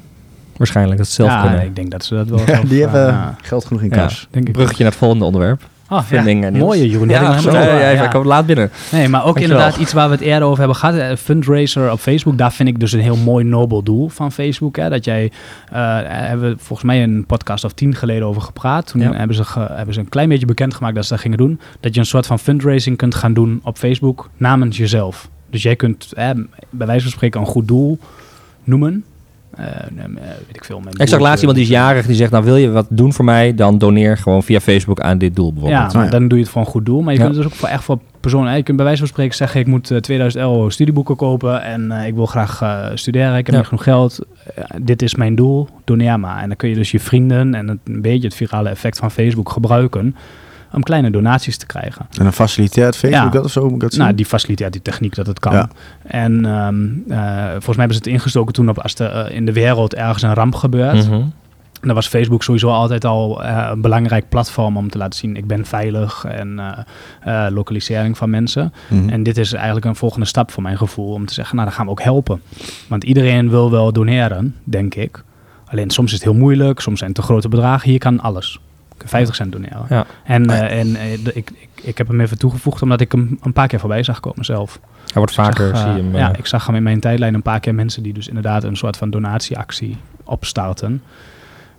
waarschijnlijk, 0.58 0.98
dat 0.98 1.08
ze 1.08 1.14
zelf 1.14 1.30
Ja, 1.30 1.42
kunnen. 1.42 1.62
ik 1.64 1.76
denk 1.76 1.92
dat 1.92 2.06
ze 2.06 2.16
dat 2.16 2.28
wel 2.28 2.40
zelf, 2.40 2.60
die 2.60 2.82
hebben 2.82 3.06
ja, 3.08 3.36
geld 3.42 3.66
genoeg 3.66 3.82
in 3.82 3.90
Ja. 3.90 3.96
kas. 3.96 4.28
denk 4.32 4.48
ik. 4.48 4.54
Bruggetje 4.54 4.84
naar 4.84 4.92
het 4.92 5.02
volgende 5.02 5.26
onderwerp. 5.26 5.62
Ah, 5.88 6.04
Funding, 6.04 6.44
ja. 6.44 6.50
Niels. 6.50 6.64
Mooie, 6.64 6.90
Jeroen. 6.90 7.10
Ja, 7.10 7.22
ja, 7.22 7.40
zo, 7.40 7.52
ja, 7.52 7.90
ja. 7.90 8.04
ik 8.04 8.10
kom 8.10 8.26
laat 8.26 8.46
binnen. 8.46 8.72
Nee, 8.92 9.08
maar 9.08 9.20
ook 9.20 9.26
Dankjewel. 9.26 9.58
inderdaad 9.58 9.80
iets 9.82 9.94
waar 9.94 10.08
we 10.10 10.16
het 10.16 10.24
eerder 10.24 10.48
over 10.48 10.58
hebben 10.60 10.76
gehad. 10.78 10.96
Eh, 10.96 11.16
Fundraiser 11.16 11.92
op 11.92 12.00
Facebook, 12.00 12.38
daar 12.38 12.52
vind 12.52 12.70
ik 12.70 12.80
dus 12.80 12.92
een 12.92 13.00
heel 13.00 13.16
mooi 13.18 13.46
nobel 13.46 13.84
doel 13.84 14.10
van 14.10 14.32
Facebook. 14.32 14.76
Hè? 14.76 14.90
Dat 14.90 15.06
jij, 15.06 15.32
eh 15.72 16.00
hebben 16.06 16.50
we 16.50 16.56
volgens 16.58 16.84
mij 16.88 17.04
een 17.04 17.26
podcast 17.26 17.64
of 17.64 17.74
tien 17.74 17.96
geleden 17.96 18.28
over 18.28 18.42
gepraat. 18.42 18.88
Toen 18.88 19.02
Ja. 19.02 19.12
hebben, 19.14 19.36
ze 19.36 19.44
ge- 19.44 19.68
hebben 19.72 19.94
ze 19.94 20.00
een 20.00 20.10
klein 20.10 20.30
beetje 20.30 20.46
bekendgemaakt 20.46 20.96
dat 20.96 21.04
ze 21.06 21.10
dat 21.14 21.22
gingen 21.22 21.38
doen. 21.38 21.60
Dat 21.80 21.94
je 21.94 22.00
een 22.00 22.06
soort 22.06 22.26
van 22.28 22.40
fundraising 22.40 22.98
kunt 22.98 23.16
gaan 23.16 23.34
doen 23.34 23.60
op 23.64 23.78
Facebook 23.78 24.30
namens 24.38 24.78
jezelf. 24.78 25.30
Dus 25.52 25.64
jij 25.64 25.76
kunt 25.76 26.12
eh, 26.14 26.30
bij 26.70 26.88
wijze 26.88 27.02
van 27.04 27.12
spreken 27.12 27.40
een 27.40 27.46
goed 27.48 27.68
doel 27.68 28.00
noemen. 28.64 29.04
Eh, 29.52 29.66
eh, 29.68 30.06
weet 30.48 30.56
ik 30.56 30.66
veel. 30.66 30.82
Ik 30.98 31.08
zag 31.08 31.20
laatst 31.20 31.40
iemand 31.40 31.58
die 31.58 31.68
is 31.68 31.74
jarig, 31.74 32.06
die 32.06 32.16
zegt, 32.16 32.32
nou 32.32 32.44
wil 32.44 32.56
je 32.56 32.70
wat 32.72 32.86
doen 32.90 33.14
voor 33.14 33.26
mij, 33.26 33.56
dan 33.56 33.78
doneer 33.78 34.18
gewoon 34.18 34.44
via 34.44 34.60
Facebook 34.60 35.00
aan 35.00 35.18
dit 35.18 35.36
doel 35.36 35.48
Ja, 35.48 35.54
bijvoorbeeld. 35.54 35.92
ja. 35.92 36.10
dan 36.10 36.28
doe 36.28 36.38
je 36.38 36.44
het 36.44 36.54
voor 36.54 36.62
een 36.62 36.68
goed 36.68 36.86
doel. 36.86 37.02
Maar 37.02 37.14
je 37.14 37.20
Ja. 37.20 37.26
kunt 37.26 37.36
het 37.38 37.44
dus 37.46 37.54
ook 37.54 37.60
voor 37.60 37.70
echt 37.70 37.84
voor 37.84 38.00
personen. 38.20 38.50
hè, 38.50 38.56
Je 38.56 38.64
kunt 38.64 38.78
bij 38.78 38.86
wijze 38.86 39.00
van 39.02 39.10
spreken 39.10 39.36
zeggen: 39.36 39.60
ik 39.60 39.68
moet 39.68 39.92
eh, 39.92 39.98
2000 39.98 40.44
euro 40.44 40.70
studieboeken 40.70 41.16
kopen 41.16 41.62
en 41.64 41.92
eh, 41.92 42.08
ik 42.08 42.14
wil 42.14 42.26
graag 42.26 42.62
eh, 42.62 42.86
studeren. 42.94 43.38
Ik 43.38 43.46
heb 43.46 43.56
Ja. 43.56 43.58
niet 43.58 43.68
genoeg 43.68 43.84
geld. 43.84 44.20
Eh, 44.56 44.64
dit 44.82 45.02
is 45.02 45.16
mijn 45.16 45.36
doel. 45.36 45.68
Doneer 45.84 46.20
maar. 46.20 46.42
En 46.42 46.48
dan 46.48 46.58
kun 46.58 46.70
je 46.70 46.76
dus 46.76 46.92
je 46.92 47.00
vrienden 47.00 47.56
en 47.56 47.68
het, 47.68 47.78
een 47.84 48.02
beetje 48.02 48.28
het 48.28 48.36
virale 48.36 48.70
effect 48.70 48.98
van 48.98 49.12
Facebook 49.12 49.50
gebruiken 49.50 50.16
om 50.74 50.84
kleine 50.84 51.12
donaties 51.12 51.58
te 51.58 51.66
krijgen. 51.66 52.08
En 52.18 52.24
dan 52.24 52.34
faciliteert 52.34 52.96
Facebook 52.96 53.24
Ja. 53.24 53.30
dat 53.30 53.44
of 53.46 53.52
zo? 53.52 53.64
Moet 53.64 53.74
ik 53.74 53.80
dat 53.80 53.94
zien? 53.94 54.02
Nou, 54.02 54.16
die 54.16 54.26
faciliteert 54.26 54.72
die 54.72 54.82
techniek 54.82 55.16
dat 55.16 55.28
het 55.28 55.40
kan. 55.40 55.54
Ja. 55.54 55.70
En 56.04 56.46
ehm, 56.46 56.86
eh, 57.08 57.50
volgens 57.50 57.66
mij 57.66 57.76
hebben 57.76 57.94
ze 57.94 58.02
het 58.04 58.08
ingestoken 58.08 58.54
toen 58.54 58.70
op 58.70 58.80
als 58.80 58.96
er 58.96 59.12
eh, 59.12 59.36
in 59.36 59.46
de 59.46 59.54
wereld 59.54 59.96
ergens 59.96 60.24
een 60.24 60.34
ramp 60.34 60.56
gebeurt. 60.56 61.08
Mhm. 61.08 61.22
En 61.82 61.88
dan 61.88 61.96
was 61.96 62.08
Facebook 62.08 62.44
sowieso 62.44 62.70
altijd 62.70 63.06
al 63.06 63.44
eh, 63.44 63.68
een 63.72 63.82
belangrijk 63.82 64.30
platform 64.30 64.78
om 64.78 64.90
te 64.90 64.98
laten 64.98 65.20
zien: 65.20 65.36
ik 65.36 65.48
ben 65.48 65.66
veilig 65.66 66.26
en 66.26 66.60
eh, 66.60 67.46
eh, 67.46 67.54
lokalisering 67.54 68.18
van 68.18 68.30
mensen. 68.30 68.74
Mhm. 68.90 69.10
En 69.10 69.24
dit 69.24 69.38
is 69.38 69.54
eigenlijk 69.54 69.86
een 69.86 69.96
volgende 69.96 70.26
stap 70.26 70.52
voor 70.52 70.64
mijn 70.64 70.78
gevoel 70.78 71.14
om 71.14 71.26
te 71.26 71.34
zeggen: 71.34 71.56
nou, 71.56 71.68
dan 71.68 71.78
gaan 71.78 71.86
we 71.86 71.92
ook 71.92 72.02
helpen. 72.02 72.42
Want 72.88 73.04
iedereen 73.04 73.50
wil 73.50 73.72
wel 73.72 73.94
doneren, 73.94 74.56
denk 74.64 74.96
ik. 74.96 75.24
Alleen 75.66 75.90
soms 75.90 76.08
is 76.08 76.14
het 76.14 76.24
heel 76.24 76.40
moeilijk, 76.40 76.80
soms 76.80 76.98
zijn 77.00 77.12
het 77.12 77.20
te 77.20 77.26
grote 77.26 77.50
bedragen. 77.50 77.90
Hier 77.90 78.00
kan 78.00 78.20
alles. 78.20 78.60
Ik 79.04 79.10
kan 79.10 79.20
50 79.20 79.36
cent 79.36 79.52
doneren. 79.52 79.86
Ja. 79.90 80.06
En, 80.24 80.50
eh, 80.50 80.80
en 80.80 80.96
eh, 80.96 81.14
ik, 81.14 81.28
ik, 81.34 81.52
ik 81.82 81.98
heb 81.98 82.08
hem 82.08 82.22
even 82.22 82.38
toegevoegd 82.38 82.82
omdat 82.82 83.02
ik 83.02 83.12
hem 83.12 83.38
een 83.42 83.54
paar 83.54 83.68
keer 83.68 83.80
voorbij 83.80 84.04
zag 84.04 84.20
komen 84.20 84.46
zelf. 84.46 84.80
Hij 84.82 85.14
wordt 85.14 85.34
vaker, 85.34 85.68
zag, 85.68 85.78
zie 85.78 85.88
eh, 85.90 85.96
je 85.96 86.04
hem. 86.04 86.16
ja, 86.16 86.36
ik 86.36 86.46
zag 86.46 86.66
hem 86.66 86.76
in 86.76 86.84
mijn 86.84 87.00
tijdlijn 87.00 87.34
een 87.34 87.42
paar 87.42 87.60
keer 87.60 87.76
mensen 87.76 88.04
die 88.04 88.14
dus 88.14 88.28
inderdaad 88.28 88.64
een 88.64 88.78
soort 88.78 88.98
van 88.98 89.10
donatieactie 89.10 89.98
opstarten. 90.24 91.02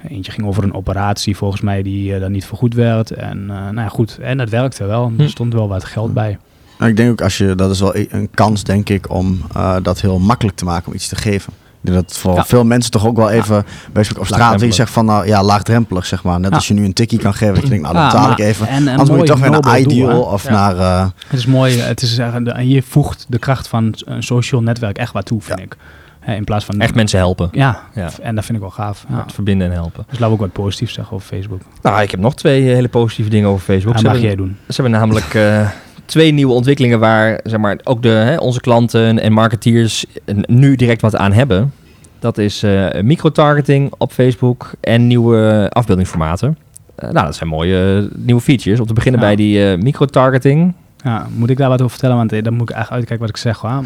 Eentje 0.09 0.33
ging 0.33 0.47
over 0.47 0.63
een 0.63 0.75
operatie 0.75 1.37
volgens 1.37 1.61
mij 1.61 1.83
die 1.83 2.19
dan 2.19 2.33
niet 2.33 2.45
vergoed 2.45 2.75
werd. 2.75 3.11
En 3.11 3.39
eh, 3.41 3.57
nou 3.57 3.75
ja, 3.75 3.89
goed, 3.89 4.19
en 4.21 4.39
het 4.39 4.51
werkte 4.51 4.85
wel. 4.85 5.13
Hm. 5.17 5.21
Er 5.21 5.29
stond 5.29 5.53
wel 5.53 5.69
wat 5.69 5.85
geld 5.85 6.15
bij. 6.15 6.39
Nou, 6.79 6.91
ik 6.91 6.97
denk 6.97 7.11
ook 7.11 7.21
als 7.21 7.39
je, 7.39 7.55
dat 7.55 7.71
is 7.71 7.81
wel 7.81 7.97
e- 7.97 8.07
een 8.11 8.31
kans, 8.31 8.65
denk 8.65 8.89
ik, 8.89 9.11
om 9.11 9.41
eh, 9.55 9.77
dat 9.83 10.01
heel 10.01 10.19
makkelijk 10.19 10.57
te 10.57 10.65
maken 10.65 10.87
om 10.87 10.95
iets 10.95 11.09
te 11.09 11.17
geven. 11.17 11.53
Denk 11.83 11.97
dat 11.97 12.19
voor 12.19 12.35
Ja. 12.35 12.45
veel 12.45 12.65
mensen 12.65 12.91
toch 12.91 13.07
ook 13.07 13.17
wel 13.17 13.31
even 13.31 13.65
bij 13.93 14.07
op 14.19 14.27
straat 14.27 14.59
die 14.59 14.73
zegt 14.73 14.91
van, 14.91 15.05
nou 15.05 15.27
ja, 15.27 15.43
laagdrempelig 15.43 16.07
zeg 16.07 16.23
maar. 16.23 16.41
Net 16.41 16.51
Ja. 16.51 16.57
als 16.57 16.69
je 16.69 16.75
nu 16.75 16.85
een 16.85 16.93
tikkie 16.93 17.19
kan 17.19 17.35
geven, 17.35 17.55
dat 17.55 17.63
je 17.63 17.69
denkt, 17.69 17.83
nou 17.85 17.95
dan 17.95 18.05
Ja, 18.05 18.11
betaal 18.11 18.31
ik 18.31 18.39
even. 18.39 18.67
En, 18.69 18.89
en 18.89 18.89
Anders 18.89 19.09
moet 19.11 19.19
je 19.21 19.25
toch 19.33 19.41
weer 19.41 19.51
naar 19.51 19.61
doel, 19.63 19.75
Ideal 19.77 20.21
of 20.23 20.45
Ja. 20.45 20.51
naar... 20.51 20.77
eh, 20.79 21.07
Het 21.29 21.39
is 21.39 21.47
mooi, 21.47 21.79
het 21.81 22.03
is 22.03 22.15
de- 22.17 22.23
en 22.55 22.69
je 22.69 22.83
voegt 22.83 23.27
de 23.29 23.39
kracht 23.39 23.69
van 23.69 23.95
een 24.05 24.23
social 24.23 24.61
netwerk 24.63 24.99
echt 24.99 25.13
wat 25.13 25.25
toe, 25.27 25.41
vind 25.43 25.59
ik. 25.61 25.77
Hè, 26.21 26.35
in 26.35 26.45
plaats 26.45 26.65
van... 26.65 26.81
echt 26.81 26.95
mensen 26.95 27.19
helpen. 27.19 27.49
Ja, 27.53 27.81
Ja. 27.95 28.11
en 28.23 28.35
dat 28.35 28.45
vind 28.45 28.57
ik 28.57 28.63
wel 28.65 28.73
gaaf. 28.73 29.05
Ja. 29.09 29.23
Het 29.23 29.33
verbinden 29.33 29.67
en 29.67 29.73
helpen. 29.73 30.05
Dus 30.09 30.19
laten 30.19 30.27
we 30.27 30.33
ook 30.33 30.41
wat 30.41 30.65
positiefs 30.65 30.95
zeggen 30.95 31.15
over 31.15 31.27
Facebook. 31.27 31.61
Nou, 31.83 32.03
ik 32.03 32.11
heb 32.11 32.21
nog 32.21 32.35
twee 32.35 32.69
eh, 32.69 32.75
hele 32.75 32.89
positieve 32.89 33.31
dingen 33.31 33.49
over 33.49 33.63
Facebook. 33.65 33.93
Dat 33.93 34.01
Ze 34.03 34.09
mag 34.09 34.17
hebben, 34.21 34.37
jij 34.37 34.47
doen. 34.47 34.57
ze 34.69 34.83
hebben 34.83 35.01
namelijk 35.01 35.35
eh, 35.45 35.69
twee 36.05 36.33
nieuwe 36.33 36.53
ontwikkelingen 36.53 36.99
waar 36.99 37.41
zeg 37.45 37.59
maar, 37.61 37.79
ook 37.85 38.03
de, 38.03 38.09
hè, 38.09 38.37
onze 38.37 38.61
klanten 38.61 39.19
en 39.19 39.33
marketeers 39.33 40.07
nu 40.47 40.77
direct 40.77 41.01
wat 41.01 41.17
aan 41.17 41.33
hebben. 41.33 41.73
Dat 42.19 42.39
is 42.39 42.63
eh 42.63 43.03
microtargeting 43.03 43.93
op 43.99 44.13
Facebook 44.13 44.71
en 44.81 45.07
nieuwe 45.07 45.71
afbeeldingsformaten. 45.73 46.59
Eh, 46.95 47.11
nou, 47.11 47.27
dat 47.27 47.37
zijn 47.37 47.49
mooie 47.49 48.09
eh, 48.11 48.19
nieuwe 48.19 48.41
features. 48.41 48.81
Om 48.81 48.87
te 48.87 48.93
beginnen 48.93 49.21
Ja. 49.21 49.27
bij 49.27 49.37
die 49.37 49.77
microtargeting. 49.77 50.75
Ja, 51.05 51.27
moet 51.35 51.51
ik 51.51 51.57
daar 51.57 51.69
wat 51.69 51.81
over 51.81 51.91
vertellen? 51.99 52.17
Want 52.17 52.45
dan 52.45 52.55
moet 52.55 52.71
ik 52.71 52.77
echt 52.77 52.91
uitkijken 52.91 53.27
wat 53.27 53.29
ik 53.29 53.37
zeg. 53.37 53.59
Hoor. 53.59 53.71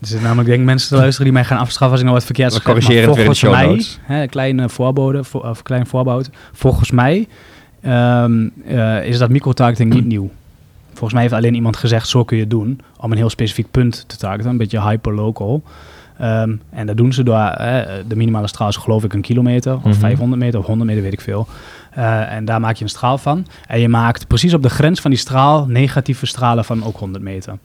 Er 0.00 0.06
zitten 0.06 0.22
namelijk 0.26 0.48
denk 0.48 0.60
ik 0.60 0.66
mensen 0.66 0.88
te 0.88 0.94
luisteren 0.96 1.24
die 1.24 1.34
mij 1.34 1.44
gaan 1.44 1.58
afstraffen 1.58 1.90
als 1.90 1.98
ik 1.98 2.04
nou 2.04 2.16
wat 2.16 2.24
verkeerd 2.26 2.52
zeg. 2.52 2.62
corrigeren 2.62 2.96
het 3.00 3.06
Maar 3.06 3.16
weer 3.16 3.24
in 3.24 3.30
de 3.30 3.38
volgens 3.38 3.86
show 3.96 4.06
mij. 4.06 4.16
Hè, 4.16 4.26
kleine 4.26 4.68
voorbode, 4.68 5.24
voor, 5.24 5.48
of 5.48 5.62
klein 5.62 5.86
voorbehoud. 5.86 6.30
Volgens 6.52 6.90
mij 6.90 7.28
ehm, 7.80 8.48
eh, 8.66 9.04
is 9.04 9.18
dat 9.18 9.30
microtargeting 9.30 9.94
niet 9.94 10.06
nieuw. 10.06 10.30
Volgens 11.00 11.12
mij 11.12 11.22
heeft 11.22 11.34
alleen 11.34 11.54
iemand 11.54 11.76
gezegd, 11.76 12.08
zo 12.08 12.24
kun 12.24 12.36
je 12.36 12.42
het 12.42 12.50
doen. 12.50 12.80
Om 13.00 13.10
een 13.10 13.16
heel 13.16 13.30
specifiek 13.30 13.70
punt 13.70 14.04
te 14.08 14.16
targeten. 14.16 14.50
Een 14.50 14.56
beetje 14.56 14.80
hyperlocal. 14.82 15.62
Ehm, 16.18 16.54
en 16.70 16.86
dat 16.86 16.96
doen 16.96 17.12
ze 17.12 17.22
door, 17.22 17.36
eh, 17.38 17.82
de 18.08 18.16
minimale 18.16 18.46
straal 18.48 18.68
is 18.68 18.76
geloof 18.76 19.04
ik 19.04 19.12
een 19.12 19.20
kilometer. 19.20 19.74
Of 19.76 19.82
Mhm. 19.84 19.94
500 19.94 20.42
meter 20.42 20.58
of 20.58 20.66
100 20.66 20.88
meter, 20.88 21.02
weet 21.02 21.12
ik 21.12 21.20
veel. 21.20 21.46
Eh, 21.90 22.32
en 22.32 22.44
daar 22.44 22.60
maak 22.60 22.76
je 22.76 22.84
een 22.84 22.90
straal 22.90 23.18
van. 23.18 23.46
En 23.66 23.80
je 23.80 23.88
maakt 23.88 24.26
precies 24.26 24.54
op 24.54 24.62
de 24.62 24.70
grens 24.70 25.00
van 25.00 25.10
die 25.10 25.20
straal 25.20 25.66
negatieve 25.66 26.26
stralen 26.26 26.64
van 26.64 26.84
ook 26.84 26.96
100 26.96 27.24
meter. 27.24 27.58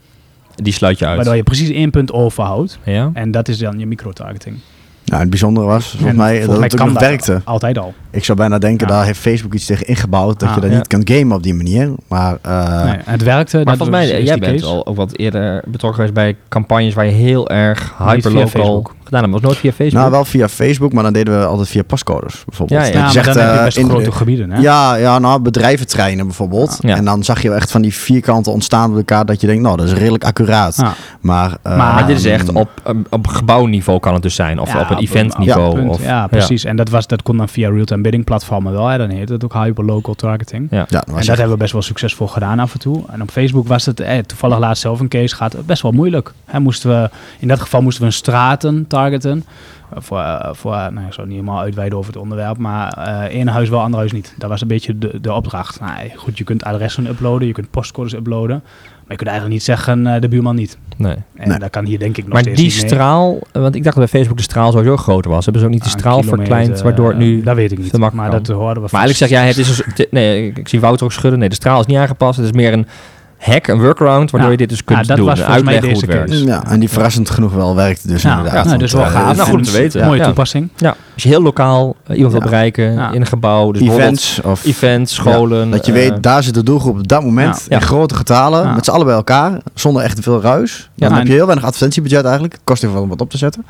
Die 0.55 0.73
sluit 0.73 0.99
je 0.99 1.05
uit. 1.05 1.15
Waardoor 1.15 1.35
je 1.35 1.43
precies 1.43 1.69
één 1.69 1.89
punt 1.91 2.11
overhoudt. 2.11 2.79
Ja? 2.83 3.09
En 3.13 3.31
dat 3.31 3.47
is 3.47 3.57
dan 3.57 3.79
je 3.79 3.85
microtargeting. 3.85 4.57
Nou, 5.05 5.21
het 5.21 5.29
bijzondere 5.29 5.65
was, 5.65 5.87
volgens 5.89 6.09
En 6.11 6.15
mij, 6.15 6.27
volgens 6.27 6.47
dat 6.49 6.59
mij 6.59 6.67
het 6.67 6.81
ook 6.81 6.87
nog 6.87 6.97
dat 6.97 7.07
werkte. 7.09 7.41
Altijd 7.43 7.77
al. 7.77 7.93
Ik 8.11 8.23
zou 8.25 8.37
bijna 8.37 8.57
denken, 8.57 8.87
Ja. 8.87 8.93
daar 8.93 9.05
heeft 9.05 9.19
Facebook 9.19 9.53
iets 9.53 9.65
tegen 9.65 9.87
ingebouwd, 9.87 10.39
dat 10.39 10.53
je 10.55 10.61
dat 10.61 10.69
Ja. 10.69 10.75
niet 10.77 10.87
kan 10.87 11.01
gamen 11.03 11.35
op 11.37 11.43
die 11.43 11.53
manier. 11.53 11.91
Maar 12.07 12.37
eh, 12.41 12.83
nee, 12.83 12.97
het 13.05 13.23
werkte. 13.23 13.55
Maar 13.55 13.65
dat 13.65 13.77
volgens 13.77 13.97
mij, 13.97 14.23
jij 14.23 14.37
bent 14.37 14.63
al 14.63 14.85
ook 14.87 14.95
wat 14.95 15.17
eerder 15.17 15.63
betrokken 15.67 15.93
geweest 15.93 16.13
bij 16.13 16.35
campagnes 16.49 16.93
waar 16.93 17.05
je 17.05 17.11
heel 17.11 17.49
erg 17.49 17.93
hyperlocal. 17.97 18.87
Gedaan 19.05 19.21
hebt. 19.21 19.33
Was 19.33 19.41
nooit 19.41 19.57
via 19.57 19.71
Facebook? 19.71 19.99
nou, 20.01 20.11
wel 20.11 20.25
via 20.25 20.47
Facebook, 20.49 20.93
maar 20.93 21.03
dan 21.03 21.13
deden 21.13 21.39
we 21.39 21.45
altijd 21.45 21.67
via 21.67 21.83
pascodes 21.83 22.43
bijvoorbeeld. 22.45 22.81
Ja, 22.81 22.87
ja. 22.93 22.99
Maar 23.01 23.11
zegt, 23.11 23.25
dan 23.33 23.37
heb 23.37 23.51
je 23.51 23.57
eh, 23.57 23.63
best 23.63 23.77
in- 23.77 23.89
grote 23.89 24.11
gebieden. 24.11 24.51
Hè? 24.51 24.59
Ja, 24.61 24.95
ja, 24.95 25.19
nou, 25.19 25.41
bedrijventreinen 25.41 26.25
bijvoorbeeld. 26.25 26.77
Ja. 26.81 26.95
En 26.95 27.05
dan 27.05 27.23
zag 27.23 27.41
je 27.41 27.51
echt 27.51 27.71
van 27.71 27.81
die 27.81 27.93
vierkanten 27.93 28.51
ontstaan 28.51 28.89
op 28.91 28.97
elkaar 28.97 29.25
dat 29.25 29.41
je 29.41 29.47
denkt, 29.47 29.61
nou, 29.63 29.77
dat 29.77 29.85
is 29.85 29.93
redelijk 29.93 30.23
accuraat. 30.23 30.75
Ja. 30.77 30.93
Maar, 31.21 31.57
eh, 31.61 31.77
Maar- 31.77 31.93
Maar 31.93 32.07
dit 32.07 32.17
is 32.17 32.25
echt 32.25 32.53
op, 32.53 32.69
op, 33.09 33.27
gebouwniveau 33.27 33.99
kan 33.99 34.13
het 34.13 34.21
dus 34.21 34.35
zijn. 34.35 34.59
Of 34.59 34.73
Ja, 34.73 34.79
op 34.81 34.89
een 34.89 34.97
eventniveau. 34.97 35.81
Ja, 35.81 35.87
of, 35.89 36.03
ja, 36.03 36.27
precies. 36.27 36.63
En 36.63 36.75
dat, 36.75 36.89
was, 36.89 37.07
dat 37.07 37.21
kon 37.21 37.37
dan 37.37 37.49
via 37.49 37.69
real-time 37.69 38.01
bidding 38.01 38.23
platformen 38.23 38.71
wel. 38.73 38.87
Hè? 38.87 38.97
Dan 38.97 39.09
heet 39.09 39.29
het 39.29 39.43
ook 39.43 39.53
hyperlocal 39.53 40.13
targeting. 40.13 40.67
Ja. 40.71 40.77
Ja, 40.77 40.85
dat 40.89 41.03
was 41.05 41.13
En 41.13 41.17
echt- 41.17 41.27
dat 41.27 41.37
hebben 41.37 41.53
we 41.55 41.61
best 41.61 41.73
wel 41.73 41.81
succesvol 41.81 42.27
gedaan 42.27 42.59
af 42.59 42.73
en 42.73 42.79
toe. 42.79 43.03
En 43.11 43.21
op 43.21 43.29
Facebook 43.31 43.67
was 43.67 43.85
het, 43.85 43.99
eh, 43.99 44.17
toevallig 44.17 44.57
laatst 44.59 44.81
zelf 44.81 44.99
een 44.99 45.07
case, 45.07 45.35
gaat 45.35 45.55
best 45.65 45.81
wel 45.81 45.91
moeilijk. 45.91 46.33
Hè, 46.45 46.59
moesten 46.59 46.89
we, 46.89 47.09
in 47.39 47.47
dat 47.47 47.59
geval 47.59 47.81
moesten 47.81 48.01
we 48.01 48.07
een 48.07 48.13
straten 48.13 48.85
targeten. 48.99 49.43
Eh, 49.89 49.97
Voor, 50.01 50.19
eh, 50.19 50.49
voor, 50.53 50.73
eh, 50.73 50.87
nou, 50.87 51.07
ik 51.07 51.13
zal 51.13 51.23
niet 51.23 51.33
helemaal 51.33 51.59
uitweiden 51.59 51.97
over 51.97 52.13
het 52.13 52.21
onderwerp, 52.21 52.57
maar 52.57 52.93
eh 52.93 53.35
één 53.35 53.47
huis 53.47 53.69
wel, 53.69 53.79
ander 53.81 53.99
huis 53.99 54.11
niet. 54.11 54.33
Dat 54.37 54.49
was 54.49 54.61
een 54.61 54.67
beetje 54.67 54.97
de, 54.97 55.21
de 55.21 55.33
opdracht. 55.33 55.79
Nou, 55.79 55.91
goed, 56.15 56.37
je 56.37 56.43
kunt 56.43 56.63
adressen 56.63 57.05
uploaden, 57.07 57.47
je 57.47 57.53
kunt 57.53 57.69
postcodes 57.71 58.13
uploaden. 58.13 58.61
Maar 58.63 59.17
je 59.17 59.23
kunt 59.23 59.29
eigenlijk 59.29 59.59
niet 59.59 59.63
zeggen 59.63 60.07
eh, 60.07 60.21
de 60.21 60.27
buurman 60.27 60.55
niet. 60.55 60.77
Nee. 60.97 61.15
En 61.35 61.49
Nee. 61.49 61.59
dat 61.59 61.69
kan 61.69 61.85
hier 61.85 61.99
denk 61.99 62.17
ik 62.17 62.23
nog 62.23 62.33
Maar 62.33 62.41
steeds 62.41 62.61
die 62.61 62.71
straal, 62.71 63.39
want 63.51 63.75
ik 63.75 63.83
dacht 63.83 63.95
dat 63.95 64.11
bij 64.11 64.19
Facebook 64.19 64.37
de 64.37 64.43
straal 64.43 64.71
sowieso 64.71 64.97
groter 64.97 65.31
was. 65.31 65.43
Hebben 65.43 65.61
ze 65.61 65.67
ook 65.67 65.73
niet 65.73 65.83
de 65.83 65.89
Ah, 65.89 65.97
straal 65.97 66.23
verkleind, 66.23 66.81
waardoor 66.81 67.07
het 67.09 67.17
nu... 67.17 67.41
Dat 67.41 67.55
weet 67.55 67.71
ik 67.71 67.77
niet, 67.77 67.97
maar 68.13 68.31
dat 68.31 68.47
hoorden 68.47 68.83
we 68.83 68.89
Maar 68.91 69.01
eigenlijk 69.01 69.17
zeg 69.17 69.29
jij, 69.29 69.47
het 69.47 69.57
is 69.57 70.07
nee, 70.11 70.51
ik 70.55 70.67
zie 70.67 70.79
Wouter 70.79 71.05
ook 71.05 71.11
schudden. 71.11 71.39
Nee, 71.39 71.49
de 71.49 71.55
straal 71.55 71.79
is 71.79 71.85
niet 71.85 71.97
aangepast. 71.97 72.37
Het 72.37 72.45
is 72.45 72.51
meer 72.51 72.73
een 72.73 72.87
hack, 73.37 73.67
een 73.67 73.79
workaround, 73.81 74.31
waardoor 74.31 74.51
Ja. 74.51 74.57
je 74.57 74.57
dit 74.67 74.69
dus 74.69 74.83
kunt 74.83 74.99
Ja, 74.99 75.05
dat 75.05 75.17
doen. 75.17 75.25
was 75.25 75.39
volgens 75.41 75.63
mij 75.63 75.73
hoe 75.79 75.87
het 75.89 75.93
deze 75.99 76.05
werkt. 76.05 76.39
Ja, 76.39 76.63
en 76.67 76.79
die 76.79 76.89
verrassend 76.89 77.29
genoeg 77.29 77.53
wel 77.53 77.75
werkt 77.75 78.07
dus 78.07 78.21
Ja, 78.21 78.37
inderdaad. 78.37 78.63
ja, 78.63 78.69
Want, 78.69 78.79
dus 78.79 78.93
wel 78.93 79.01
eh, 79.03 79.11
gaaf. 79.11 79.35
nou, 79.35 79.49
goed 79.49 79.57
om 79.57 79.63
te 79.63 79.71
En 79.71 79.77
weten. 79.77 80.05
Mooie 80.05 80.19
Ja. 80.19 80.25
toepassing. 80.25 80.69
Ja, 80.75 80.95
als 81.15 81.23
je 81.23 81.29
heel 81.29 81.41
lokaal 81.41 81.95
eh, 82.07 82.15
iemand 82.15 82.33
wil 82.33 82.41
Ja. 82.41 82.47
bereiken 82.49 82.93
Ja. 82.93 83.11
in 83.11 83.21
een 83.21 83.27
gebouw, 83.27 83.71
dus 83.71 83.81
Events 83.81 84.41
of 84.43 84.65
events, 84.65 85.13
scholen. 85.15 85.69
dat 85.71 85.85
je 85.85 85.91
eh, 85.91 85.97
weet, 86.09 86.23
daar 86.23 86.43
zit 86.43 86.53
de 86.53 86.63
doelgroep 86.63 86.97
op 86.99 87.07
dat 87.07 87.23
moment 87.23 87.65
Ja. 87.69 87.75
in 87.75 87.81
grote 87.81 88.15
getalen, 88.15 88.63
Ja. 88.63 88.73
met 88.73 88.85
z'n 88.85 88.91
allen 88.91 89.05
bij 89.05 89.15
elkaar, 89.15 89.59
zonder 89.73 90.03
echt 90.03 90.19
veel 90.19 90.41
ruis. 90.41 90.89
Dan 90.95 91.13
heb 91.13 91.27
je 91.27 91.33
heel 91.33 91.45
weinig 91.45 91.65
advertentiebudget 91.65 92.23
eigenlijk. 92.23 92.57
Kost 92.63 92.83
even 92.83 92.93
wat 92.95 93.03
om 93.03 93.09
wat 93.09 93.21
op 93.21 93.29
te 93.29 93.37
zetten. 93.37 93.65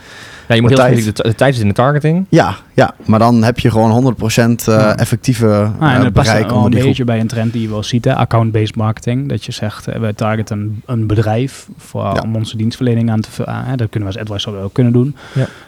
ja, 0.48 0.56
je 0.56 0.62
moet 0.62 0.76
de 0.76 0.82
heel 0.84 0.94
tijd. 0.94 1.16
de, 1.16 1.24
de 1.24 1.36
tijd 1.36 1.54
zit 1.54 1.62
in 1.64 1.70
de 1.70 1.76
targeting. 1.76 2.26
Ja, 2.30 2.56
ja, 2.74 2.94
maar 3.06 3.20
dan 3.20 3.44
heb 3.44 3.60
je 3.60 3.72
gewoon 3.72 3.92
100% 3.92 4.68
eh, 4.68 4.76
Ja. 4.76 4.98
effectieve 4.98 5.72
Ah, 5.80 5.92
en 5.94 6.04
het 6.04 6.14
past 6.14 6.28
bereik 6.28 6.48
onder 6.52 6.64
een 6.64 6.70
die 6.70 6.74
groep. 6.80 6.88
beetje 6.90 7.04
bij 7.04 7.20
een 7.20 7.28
trend 7.28 7.54
die 7.54 7.62
je 7.62 7.70
wel 7.70 7.84
ziet, 7.84 8.06
hè? 8.06 8.16
account-based 8.16 8.76
marketing. 8.76 9.30
Dat 9.30 9.46
je 9.46 9.52
zegt, 9.52 9.86
we 9.86 10.14
targeten 10.16 10.58
een, 10.60 10.82
een 10.86 11.08
bedrijf 11.08 11.68
voor, 11.78 12.02
Ja. 12.04 12.22
om 12.24 12.36
onze 12.36 12.58
dienstverlening 12.58 13.10
aan 13.12 13.20
te 13.22 13.32
vullen. 13.32 13.54
Ah, 13.54 13.60
hè, 13.66 13.76
dat 13.76 13.90
kunnen 13.90 14.10
we 14.10 14.16
als 14.20 14.24
AdWise 14.30 14.58
ook 14.64 14.74
kunnen 14.74 14.94
doen. 14.94 15.16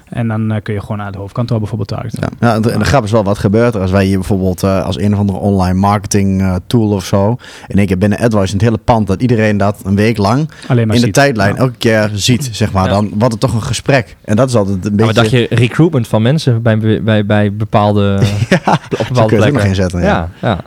En 0.10 0.28
dan 0.28 0.52
eh, 0.52 0.62
kun 0.64 0.74
je 0.74 0.82
gewoon 0.82 0.98
naar 0.98 1.06
het 1.06 1.16
hoofdkantoor 1.16 1.58
bijvoorbeeld 1.60 1.90
targeten. 1.90 2.20
Ja, 2.22 2.48
ja 2.48 2.56
en 2.56 2.62
de, 2.62 2.72
en 2.72 2.80
de 2.80 2.86
grap 2.86 3.04
is 3.04 3.12
wel, 3.12 3.24
wat 3.24 3.38
gebeurt 3.38 3.76
er 3.76 3.82
als 3.82 3.92
wij 3.92 4.06
hier 4.06 4.18
bijvoorbeeld 4.18 4.64
eh, 4.64 4.86
als 4.86 4.98
een 4.98 5.14
of 5.14 5.20
andere 5.20 5.38
online 5.38 5.80
marketing 5.80 6.42
eh, 6.42 6.56
tool 6.68 6.92
of 6.92 7.06
zo, 7.06 7.36
in 7.68 7.78
één 7.78 7.88
keer 7.88 7.98
binnen 7.98 8.20
AdWise 8.20 8.48
in 8.48 8.54
het 8.54 8.62
hele 8.62 8.78
pand, 8.78 9.08
dat 9.08 9.22
iedereen 9.22 9.58
dat 9.58 9.80
een 9.84 9.96
week 9.96 10.18
lang 10.18 10.50
Alleen 10.68 10.88
maar 10.88 10.96
in 10.96 11.02
de 11.02 11.12
tijdlijn 11.12 11.54
Ja. 11.54 11.60
elke 11.60 11.78
keer 11.78 12.10
ziet, 12.14 12.50
zeg 12.52 12.72
maar. 12.72 12.86
Ja. 12.86 12.90
Dan 12.90 13.10
wordt 13.10 13.32
het 13.32 13.40
toch 13.40 13.54
een 13.54 13.64
gesprek. 13.64 14.16
En 14.24 14.36
dat 14.36 14.50
is 14.50 14.56
altijd 14.56 14.86
een 14.86 14.96
Maar 14.96 15.06
beetje... 15.06 15.14
dacht 15.14 15.30
je, 15.30 15.48
recruitment 15.50 16.08
van 16.08 16.22
mensen 16.22 16.62
bij, 16.62 17.04
bij, 17.04 17.26
bij 17.26 17.54
bepaalde, 17.54 18.20
ja, 18.50 18.58
op 18.74 18.90
bepaalde 18.90 18.90
kun 18.90 19.16
je 19.16 19.16
het 19.16 19.22
ook 19.22 19.30
nog 19.30 19.40
plekken? 19.40 19.66
inzetten. 19.66 20.02
Ja. 20.02 20.08
Ja, 20.08 20.30
ja. 20.42 20.60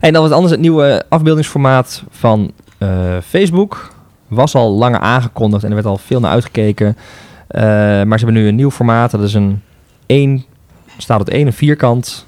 En 0.00 0.12
dan 0.12 0.22
wat 0.22 0.32
anders, 0.32 0.52
het 0.52 0.60
nieuwe 0.60 1.04
afbeeldingsformaat 1.08 2.02
van 2.10 2.52
eh, 2.78 2.88
Facebook 3.26 3.92
was 4.28 4.54
al 4.54 4.72
langer 4.72 5.00
aangekondigd 5.00 5.62
en 5.64 5.68
er 5.68 5.74
werd 5.74 5.86
al 5.86 5.98
veel 5.98 6.20
naar 6.20 6.30
uitgekeken. 6.30 6.96
Eh, 7.46 7.62
maar 8.02 8.18
ze 8.18 8.24
hebben 8.24 8.42
nu 8.42 8.48
een 8.48 8.54
nieuw 8.54 8.70
formaat. 8.70 9.10
Dat 9.10 9.22
is 9.22 9.34
een 9.34 9.62
één, 10.06 10.44
staat 10.98 11.20
op 11.20 11.28
één 11.28 11.46
een 11.46 11.52
vierkant 11.52 12.26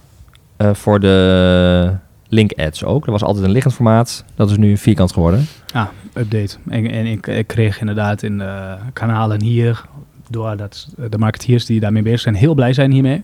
eh, 0.56 0.74
voor 0.74 1.00
de 1.00 1.94
link 2.28 2.52
ads 2.52 2.84
ook. 2.84 3.04
Dat 3.04 3.12
was 3.12 3.22
altijd 3.22 3.44
een 3.44 3.50
liggend 3.50 3.74
formaat. 3.74 4.24
Dat 4.34 4.50
is 4.50 4.56
nu 4.56 4.70
een 4.70 4.78
vierkant 4.78 5.12
geworden. 5.12 5.46
Ah, 5.72 5.86
update. 6.14 6.56
En, 6.68 6.90
en 6.90 7.06
ik, 7.06 7.26
ik 7.26 7.46
kreeg 7.46 7.80
inderdaad 7.80 8.22
in 8.22 8.38
de 8.38 8.76
kanalen 8.92 9.42
hier, 9.42 9.84
doordat 10.30 10.88
de 11.10 11.18
marketeers 11.18 11.66
die 11.66 11.80
daarmee 11.80 12.02
bezig 12.02 12.20
zijn, 12.20 12.34
heel 12.34 12.54
blij 12.54 12.72
zijn 12.72 12.90
hiermee. 12.90 13.22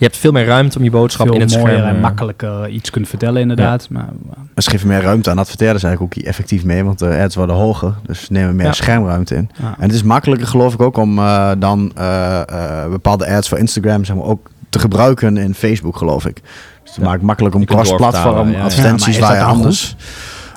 Je 0.00 0.06
hebt 0.06 0.18
veel 0.18 0.32
meer 0.32 0.44
ruimte 0.44 0.78
om 0.78 0.84
je 0.84 0.90
boodschap 0.90 1.26
Veel 1.26 1.34
in 1.34 1.40
het 1.40 1.50
mooier 1.50 1.68
scherm. 1.68 1.88
en 1.88 1.94
eh, 1.94 2.00
makkelijker 2.02 2.68
iets 2.68 2.90
kunt 2.90 3.08
vertellen 3.08 3.40
inderdaad. 3.40 3.88
Maar, 3.90 4.08
Ze 4.56 4.70
geven 4.70 4.88
meer 4.88 5.00
ruimte 5.02 5.30
aan 5.30 5.38
adverteerders 5.38 5.82
eigenlijk 5.82 6.16
ook 6.18 6.24
effectief 6.24 6.64
mee, 6.64 6.84
want 6.84 6.98
de 6.98 7.18
ads 7.22 7.34
worden 7.34 7.56
hoger. 7.56 7.94
Dus 8.06 8.20
ze 8.24 8.32
nemen 8.32 8.56
meer 8.56 8.66
Ja. 8.66 8.72
schermruimte 8.72 9.34
in. 9.34 9.50
ja. 9.60 9.74
En 9.78 9.82
het 9.82 9.92
is 9.92 10.02
makkelijker 10.02 10.46
geloof 10.46 10.74
ik 10.74 10.80
ook 10.82 10.96
om 10.96 11.18
eh, 11.18 11.50
dan 11.58 11.92
eh, 11.94 12.40
eh, 12.40 12.90
bepaalde 12.90 13.26
ads 13.28 13.48
voor 13.48 13.58
Instagram 13.58 14.04
zeg 14.04 14.16
maar, 14.16 14.24
ook 14.24 14.50
te 14.68 14.78
gebruiken 14.78 15.36
in 15.36 15.54
Facebook 15.54 15.96
geloof 15.96 16.26
ik. 16.26 16.40
Dus 16.82 16.94
het 16.94 17.04
Ja. 17.04 17.10
maakt 17.10 17.22
makkelijk 17.22 17.54
om 17.54 17.64
cross-platform 17.64 18.54
advertenties 18.54 19.18
waar 19.18 19.36
je 19.36 19.42
anders... 19.42 19.96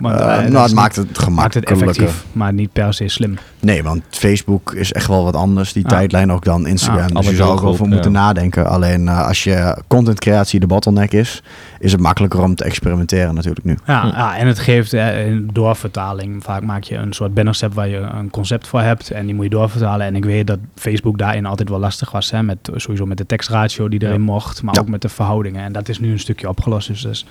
Dat 0.01 0.12
nou, 0.12 0.47
is 0.47 0.62
het 0.62 0.73
maakt 0.73 0.95
het 0.95 1.29
maakt 1.29 1.53
het 1.53 1.65
effectief, 1.65 2.25
maar 2.32 2.53
niet 2.53 2.71
per 2.73 2.93
se 2.93 3.08
slim. 3.08 3.38
Nee, 3.60 3.84
want 3.84 4.01
Facebook 4.10 4.73
is 4.73 4.91
echt 4.93 5.08
wel 5.08 5.23
wat 5.23 5.36
anders. 5.36 5.73
Die 5.73 5.84
Ja. 5.84 5.89
tijdlijn 5.89 6.32
ook 6.32 6.43
dan 6.45 6.67
Instagram. 6.67 7.08
Ja, 7.08 7.13
dus 7.19 7.29
je 7.29 7.36
zou 7.36 7.41
er 7.49 7.56
doelgroep, 7.56 7.69
over 7.69 7.88
moeten 7.88 8.12
nadenken. 8.12 8.67
Alleen 8.67 9.08
eh, 9.08 9.27
als 9.27 9.43
je 9.43 9.77
contentcreatie 9.88 10.60
de 10.60 10.67
bottleneck 10.67 11.12
is, 11.12 11.43
is 11.79 11.91
het 11.91 12.01
makkelijker 12.01 12.41
om 12.41 12.56
te 12.56 12.63
experimenteren 12.63 13.36
natuurlijk 13.36 13.65
nu. 13.65 13.77
Ja, 13.86 14.01
Hm. 14.01 14.08
ja, 14.08 14.38
en 14.38 14.47
het 14.47 14.60
geeft 14.60 14.93
eh, 14.93 15.08
doorvertaling. 15.53 16.43
Vaak 16.43 16.62
maak 16.63 16.84
je 16.84 16.95
een 16.95 17.13
soort 17.13 17.34
bannerstep 17.34 17.73
waar 17.73 17.88
je 17.88 17.97
een 17.97 18.29
concept 18.29 18.67
voor 18.67 18.82
hebt 18.82 19.12
en 19.12 19.25
die 19.25 19.36
moet 19.36 19.43
je 19.43 19.49
doorvertalen. 19.49 20.06
En 20.08 20.15
ik 20.15 20.25
weet 20.25 20.47
dat 20.47 20.60
Facebook 20.75 21.17
daarin 21.17 21.45
altijd 21.45 21.69
wel 21.69 21.79
lastig 21.79 22.12
was, 22.12 22.32
hè, 22.32 22.43
met, 22.43 22.58
sowieso 22.75 23.06
met 23.06 23.17
de 23.17 23.25
tekstratio 23.25 23.89
die 23.89 24.01
erin 24.03 24.13
Ja. 24.13 24.23
mocht, 24.25 24.62
maar 24.63 24.75
Ja. 24.75 24.82
ook 24.82 24.89
met 24.89 25.01
de 25.01 25.10
verhoudingen. 25.10 25.63
En 25.63 25.71
dat 25.73 25.89
is 25.89 25.99
nu 25.99 26.12
een 26.12 26.19
stukje 26.19 26.49
opgelost. 26.49 26.88
Dus 26.88 27.03
is 27.06 27.25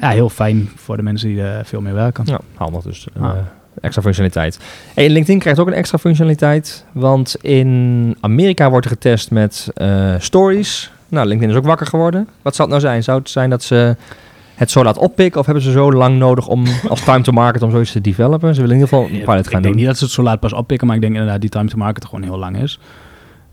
ja, 0.00 0.08
heel 0.08 0.28
fijn 0.28 0.68
voor 0.74 0.96
de 0.96 1.02
mensen 1.02 1.28
die 1.28 1.42
er 1.42 1.64
veel 1.64 1.80
mee 1.80 1.92
werken. 1.92 2.24
Ja, 2.26 2.40
handig 2.54 2.82
dus. 2.82 3.06
eh, 3.20 3.30
extra 3.80 4.02
functionaliteit. 4.02 4.58
Hey, 4.94 5.08
LinkedIn 5.08 5.38
krijgt 5.38 5.60
ook 5.60 5.66
een 5.66 5.72
extra 5.72 5.98
functionaliteit. 5.98 6.84
Want 6.92 7.36
in 7.40 8.16
Amerika 8.20 8.70
wordt 8.70 8.84
er 8.86 8.92
getest 8.92 9.30
met 9.30 9.68
eh, 9.74 10.14
stories. 10.18 10.90
Nou, 11.08 11.26
LinkedIn 11.26 11.52
is 11.54 11.60
ook 11.60 11.66
wakker 11.66 11.86
geworden. 11.86 12.28
Wat 12.42 12.54
zou 12.56 12.70
het 12.70 12.78
nou 12.78 12.90
zijn? 12.92 13.02
Zou 13.04 13.18
het 13.18 13.30
zijn 13.30 13.50
dat 13.50 13.62
ze 13.62 13.96
het 14.54 14.70
zo 14.70 14.82
laat 14.82 14.98
oppikken? 14.98 15.40
Of 15.40 15.46
hebben 15.46 15.64
ze 15.64 15.70
zo 15.70 15.92
lang 15.92 16.18
nodig 16.18 16.46
om 16.48 16.64
als 16.88 17.04
time 17.04 17.20
to 17.20 17.32
market 17.32 17.62
om 17.62 17.70
zoiets 17.70 17.92
te 17.92 18.00
developen? 18.00 18.54
Ze 18.54 18.60
willen 18.60 18.76
in 18.76 18.82
ieder 18.82 18.98
geval 18.98 19.04
een 19.18 19.24
pilot 19.24 19.46
ik 19.46 19.52
gaan 19.52 19.62
denk 19.62 19.64
doen. 19.64 19.74
niet 19.76 19.86
dat 19.86 19.98
ze 19.98 20.04
het 20.04 20.12
zo 20.12 20.22
laat 20.22 20.40
pas 20.40 20.52
oppikken, 20.52 20.86
maar 20.86 20.96
ik 20.96 21.02
denk 21.02 21.14
inderdaad 21.14 21.40
die 21.40 21.50
time 21.50 21.68
to 21.68 21.76
market 21.76 22.04
gewoon 22.04 22.22
heel 22.22 22.38
lang 22.38 22.62
is. 22.62 22.78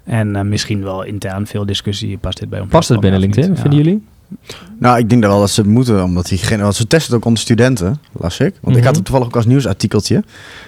En 0.04 0.36
eh, 0.36 0.42
misschien 0.42 0.84
wel 0.84 1.04
intern 1.04 1.48
veel 1.48 1.66
discussie. 1.66 2.18
Past 2.18 2.40
dit 2.40 2.50
bij 2.50 2.60
ons? 2.60 2.70
Past 2.70 2.90
het 2.90 3.00
binnen? 3.00 3.20
LinkedIn, 3.20 3.50
Ja. 3.54 3.60
vinden 3.62 3.80
jullie? 3.80 4.06
Nou, 4.80 4.98
ik 4.98 5.10
denk 5.10 5.22
dat 5.22 5.32
wel 5.32 5.40
dat 5.40 5.50
ze 5.50 5.62
het 5.62 5.70
moeten, 5.70 6.04
omdat 6.04 6.26
diegene, 6.28 6.64
want 6.64 6.76
ze 6.76 6.88
testen 6.88 7.08
het 7.14 7.20
ook 7.22 7.26
onder 7.26 7.42
studenten, 7.42 8.00
las 8.12 8.40
ik. 8.40 8.54
Want 8.62 8.76
ik 8.76 8.78
Mhm. 8.78 8.86
had 8.86 8.96
het 8.96 9.06
toevallig 9.06 9.28
ook 9.28 9.36
als 9.36 9.46
nieuwsartikeltje 9.46 10.24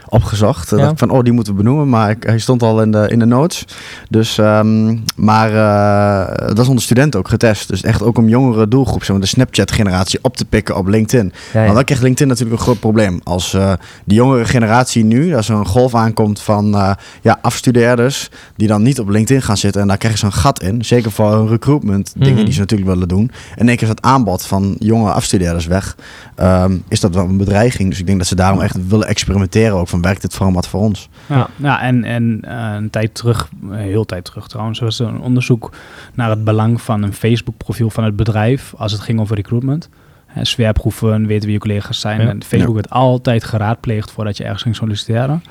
opgezocht. 0.09 0.69
Ja. 0.69 0.77
Dacht 0.77 0.91
ik 0.91 0.97
van, 0.97 1.09
oh, 1.09 1.23
die 1.23 1.33
moeten 1.33 1.53
we 1.55 1.63
benoemen, 1.63 1.89
maar 1.89 2.09
ik, 2.09 2.23
hij 2.23 2.39
stond 2.39 2.63
al 2.63 2.81
in 2.81 2.91
de, 2.91 3.07
in 3.09 3.19
de 3.19 3.25
notes. 3.25 3.65
Dus, 4.09 4.37
ehm, 4.37 4.97
maar 5.15 5.49
eh, 5.53 6.47
dat 6.47 6.59
is 6.59 6.67
onder 6.67 6.83
studenten 6.83 7.19
ook 7.19 7.27
getest. 7.27 7.67
Dus 7.67 7.83
echt 7.83 8.01
ook 8.01 8.17
om 8.17 8.27
jongere 8.29 8.67
doelgroep, 8.67 8.99
zeg 9.03 9.09
maar, 9.11 9.19
de 9.19 9.27
Snapchat-generatie 9.27 10.19
op 10.21 10.37
te 10.37 10.45
pikken 10.45 10.75
op 10.77 10.87
LinkedIn. 10.87 11.33
Ja, 11.53 11.65
Maar 11.65 11.73
dan 11.73 11.83
krijgt 11.83 12.03
LinkedIn 12.03 12.27
natuurlijk 12.27 12.57
een 12.57 12.63
groot 12.63 12.79
probleem. 12.79 13.19
Als 13.23 13.53
eh 13.53 13.73
die 14.05 14.17
jongere 14.17 14.45
generatie 14.45 15.03
nu, 15.03 15.35
als 15.35 15.49
er 15.49 15.55
een 15.55 15.65
golf 15.65 15.95
aankomt 15.95 16.41
van 16.41 16.75
eh, 16.75 16.91
ja, 17.21 17.37
afstudeerders, 17.41 18.29
die 18.55 18.67
dan 18.67 18.81
niet 18.83 18.99
op 18.99 19.09
LinkedIn 19.09 19.41
gaan 19.41 19.57
zitten 19.57 19.81
en 19.81 19.87
daar 19.87 19.97
krijgen 19.97 20.19
ze 20.19 20.25
een 20.25 20.33
gat 20.33 20.61
in. 20.63 20.85
Zeker 20.85 21.11
voor 21.11 21.31
hun 21.33 21.47
recruitment, 21.47 22.13
dingen 22.17 22.33
Mhm. 22.33 22.43
die 22.43 22.53
ze 22.53 22.59
natuurlijk 22.59 22.89
willen 22.89 23.07
doen. 23.07 23.31
En 23.55 23.61
in 23.61 23.67
één 23.67 23.77
keer 23.77 23.87
is 23.87 23.93
het 23.93 24.01
aanbod 24.01 24.45
van 24.45 24.75
jonge 24.79 25.11
afstudeerders 25.11 25.65
weg. 25.65 25.95
Ehm, 26.35 26.77
is 26.87 26.99
dat 26.99 27.15
wel 27.15 27.25
een 27.25 27.37
bedreiging. 27.37 27.89
Dus 27.89 27.99
ik 27.99 28.05
denk 28.05 28.17
dat 28.17 28.27
ze 28.27 28.35
daarom 28.35 28.61
echt 28.61 28.87
willen 28.87 29.07
experimenteren 29.07 29.77
ook 29.77 29.87
van 29.87 30.01
werkt 30.01 30.21
dit 30.21 30.33
format 30.33 30.67
voor 30.67 30.79
ons. 30.79 31.09
Ja, 31.25 31.47
ja 31.55 31.81
en, 31.81 32.03
en 32.03 32.39
eh, 32.41 32.73
een 32.75 32.89
tijd 32.89 33.15
terug, 33.15 33.49
een 33.69 33.73
heel 33.73 34.05
tijd 34.05 34.25
terug 34.25 34.47
trouwens, 34.47 34.79
was 34.79 34.99
er 34.99 35.07
een 35.07 35.21
onderzoek 35.21 35.71
naar 36.13 36.29
het 36.29 36.43
belang 36.43 36.81
van 36.81 37.03
een 37.03 37.13
Facebook-profiel 37.13 37.89
van 37.89 38.03
het 38.03 38.15
bedrijf 38.15 38.73
als 38.77 38.91
het 38.91 39.01
ging 39.01 39.19
over 39.19 39.35
recruitment. 39.35 39.89
Hè, 40.25 40.45
Sfeerproeven, 40.45 41.27
weten 41.27 41.45
wie 41.45 41.53
je 41.53 41.59
collega's 41.59 41.99
zijn. 41.99 42.21
Ja. 42.21 42.27
En 42.27 42.43
Facebook 42.43 42.75
werd 42.75 42.89
altijd 42.89 43.43
geraadpleegd 43.43 44.11
voordat 44.11 44.37
je 44.37 44.43
ergens 44.43 44.61
ging 44.61 44.75
solliciteren. 44.75 45.43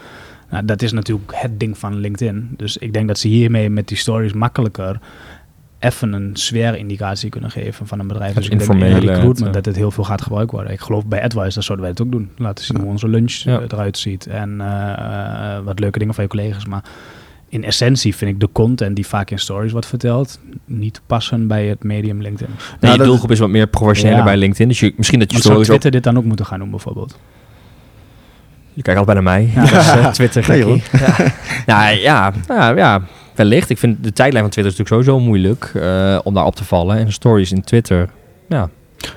Nou, 0.50 0.64
dat 0.64 0.82
is 0.82 0.92
natuurlijk 0.92 1.32
het 1.34 1.60
ding 1.60 1.78
van 1.78 1.98
LinkedIn. 1.98 2.54
Dus 2.56 2.76
ik 2.76 2.92
denk 2.92 3.08
dat 3.08 3.18
ze 3.18 3.28
hiermee 3.28 3.70
met 3.70 3.88
die 3.88 3.96
stories 3.96 4.32
makkelijker 4.32 5.00
even 5.84 6.12
een 6.12 6.30
sfeerindicatie 6.32 7.30
kunnen 7.30 7.50
geven 7.50 7.86
van 7.86 7.98
een 7.98 8.06
bedrijf. 8.06 8.34
Dus 8.34 8.48
ik 8.48 8.58
denk 8.58 8.72
in 8.82 8.98
recruitment 8.98 9.54
dat 9.54 9.64
het 9.64 9.76
heel 9.76 9.90
veel 9.90 10.04
gaat 10.04 10.22
gebruikt 10.22 10.50
worden. 10.50 10.72
Ik 10.72 10.80
geloof 10.80 11.06
bij 11.06 11.22
AdWise, 11.22 11.54
dat 11.54 11.64
zouden 11.64 11.80
wij 11.86 11.88
het 11.90 12.02
ook 12.02 12.10
doen. 12.12 12.30
Laten 12.36 12.64
zien 12.64 12.80
hoe 12.80 12.88
onze 12.90 13.08
lunch 13.08 13.32
Ja. 13.32 13.58
eh, 13.58 13.64
eruit 13.68 13.98
ziet 13.98 14.26
en 14.26 14.60
eh, 14.60 14.92
eh, 15.56 15.64
wat 15.64 15.78
leuke 15.78 15.98
dingen 15.98 16.14
van 16.14 16.24
je 16.24 16.30
collega's. 16.30 16.66
Maar 16.66 16.82
in 17.48 17.64
essentie 17.64 18.16
vind 18.16 18.30
ik 18.30 18.40
de 18.40 18.48
content 18.52 18.96
die 18.96 19.06
vaak 19.06 19.30
in 19.30 19.38
stories 19.38 19.72
wordt 19.72 19.86
verteld 19.86 20.40
niet 20.64 21.00
passen 21.06 21.46
bij 21.46 21.66
het 21.66 21.82
medium 21.84 22.20
LinkedIn. 22.22 22.54
Nee, 22.58 22.68
Nou, 22.80 22.98
je 22.98 23.04
doelgroep 23.08 23.30
is 23.30 23.38
wat 23.38 23.48
meer 23.48 23.66
professioneler 23.66 24.18
Ja. 24.18 24.24
bij 24.24 24.36
LinkedIn. 24.36 24.68
Dus 24.68 24.80
je, 24.80 24.92
misschien 24.96 25.18
dat 25.18 25.32
je 25.32 25.38
stories 25.38 25.58
ook... 25.60 25.64
Twitter 25.66 25.90
dit 25.90 26.02
dan 26.02 26.16
ook 26.16 26.24
moeten 26.24 26.46
gaan 26.46 26.58
doen 26.58 26.70
bijvoorbeeld? 26.70 27.18
Je 28.72 28.82
kijkt 28.82 28.98
altijd 29.00 29.24
bij 29.24 29.32
naar 29.34 29.40
mij. 29.40 29.50
Ja. 29.54 29.70
Ja. 29.70 29.94
Dat 30.02 30.10
is, 30.10 30.16
Twitter. 30.16 30.44
Nee, 30.48 30.66
ja. 30.92 31.32
Ja, 31.66 31.88
ja, 31.88 32.32
ja, 32.48 32.68
ja, 32.76 33.02
wellicht. 33.34 33.70
Ik 33.70 33.78
vind 33.78 34.04
de 34.04 34.12
tijdlijn 34.12 34.44
van 34.44 34.52
Twitter 34.52 34.72
is 34.72 34.78
natuurlijk 34.78 35.06
sowieso 35.06 35.26
moeilijk 35.26 35.70
eh, 35.74 36.18
om 36.22 36.34
daar 36.34 36.46
op 36.46 36.56
te 36.56 36.64
vallen. 36.64 36.96
En 36.96 37.12
stories 37.12 37.52
in 37.52 37.62
Twitter, 37.62 38.08
ja. 38.48 38.70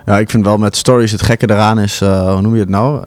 Ja, 0.06 0.18
ik 0.18 0.30
vind 0.30 0.46
wel 0.46 0.58
met 0.58 0.78
stories 0.78 1.12
het 1.12 1.22
gekke 1.22 1.50
eraan 1.50 1.80
is, 1.80 2.02
eh, 2.02 2.32
hoe 2.32 2.42
noem 2.42 2.54
je 2.54 2.60
het 2.60 2.70
nou? 2.70 3.04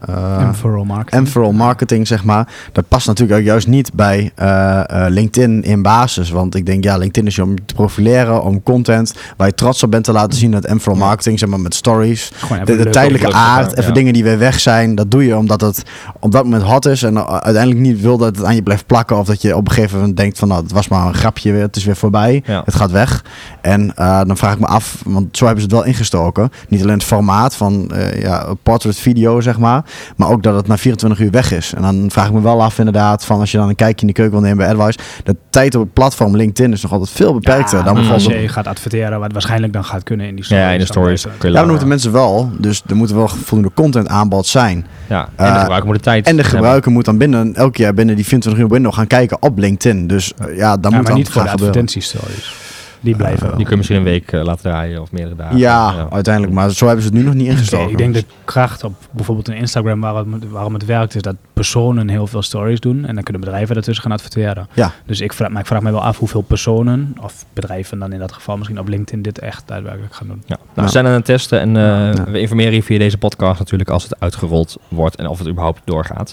Vooral 0.52 0.85
marketing. 0.85 1.28
vooral 1.28 1.52
marketing, 1.52 2.06
zeg 2.06 2.24
maar. 2.24 2.48
Dat 2.72 2.88
past 2.88 3.06
natuurlijk 3.06 3.38
ook 3.38 3.46
juist 3.46 3.66
niet 3.66 3.92
bij 3.92 4.33
eh, 4.35 5.04
LinkedIn 5.09 5.62
in 5.62 5.83
basis. 5.83 6.30
Want 6.30 6.54
ik 6.54 6.66
denk, 6.66 6.85
ja, 6.85 6.96
LinkedIn 6.96 7.26
is 7.26 7.37
je 7.37 7.42
om 7.42 7.50
je 7.50 7.64
te 7.66 7.74
profileren, 7.74 8.42
om 8.42 8.62
content 8.62 9.14
waar 9.37 9.46
je 9.46 9.54
trots 9.54 9.83
op 9.83 9.90
bent 9.90 10.04
te 10.04 10.12
laten 10.12 10.38
zien. 10.38 10.50
Dat 10.50 10.68
vooral 10.68 10.96
marketing, 10.96 11.38
zeg 11.38 11.48
maar, 11.48 11.61
met 11.61 11.74
stories. 11.74 12.33
De, 12.64 12.90
tijdelijke 12.90 13.33
aard, 13.33 13.70
ja. 13.70 13.76
even 13.76 13.94
dingen 13.94 14.12
die 14.12 14.24
weer 14.24 14.38
weg 14.38 14.61
zijn. 14.61 14.94
Dat 14.94 15.11
doe 15.11 15.26
je 15.26 15.37
omdat 15.37 15.61
het 15.61 15.83
op 16.20 16.33
dat 16.33 16.44
moment 16.44 16.62
hot 16.62 16.87
is. 16.87 17.02
En 17.02 17.14
uh, 17.14 17.24
uiteindelijk 17.24 17.80
niet 17.80 18.00
wil 18.00 18.18
dat 18.18 18.37
het 18.37 18.44
aan 18.44 18.54
je 18.54 18.62
blijft 18.62 18.87
plakken. 18.87 19.18
Of 19.18 19.26
dat 19.26 19.42
je 19.42 19.56
op 19.56 19.68
een 19.68 19.74
gegeven 19.74 19.98
moment 19.98 20.16
denkt 20.16 20.38
van, 20.38 20.48
nou, 20.48 20.62
het 20.62 20.72
was 20.72 20.88
maar 20.88 21.06
een 21.06 21.14
grapje 21.14 21.52
weer. 21.52 21.62
Het 21.62 21.76
is 21.76 21.85
weer 21.85 21.96
voorbij. 21.96 22.42
Ja. 22.46 22.62
Het 22.64 22.74
gaat 22.74 22.90
weg. 22.90 23.24
En 23.61 23.92
dan 23.96 24.37
vraag 24.37 24.52
ik 24.52 24.61
me 24.61 24.66
af, 24.66 25.02
want 25.04 25.37
zo 25.37 25.44
hebben 25.44 25.62
ze 25.62 25.68
het 25.68 25.78
wel 25.78 25.87
ingestoken. 25.87 26.50
Niet 26.70 26.83
alleen 26.83 26.94
het 26.94 27.04
formaat 27.04 27.56
van 27.56 27.90
eh, 27.90 28.22
ja, 28.22 28.46
een 28.46 28.59
portrait 28.62 28.98
video, 28.98 29.40
zeg 29.40 29.59
maar. 29.59 29.85
Maar 30.16 30.28
ook 30.28 30.42
dat 30.42 30.54
het 30.54 30.66
na 30.66 30.76
24 30.76 31.20
uur 31.20 31.30
weg 31.30 31.52
is. 31.52 31.72
En 31.76 31.83
dan 31.83 32.11
vraag 32.11 32.26
ik 32.26 32.33
me 32.33 32.40
wel 32.40 32.62
af 32.62 32.78
inderdaad 32.78 33.24
van 33.24 33.40
als 33.40 33.50
je 33.50 33.59
dan 33.59 33.68
een 33.68 33.74
kijkje 33.74 34.00
in 34.00 34.06
de 34.06 34.12
keuken 34.12 34.33
wil 34.40 34.42
nemen 34.48 34.59
bij 34.59 34.68
AdWise. 34.68 34.98
De 35.24 35.37
tijd 35.50 35.74
op 35.74 35.83
het 35.83 35.92
platform 35.92 36.37
LinkedIn 36.37 36.72
is 36.72 36.83
nog 36.83 36.92
altijd 36.92 37.11
veel 37.11 37.33
beperkter. 37.35 37.78
Ja, 37.78 37.85
dan 37.85 38.11
als 38.11 38.24
je 38.24 38.48
gaat 38.48 38.66
adverteren, 38.66 39.20
wat 39.20 39.33
waarschijnlijk 39.33 39.72
dan 39.72 39.85
gaat 39.85 40.02
kunnen 40.02 40.26
in 40.26 40.35
die 40.35 40.44
stories. 40.44 40.64
Ja, 40.64 40.70
in 40.72 40.78
de 40.78 40.85
dan 40.85 40.92
stories 40.94 41.22
je 41.22 41.48
Ja, 41.48 41.52
dan 41.61 41.68
moeten 41.68 41.88
mensen 41.88 42.12
wel. 42.12 42.50
Dus 42.59 42.83
er 42.87 42.96
moet 42.96 43.11
wel 43.11 43.28
voldoende 43.28 43.74
content 43.74 44.09
aanbod 44.09 44.46
zijn. 44.46 44.87
Ja, 45.09 45.28
en 45.37 45.44
de 45.46 45.52
Eh, 45.52 45.59
gebruiker 45.61 45.87
moet 45.87 45.96
de 45.96 46.02
tijd 46.02 46.26
En 46.26 46.37
de 46.37 46.42
hebben. 46.42 46.59
gebruiker 46.59 46.90
moet 46.92 47.04
dan 47.04 47.18
binnen 47.18 47.54
elk 47.54 47.76
jaar 47.76 47.94
binnen 47.94 48.16
die 48.16 48.26
24 48.26 48.62
uur 48.62 48.68
window 48.68 48.94
gaan 48.94 49.06
kijken 49.06 49.42
op 49.42 49.59
LinkedIn. 49.59 50.06
Dus 50.06 50.33
eh, 50.38 50.56
ja, 50.56 50.76
dan 50.76 50.90
Ja, 50.90 50.96
moet 50.96 50.96
maar 50.96 51.04
dan 51.04 51.14
niet 51.14 51.28
voor 51.30 51.42
de 51.42 51.50
advertentiestories. 51.50 52.54
Die 53.00 53.16
blijven 53.16 53.46
wel. 53.46 53.50
Die 53.56 53.60
kun 53.62 53.70
je 53.70 53.76
misschien 53.76 53.96
een 53.98 54.02
week 54.04 54.32
eh, 54.32 54.42
laten 54.42 54.62
draaien 54.62 55.00
of 55.00 55.12
meerdere 55.12 55.36
dagen. 55.36 55.58
Ja, 55.58 56.06
uiteindelijk. 56.10 56.54
Maar 56.54 56.70
zo 56.70 56.86
hebben 56.86 57.04
ze 57.04 57.08
het 57.10 57.18
nu 57.18 57.24
nog 57.24 57.34
niet 57.34 57.46
ingestoken. 57.46 57.90
ik 57.90 57.98
denk 57.98 58.14
de 58.14 58.24
kracht 58.44 58.84
op 58.84 58.94
bijvoorbeeld 59.10 59.48
een 59.48 59.54
Instagram 59.54 60.00
waarom 60.00 60.32
het, 60.32 60.48
waarom 60.50 60.74
het 60.74 60.84
werkt, 60.84 61.14
is 61.14 61.22
dat 61.22 61.36
personen 61.52 62.08
heel 62.08 62.26
veel 62.26 62.42
stories 62.42 62.80
doen 62.80 63.04
en 63.04 63.14
dan 63.14 63.22
kunnen 63.22 63.42
bedrijven 63.42 63.74
daartussen 63.74 64.02
gaan 64.04 64.12
adverteren. 64.12 64.68
Ja. 64.72 64.92
Dus 65.06 65.20
ik 65.20 65.32
vraag, 65.32 65.50
maar 65.50 65.60
ik 65.60 65.66
vraag 65.66 65.82
me 65.82 65.90
wel 65.90 66.02
af 66.02 66.18
hoeveel 66.18 66.40
personen, 66.40 67.14
of 67.22 67.44
bedrijven 67.52 67.98
dan 67.98 68.12
in 68.12 68.18
dat 68.18 68.32
geval 68.32 68.56
misschien 68.56 68.78
op 68.78 68.88
LinkedIn, 68.88 69.22
dit 69.22 69.38
echt 69.38 69.62
daadwerkelijk 69.66 70.14
gaan 70.14 70.26
doen. 70.26 70.42
Ja. 70.46 70.56
Nou, 70.74 70.86
we 70.86 70.92
zijn 70.92 71.06
aan 71.06 71.12
het 71.12 71.24
testen 71.24 71.60
en 71.60 71.76
eh, 71.76 71.82
Ja. 72.14 72.24
we 72.30 72.40
informeren 72.40 72.72
je 72.74 72.82
via 72.82 72.98
deze 72.98 73.18
podcast 73.18 73.58
natuurlijk 73.58 73.90
als 73.90 74.02
het 74.02 74.20
uitgerold 74.20 74.76
wordt 74.88 75.16
en 75.16 75.26
of 75.26 75.38
het 75.38 75.48
überhaupt 75.48 75.80
doorgaat. 75.84 76.32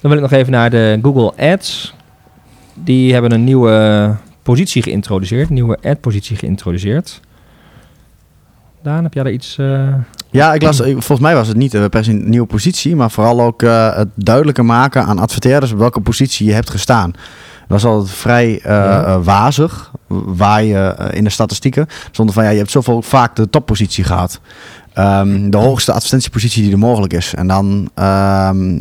Dan 0.00 0.10
wil 0.10 0.20
ik 0.24 0.30
nog 0.30 0.32
even 0.32 0.52
naar 0.52 0.70
de 0.70 0.98
Google 1.02 1.52
Ads. 1.52 1.94
Die 2.74 3.12
hebben 3.12 3.32
een 3.32 3.44
nieuwe 3.44 4.16
positie 4.50 4.82
geïntroduceerd, 4.82 5.48
een 5.48 5.54
nieuwe 5.54 5.78
ad-positie 5.82 6.36
geïntroduceerd. 6.36 7.20
Daan, 8.82 9.02
heb 9.02 9.14
jij 9.14 9.22
daar 9.22 9.32
iets... 9.32 9.58
eh, 9.58 9.94
Ja, 10.30 10.54
ik 10.54 10.62
las, 10.62 10.76
volgens 10.80 11.20
mij 11.20 11.34
was 11.34 11.48
het 11.48 11.56
niet 11.56 11.74
eh, 11.74 11.84
per 11.84 12.04
se 12.04 12.10
een 12.10 12.30
nieuwe 12.30 12.46
positie, 12.46 12.96
maar 12.96 13.10
vooral 13.10 13.40
ook 13.40 13.62
eh, 13.62 13.96
het 13.96 14.08
duidelijker 14.14 14.64
maken 14.64 15.04
aan 15.04 15.18
adverteerders 15.18 15.72
op 15.72 15.78
welke 15.78 16.00
positie 16.00 16.46
je 16.46 16.52
hebt 16.52 16.70
gestaan. 16.70 17.10
Dat 17.10 17.82
was 17.82 17.84
altijd 17.84 18.10
vrij 18.16 18.60
Ja. 18.62 19.20
wazig, 19.20 19.90
waar 20.08 20.62
je 20.64 21.10
in 21.10 21.24
de 21.24 21.30
statistieken 21.30 21.86
stond 22.10 22.32
van 22.32 22.44
ja, 22.44 22.50
je 22.50 22.58
hebt 22.58 22.70
zoveel 22.70 23.02
vaak 23.02 23.36
de 23.36 23.50
toppositie 23.50 24.04
gehad. 24.04 24.40
Ehm, 24.92 25.50
de 25.50 25.56
hoogste 25.56 25.92
advertentiepositie 25.92 26.62
die 26.62 26.72
er 26.72 26.78
mogelijk 26.78 27.12
is. 27.12 27.34
En 27.34 27.46
dan 27.46 27.90
ehm, 27.94 28.80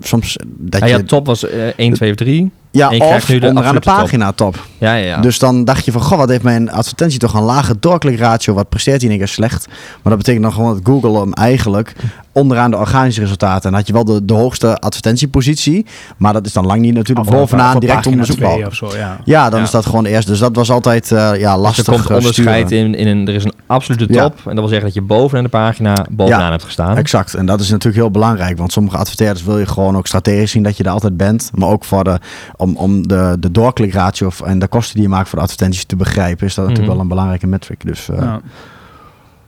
soms 0.00 0.38
dat 0.46 0.80
ja, 0.80 0.86
je... 0.86 0.92
ja, 0.92 1.02
top 1.02 1.26
was 1.26 1.48
eh 1.48 1.66
1, 1.76 1.92
2 1.92 2.10
of 2.10 2.16
3. 2.16 2.50
Ja, 2.70 2.90
en 2.90 3.00
of 3.02 3.28
nu 3.28 3.38
de 3.38 3.46
onderaan 3.46 3.74
de 3.74 3.80
top. 3.80 3.94
pagina 3.94 4.32
top. 4.32 4.66
Ja, 4.78 4.94
ja, 4.94 5.04
ja. 5.06 5.20
Dus 5.20 5.38
dan 5.38 5.64
dacht 5.64 5.84
je 5.84 5.92
van, 5.92 6.00
goh, 6.00 6.18
wat 6.18 6.28
heeft 6.28 6.42
mijn 6.42 6.70
advertentie 6.70 7.18
toch 7.18 7.34
een 7.34 7.42
lage 7.42 7.74
doorklikratio? 7.80 8.54
Wat 8.54 8.68
presteert 8.68 9.02
één 9.02 9.18
keer 9.18 9.28
slecht? 9.28 9.66
Maar 9.66 9.76
dat 10.02 10.16
betekent 10.16 10.42
dan 10.42 10.52
gewoon 10.52 10.74
dat 10.74 10.80
Google 10.84 11.20
hem 11.20 11.32
eigenlijk 11.32 11.92
onderaan 12.32 12.70
de 12.70 12.76
organische 12.76 13.20
resultaten. 13.20 13.62
En 13.64 13.70
dan 13.70 13.74
had 13.78 13.86
je 13.86 13.92
wel 13.92 14.04
de, 14.04 14.24
de 14.24 14.34
hoogste 14.34 14.76
advertentiepositie. 14.76 15.86
Maar 16.16 16.32
dat 16.32 16.46
is 16.46 16.52
dan 16.52 16.66
lang 16.66 16.80
niet 16.80 16.94
natuurlijk 16.94 17.28
Of 17.28 17.34
bovenaan 17.34 17.78
direct 17.78 17.94
pagina 17.96 18.10
onder 18.12 18.26
de 18.26 18.32
zoekbalk. 18.32 18.54
twee 18.54 18.66
of 18.66 18.74
zo, 18.74 18.98
ja. 18.98 19.16
Ja, 19.24 19.50
dan 19.50 19.58
Ja. 19.58 19.64
is 19.64 19.70
dat 19.70 19.86
gewoon 19.86 20.04
eerst. 20.04 20.26
Dus 20.26 20.38
dat 20.38 20.56
was 20.56 20.70
altijd 20.70 21.12
eh, 21.12 21.40
ja, 21.40 21.52
Dus 21.54 21.62
lastig 21.62 21.86
er 21.86 21.92
komt 21.92 22.10
eh, 22.10 22.16
onderscheid 22.16 22.66
sturen. 22.66 22.86
in, 22.86 22.94
in 22.94 23.06
een, 23.06 23.28
er 23.28 23.34
is 23.34 23.44
een 23.44 23.52
absolute 23.66 24.06
Ja. 24.12 24.22
top. 24.22 24.32
En 24.38 24.42
dat 24.44 24.54
wil 24.54 24.68
zeggen 24.68 24.84
dat 24.86 24.94
je 24.94 25.02
bovenaan 25.02 25.44
de 25.44 25.50
pagina 25.50 26.06
bovenaan 26.10 26.40
Ja, 26.42 26.50
hebt 26.50 26.64
gestaan. 26.64 26.96
Exact. 26.96 27.34
En 27.34 27.46
dat 27.46 27.60
is 27.60 27.68
natuurlijk 27.70 27.96
heel 28.02 28.10
belangrijk. 28.10 28.58
Want 28.58 28.72
sommige 28.72 28.96
adverteerders 28.96 29.44
wil 29.44 29.58
je 29.58 29.66
gewoon 29.66 29.96
ook 29.96 30.06
strategisch 30.06 30.50
zien 30.50 30.62
dat 30.62 30.76
je 30.76 30.84
er 30.84 30.90
altijd 30.90 31.16
bent. 31.16 31.50
Maar 31.54 31.68
ook 31.68 31.84
voor 31.84 32.04
de, 32.04 32.18
om, 32.58 32.76
om 32.76 33.08
de, 33.08 33.36
de 33.40 33.50
doorklikratio 33.50 34.26
of- 34.26 34.40
en 34.40 34.58
de 34.58 34.66
kosten 34.68 34.94
die 34.94 35.02
je 35.02 35.08
maakt 35.08 35.28
voor 35.28 35.38
de 35.38 35.44
advertenties 35.44 35.84
te 35.84 35.96
begrijpen, 35.96 36.46
is 36.46 36.54
dat 36.54 36.64
natuurlijk 36.64 36.78
Mhm. 36.78 36.92
wel 36.92 37.00
een 37.02 37.08
belangrijke 37.08 37.46
metric. 37.46 37.80
Dus 37.84 38.08
eh, 38.08 38.18
Ja. 38.18 38.40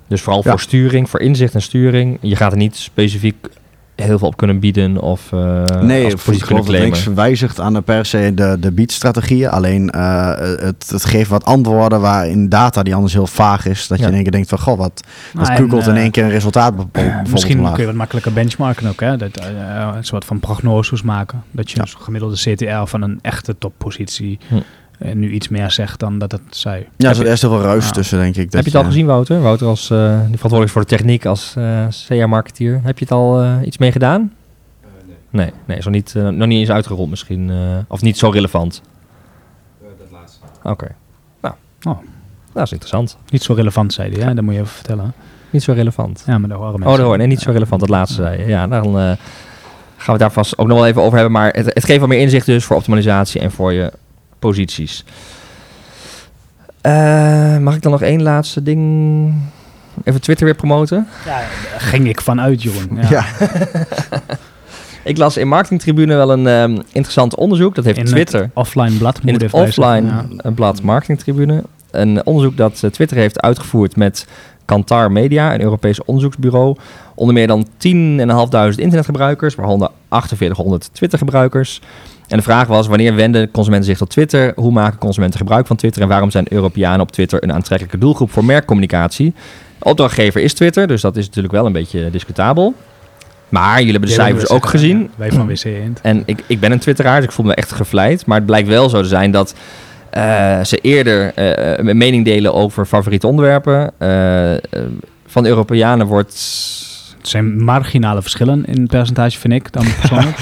Dus 0.09 0.21
vooral 0.23 0.43
Ja. 0.45 0.51
voor 0.51 0.61
sturing, 0.61 1.11
voor 1.11 1.21
inzicht 1.21 1.55
en 1.55 1.63
sturing. 1.63 2.19
Je 2.21 2.37
gaat 2.37 2.53
er 2.53 2.59
niet 2.59 2.77
specifiek 2.77 3.47
heel 4.01 4.19
veel 4.19 4.27
op 4.29 4.37
kunnen 4.37 4.59
bieden 4.59 4.99
of 5.01 5.31
uh, 5.35 5.63
nee, 5.65 6.05
als 6.05 6.29
ik 6.29 6.43
geloof 6.43 6.67
dat 6.67 6.79
niks 6.81 7.05
wijzigt 7.05 7.61
aan 7.61 7.73
de 7.73 7.81
per 7.81 8.07
se 8.07 8.33
de, 8.35 8.57
de 8.61 8.73
beatstrategieën. 8.73 9.49
Alleen 9.51 9.91
eh, 9.91 10.29
het, 10.39 10.89
het 10.91 11.05
geeft 11.05 11.31
wat 11.31 11.45
antwoorden 11.45 12.01
waarin 12.01 12.49
data 12.49 12.83
die 12.83 12.95
anders 12.95 13.13
heel 13.13 13.27
vaag 13.27 13.67
is. 13.67 13.87
Dat 13.87 13.99
je 13.99 14.07
in 14.07 14.13
één 14.15 14.23
keer 14.23 14.33
denkt 14.33 14.49
van, 14.49 14.59
goh, 14.59 14.79
wat, 14.79 15.03
Nou, 15.33 15.49
en, 15.49 15.57
googelt 15.57 15.87
in 15.87 15.95
eh, 15.95 16.03
één 16.03 16.11
keer 16.11 16.25
een 16.25 16.31
resultaat 16.31 16.75
Misschien 17.31 17.57
omlaag. 17.57 17.73
kun 17.73 17.81
je 17.81 17.87
wat 17.89 17.97
makkelijker 17.97 18.33
benchmarken 18.33 18.89
ook. 18.89 19.01
Hè? 19.01 19.17
Dat, 19.17 19.37
eh, 19.37 19.93
een 19.97 20.05
soort 20.05 20.25
van 20.25 20.41
prognoses 20.41 21.03
maken. 21.03 21.43
Dat 21.51 21.71
je 21.71 21.77
Ja. 21.77 21.83
een 21.83 22.03
gemiddelde 22.03 22.37
CTR 22.37 22.85
van 22.85 23.03
een 23.03 23.19
echte 23.23 23.59
toppositie 23.59 24.39
Hm. 24.49 24.55
Nu 25.15 25.31
iets 25.31 25.49
meer 25.49 25.71
zegt 25.71 26.01
dan 26.01 26.19
dat 26.19 26.33
het 26.33 26.41
zei. 26.51 26.87
Ja, 26.97 27.09
er 27.09 27.15
zit 27.15 27.27
eerst 27.27 27.43
heel 27.43 27.51
veel 27.51 27.61
ruis 27.63 27.85
Ja. 27.85 27.91
tussen, 27.91 28.19
denk 28.19 28.37
ik. 28.37 28.53
Heb 28.53 28.65
je 28.65 28.71
het 28.71 28.75
al 28.81 28.85
gezien, 28.85 29.07
Wouter? 29.07 29.41
Wouter 29.41 29.67
als 29.67 29.91
eh, 29.91 29.99
die 29.99 30.17
verantwoordelijk 30.19 30.65
is 30.67 30.73
voor 30.73 30.81
de 30.83 30.89
techniek 30.89 31.25
als 31.27 31.55
eh 31.57 31.87
CR-marketeer. 32.07 32.81
Heb 32.85 32.99
je 32.99 33.05
het 33.05 33.13
al 33.15 33.41
eh, 33.43 33.53
iets 33.65 33.79
mee 33.79 33.93
gedaan? 33.93 34.33
nee. 35.31 35.51
Nee, 35.65 35.79
is 35.79 35.85
nog 35.85 35.95
niet, 35.95 36.15
nog 36.15 36.47
niet 36.49 36.59
eens 36.59 36.71
uitgerold 36.71 37.11
misschien. 37.11 37.51
eh, 37.51 37.57
of 37.89 38.01
niet 38.03 38.19
zo 38.19 38.29
relevant. 38.31 38.83
dat 39.81 40.11
laatste. 40.13 40.39
Oké. 40.63 40.87
Nou. 41.41 41.55
Oh. 41.83 41.99
Dat 42.53 42.63
is 42.65 42.71
interessant. 42.73 43.17
Niet 43.31 43.43
zo 43.43 43.53
relevant, 43.53 43.93
zei 43.93 44.13
hij. 44.17 44.23
Hè? 44.29 44.35
Dat 44.35 44.45
moet 44.45 44.55
je 44.55 44.61
even 44.61 44.73
vertellen. 44.73 45.13
Niet 45.51 45.63
zo 45.63 45.73
relevant. 45.73 46.23
Ja, 46.27 46.39
maar 46.39 46.49
de 46.49 46.55
horen 46.55 46.73
Oh, 46.73 46.79
mensen. 46.79 46.97
dat 46.97 47.07
hoor. 47.07 47.17
Nee, 47.19 47.27
niet 47.27 47.41
zo 47.41 47.51
relevant. 47.51 47.81
Dat 47.81 47.89
laatste 47.91 48.23
zei 48.23 48.39
je. 48.41 48.47
Ja, 48.47 48.67
dan 48.67 48.85
eh, 48.87 48.93
gaan 48.93 49.17
we 49.97 50.11
het 50.11 50.19
daar 50.19 50.33
vast 50.33 50.59
ook 50.59 50.67
nog 50.67 50.77
wel 50.79 50.87
even 50.87 51.03
over 51.03 51.15
hebben. 51.19 51.33
Maar 51.33 51.53
het, 51.53 51.67
het 51.67 51.85
geeft 51.85 51.99
wel 51.99 52.09
meer 52.09 52.19
inzicht 52.21 52.47
dus 52.47 52.65
voor 52.65 52.77
optimalisatie 52.77 53.41
en 53.41 53.51
voor 53.51 53.73
je 53.73 53.93
posities. 54.41 55.05
Eh, 56.81 57.59
mag 57.59 57.75
ik 57.75 57.83
dan 57.83 57.93
nog 57.93 58.03
één 58.03 58.23
laatste 58.23 58.63
ding... 58.63 59.33
Even 60.05 60.21
Twitter 60.21 60.45
weer 60.47 60.55
promoten? 60.55 61.07
Ja, 61.27 61.31
daar 61.71 61.81
ging 61.81 62.09
ik 62.09 62.21
vanuit, 62.21 62.63
Jeroen. 62.63 62.89
Ja. 63.01 63.09
Ja. 63.11 63.25
Ik 65.05 65.17
las 65.17 65.37
in 65.37 65.49
Marketingtribune 65.49 66.15
wel 66.15 66.33
een 66.33 66.47
ehm, 66.47 66.71
interessant 66.93 67.35
onderzoek. 67.35 67.75
Dat 67.75 67.85
heeft 67.85 67.99
In 67.99 68.05
Twitter. 68.05 68.41
het 68.41 68.51
offline 68.55 68.97
blad. 68.99 69.19
in 69.25 69.35
het 69.35 69.53
offline 69.53 70.07
Ja. 70.07 70.25
eh, 70.37 70.53
blad 70.53 70.83
Marketingtribune. 70.83 71.63
Een 71.91 72.27
onderzoek 72.27 72.57
dat 72.57 72.81
eh, 72.83 72.91
Twitter 72.91 73.17
heeft 73.17 73.41
uitgevoerd 73.41 73.97
met 73.97 74.27
Kantar 74.65 75.13
Media, 75.13 75.55
een 75.55 75.63
Europees 75.63 76.05
onderzoeksbureau. 76.05 76.77
Onder 77.15 77.35
meer 77.35 77.47
dan 77.47 77.67
10.500 77.67 78.79
internetgebruikers, 78.79 79.55
waaronder 79.55 79.91
4800 80.11 80.91
Twitter-gebruikers. 80.93 81.81
En 82.31 82.37
de 82.37 82.43
vraag 82.43 82.67
was, 82.67 82.87
wanneer 82.87 83.15
wenden 83.15 83.51
consumenten 83.51 83.89
zich 83.89 83.99
tot 83.99 84.11
Twitter? 84.11 84.53
Hoe 84.55 84.73
maken 84.73 84.99
consumenten 84.99 85.39
gebruik 85.39 85.67
van 85.67 85.77
Twitter? 85.77 86.03
En 86.03 86.09
waarom 86.09 86.31
zijn 86.31 86.47
Europeanen 86.49 87.01
op 87.01 87.13
Twitter 87.13 87.43
een 87.43 87.53
aantrekkelijke 87.53 87.99
doelgroep 87.99 88.33
voor 88.33 88.45
merkcommunicatie? 88.45 89.35
Opdrachtgever 89.79 90.41
is 90.41 90.55
Twitter, 90.55 90.87
dus 90.87 91.01
dat 91.01 91.17
is 91.17 91.27
natuurlijk 91.27 91.55
wel 91.55 91.67
een 91.67 91.73
beetje 91.73 92.11
discutabel. 92.11 92.75
Maar 93.49 93.79
jullie 93.79 93.91
hebben 93.91 94.09
de 94.09 94.15
Jij 94.15 94.25
cijfers 94.25 94.51
ook 94.51 94.67
gezien. 94.67 94.99
ja, 94.99 95.09
wij 95.17 95.31
van 95.31 95.47
WC 95.47 95.65
Eend. 95.65 96.01
En 96.01 96.23
ik, 96.25 96.45
ik 96.47 96.61
ben 96.61 96.73
een 96.73 96.79
twitteraar, 96.79 97.17
dus 97.17 97.25
ik 97.25 97.33
voel 97.33 97.47
me 97.47 97.55
echt 97.55 97.73
gevleid. 97.73 98.27
Maar 98.27 98.37
het 98.37 98.47
blijkt 98.47 98.69
wel 98.69 98.89
zo 98.89 99.03
te 99.03 99.09
zijn 99.09 99.31
dat 99.31 99.55
eh, 100.11 100.65
ze 100.65 100.77
eerder 100.77 101.35
eh, 101.35 101.87
een 101.87 101.97
mening 101.97 102.25
delen 102.25 102.55
over 102.55 102.87
favoriete 102.87 103.27
onderwerpen. 103.27 103.93
Eh, 103.99 104.81
van 105.27 105.47
Europeanen 105.47 106.07
wordt... 106.07 106.33
Het 107.19 107.29
zijn 107.29 107.65
marginale 107.65 108.23
verschillen 108.23 108.65
in 108.65 108.87
percentage, 108.87 109.39
vind 109.39 109.53
ik 109.55 109.73
dan 109.73 109.85
persoonlijk. 110.01 110.39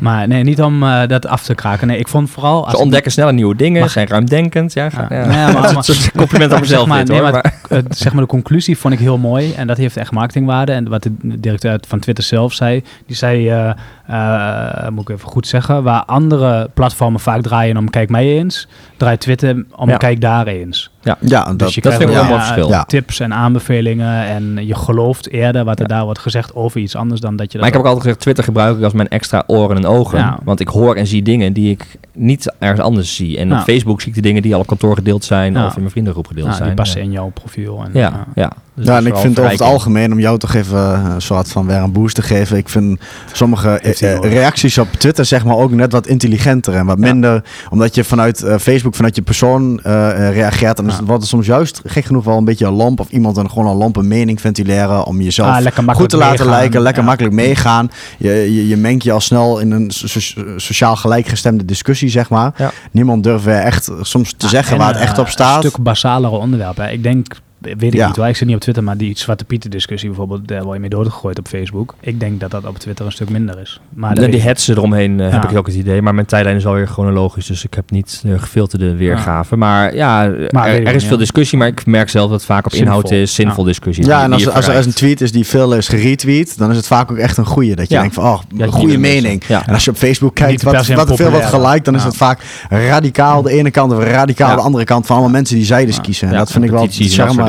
Maar 0.00 0.28
nee, 0.28 0.42
niet 0.44 0.62
om 0.62 0.82
eh, 0.82 1.06
dat 1.06 1.26
af 1.26 1.42
te 1.42 1.54
kraken. 1.54 1.86
Nee, 1.86 1.98
ik 1.98 2.08
vond 2.08 2.30
vooral... 2.30 2.64
Als 2.64 2.72
Ze 2.76 2.78
ontdekken 2.82 3.12
sneller 3.12 3.34
nieuwe 3.34 3.56
dingen, 3.56 3.80
Mag- 3.80 3.90
zijn 3.90 4.06
ruimdenkend. 4.06 4.72
Ja, 4.72 4.88
Ja. 4.92 5.06
ja. 5.10 5.52
Maar- 5.52 5.74
compliment 6.16 6.52
aan 6.52 6.60
mezelf 6.66 6.80
Zeg 6.80 6.88
maar, 6.88 6.98
dit, 6.98 7.08
nee, 7.08 7.20
hoor. 7.20 7.30
maar- 7.30 7.54
Maar- 7.68 7.82
zeg 7.88 8.12
maar 8.12 8.22
de 8.22 8.28
conclusie 8.28 8.78
vond 8.78 8.94
ik 8.94 9.00
heel 9.00 9.18
mooi. 9.18 9.52
En 9.52 9.66
dat 9.66 9.76
heeft 9.76 9.96
echt 9.96 10.10
marketingwaarde. 10.12 10.72
En 10.72 10.88
wat 10.88 11.02
de 11.02 11.12
directeur 11.22 11.78
van 11.88 11.98
Twitter 11.98 12.24
zelf 12.24 12.52
zei. 12.52 12.82
Die 13.06 13.16
zei, 13.16 13.48
eh, 13.48 13.70
eh, 14.06 14.88
moet 14.88 15.08
ik 15.08 15.16
even 15.16 15.28
goed 15.28 15.46
zeggen. 15.46 15.82
Waar 15.82 16.04
andere 16.04 16.70
platformen 16.74 17.20
vaak 17.20 17.42
draaien 17.42 17.76
om 17.76 17.90
kijk 17.90 18.08
mij 18.10 18.26
eens. 18.26 18.68
Draait 18.96 19.20
Twitter 19.20 19.64
om 19.76 19.96
kijk 19.96 20.20
daar 20.20 20.46
eens. 20.46 20.90
Ja, 21.02 21.16
dat, 21.44 21.58
dus 21.58 21.74
je 21.74 21.80
dat 21.80 21.94
krijgt 21.94 21.98
wel 21.98 22.06
wel 22.14 22.22
een 22.22 22.22
ja, 22.22 22.28
mooi 22.28 22.40
verschil. 22.40 22.68
Ja. 22.68 22.84
tips 22.84 23.20
en 23.20 23.34
aanbevelingen. 23.34 24.24
En 24.26 24.66
je 24.66 24.74
gelooft 24.74 25.30
eerder 25.30 25.64
wat 25.64 25.80
er 25.80 25.88
daar 25.88 26.04
wordt 26.04 26.18
gezegd 26.18 26.54
over 26.54 26.80
iets 26.80 26.96
anders 26.96 27.20
dan 27.20 27.36
dat 27.36 27.46
je 27.46 27.52
dat 27.52 27.60
Maar 27.60 27.68
ik 27.68 27.72
heb 27.72 27.82
ook 27.82 27.86
altijd 27.86 28.02
gezegd, 28.04 28.20
Twitter 28.22 28.44
gebruik 28.44 28.76
ik 28.78 28.84
als 28.84 28.92
mijn 28.92 29.08
extra 29.08 29.44
oren 29.46 29.76
en 29.76 29.86
ogen. 29.86 30.18
Ja. 30.18 30.38
Want 30.44 30.60
ik 30.60 30.68
hoor 30.68 30.94
en 30.96 31.06
zie 31.06 31.22
dingen 31.22 31.52
die 31.52 31.70
ik 31.70 31.98
niet 32.12 32.52
ergens 32.58 32.80
anders 32.80 33.16
zie. 33.16 33.38
En 33.38 33.48
Ja. 33.48 33.58
op 33.58 33.64
Facebook 33.64 34.00
zie 34.00 34.08
ik 34.08 34.14
de 34.14 34.20
dingen 34.22 34.42
die 34.42 34.54
al 34.54 34.60
op 34.60 34.66
kantoor 34.66 34.94
gedeeld 34.94 35.24
zijn 35.24 35.52
Ja. 35.52 35.66
of 35.66 35.72
in 35.74 35.78
mijn 35.80 35.90
vriendengroep 35.90 36.26
gedeeld 36.26 36.54
zijn. 36.54 36.66
die 36.66 36.76
passen 36.76 37.00
in 37.00 37.10
jouw 37.10 37.30
profiel. 37.34 37.82
En, 37.84 37.90
Ja, 37.92 38.26
ja. 38.34 38.52
Dus 38.80 38.88
Ja, 38.88 38.96
en 38.96 39.06
ik 39.06 39.16
vind 39.16 39.38
over 39.38 39.50
het 39.50 39.60
algemeen, 39.60 40.12
om 40.12 40.18
jou 40.20 40.38
toch 40.38 40.54
even 40.54 40.78
eh, 40.94 41.10
een 41.14 41.22
soort 41.22 41.48
van 41.48 41.66
weer 41.66 41.76
een 41.76 41.92
boost 41.92 42.14
te 42.14 42.22
geven. 42.22 42.56
Ik 42.56 42.68
vind 42.68 43.00
sommige 43.32 43.68
eh, 43.68 44.14
nodig. 44.14 44.32
reacties 44.32 44.78
op 44.78 44.88
Twitter 44.92 45.24
zeg 45.24 45.44
maar 45.44 45.56
ook 45.56 45.70
net 45.70 45.92
wat 45.92 46.06
intelligenter 46.06 46.74
en 46.74 46.86
wat 46.86 46.96
Ja. 47.00 47.04
minder. 47.12 47.44
Omdat 47.70 47.94
je 47.94 48.04
vanuit 48.04 48.42
eh, 48.42 48.56
Facebook, 48.58 48.94
vanuit 48.94 49.16
je 49.16 49.22
persoon 49.22 49.80
eh, 49.82 50.10
eh, 50.28 50.34
reageert. 50.34 50.78
En 50.78 50.86
Ja. 50.86 50.96
wordt 51.04 51.20
het 51.20 51.30
soms 51.30 51.46
juist 51.46 51.80
gek 51.84 52.04
genoeg 52.04 52.24
wel 52.24 52.36
een 52.36 52.44
beetje 52.44 52.66
een 52.66 52.72
lamp. 52.72 53.00
Of 53.00 53.08
iemand 53.10 53.34
dan 53.34 53.50
gewoon 53.50 53.66
een 53.66 53.76
lamp 53.76 53.96
een 53.96 54.08
mening 54.08 54.40
ventileren 54.40 55.04
om 55.04 55.20
jezelf 55.20 55.48
Ah, 55.48 55.94
goed 55.96 56.08
te 56.08 56.16
laten 56.16 56.36
meegaan. 56.46 56.46
lijken. 56.60 56.80
Lekker 56.80 57.02
Ja. 57.02 57.08
makkelijk 57.08 57.34
meegaan. 57.34 57.90
Je, 58.18 58.28
je, 58.54 58.68
je 58.68 58.76
mengt 58.76 59.02
je 59.04 59.12
al 59.12 59.20
snel 59.20 59.58
in 59.58 59.70
een 59.70 59.90
so- 59.90 60.20
sociaal 60.56 60.96
gelijkgestemde 60.96 61.64
discussie 61.64 62.08
zeg 62.08 62.28
maar. 62.28 62.52
Niemand 62.92 63.22
durft 63.24 63.44
weer 63.44 63.54
echt 63.58 63.90
soms 64.00 64.34
te 64.36 64.48
zeggen 64.48 64.72
en, 64.72 64.78
waar 64.78 64.88
het 64.88 64.96
eh, 64.96 65.02
echt 65.02 65.18
op 65.18 65.28
staat. 65.28 65.64
Een 65.64 65.70
stuk 65.70 65.82
basalere 65.82 66.36
onderwerpen. 66.36 66.92
Ik 66.92 67.02
denk, 67.02 67.26
weet 67.60 67.82
ik 67.82 67.92
Ja. 67.94 68.06
niet 68.06 68.16
hoor, 68.16 68.26
ik 68.26 68.36
zit 68.36 68.46
niet 68.46 68.56
op 68.56 68.62
Twitter, 68.62 68.84
maar 68.84 68.96
die 68.96 69.18
Zwarte 69.18 69.44
Pieten 69.44 69.70
discussie 69.70 70.08
bijvoorbeeld, 70.08 70.48
daar 70.48 70.62
word 70.62 70.74
je 70.74 70.80
mee 70.80 70.90
doodgegooid 70.90 71.38
op 71.38 71.48
Facebook. 71.48 71.94
Ik 72.00 72.20
denk 72.20 72.40
dat 72.40 72.50
dat 72.50 72.66
op 72.66 72.78
Twitter 72.78 73.06
een 73.06 73.12
stuk 73.12 73.30
minder 73.30 73.60
is. 73.60 73.80
Maar 73.94 74.14
Nee, 74.14 74.30
die 74.30 74.40
hetsen 74.40 74.76
eromheen 74.76 75.20
eh, 75.20 75.30
heb 75.32 75.50
ik 75.50 75.56
ook 75.56 75.66
het 75.66 75.76
idee. 75.76 76.02
Maar 76.02 76.14
mijn 76.14 76.26
tijdlijn 76.26 76.56
is 76.56 76.66
alweer 76.66 76.86
chronologisch, 76.86 77.46
dus 77.46 77.64
ik 77.64 77.74
heb 77.74 77.90
niet 77.90 78.20
de 78.22 78.38
gefilterde 78.38 78.94
weergave. 78.96 79.56
Maar 79.56 79.94
ja, 79.94 80.24
ik 80.24 80.32
er, 80.32 80.40
er 80.64 80.86
is 80.86 80.92
niet, 80.92 81.02
veel 81.02 81.10
ja. 81.12 81.16
discussie, 81.16 81.58
maar 81.58 81.68
ik 81.68 81.86
merk 81.86 82.08
zelf 82.08 82.30
dat 82.30 82.36
het 82.38 82.46
vaak 82.48 82.64
op 82.66 82.70
Zinvol. 82.72 82.86
inhoud 82.88 83.10
is, 83.10 83.34
zinvol 83.34 83.64
discussie. 83.64 84.06
Ja, 84.06 84.22
en 84.22 84.32
als, 84.32 84.48
als 84.48 84.68
er 84.68 84.76
eens 84.76 84.86
een 84.86 84.92
tweet 84.92 85.20
is 85.20 85.32
die 85.32 85.46
veel 85.46 85.74
is 85.74 85.88
geretweet, 85.88 86.58
dan 86.58 86.70
is 86.70 86.76
het 86.76 86.86
vaak 86.86 87.10
ook 87.10 87.16
echt 87.16 87.36
een 87.36 87.46
goeie. 87.46 87.74
Dat 87.76 87.88
je 87.88 87.94
Ja. 87.94 88.00
denkt 88.00 88.14
van, 88.14 88.24
oh, 88.24 88.40
Ja, 88.56 88.64
een 88.64 88.72
goede 88.72 88.98
mening. 88.98 89.42
Ja. 89.46 89.66
En 89.66 89.74
als 89.74 89.84
je 89.84 89.90
op 89.90 89.96
Facebook 89.96 90.34
kijkt 90.34 90.62
wat, 90.62 90.72
wat 90.74 90.80
er 90.80 90.86
veel 90.86 90.96
wordt 90.96 91.10
populaire. 91.10 91.48
geliked, 91.56 91.84
dan 91.84 91.94
is 91.94 92.04
het 92.04 92.16
vaak 92.16 92.40
radicaal 92.68 93.42
de 93.42 93.50
ene 93.50 93.70
kant 93.70 93.92
of 93.92 94.02
radicaal 94.04 94.48
Ja. 94.50 94.56
de 94.56 94.62
andere 94.62 94.84
kant 94.84 95.06
van 95.06 95.16
allemaal 95.16 95.32
mensen 95.34 95.56
die 95.56 95.64
zijdes 95.64 96.00
kiezen. 96.00 96.28
En 96.28 96.34
dat 96.34 96.50
vind 96.52 96.64
ik 96.64 96.70
wel 96.70 96.82
het 96.82 96.96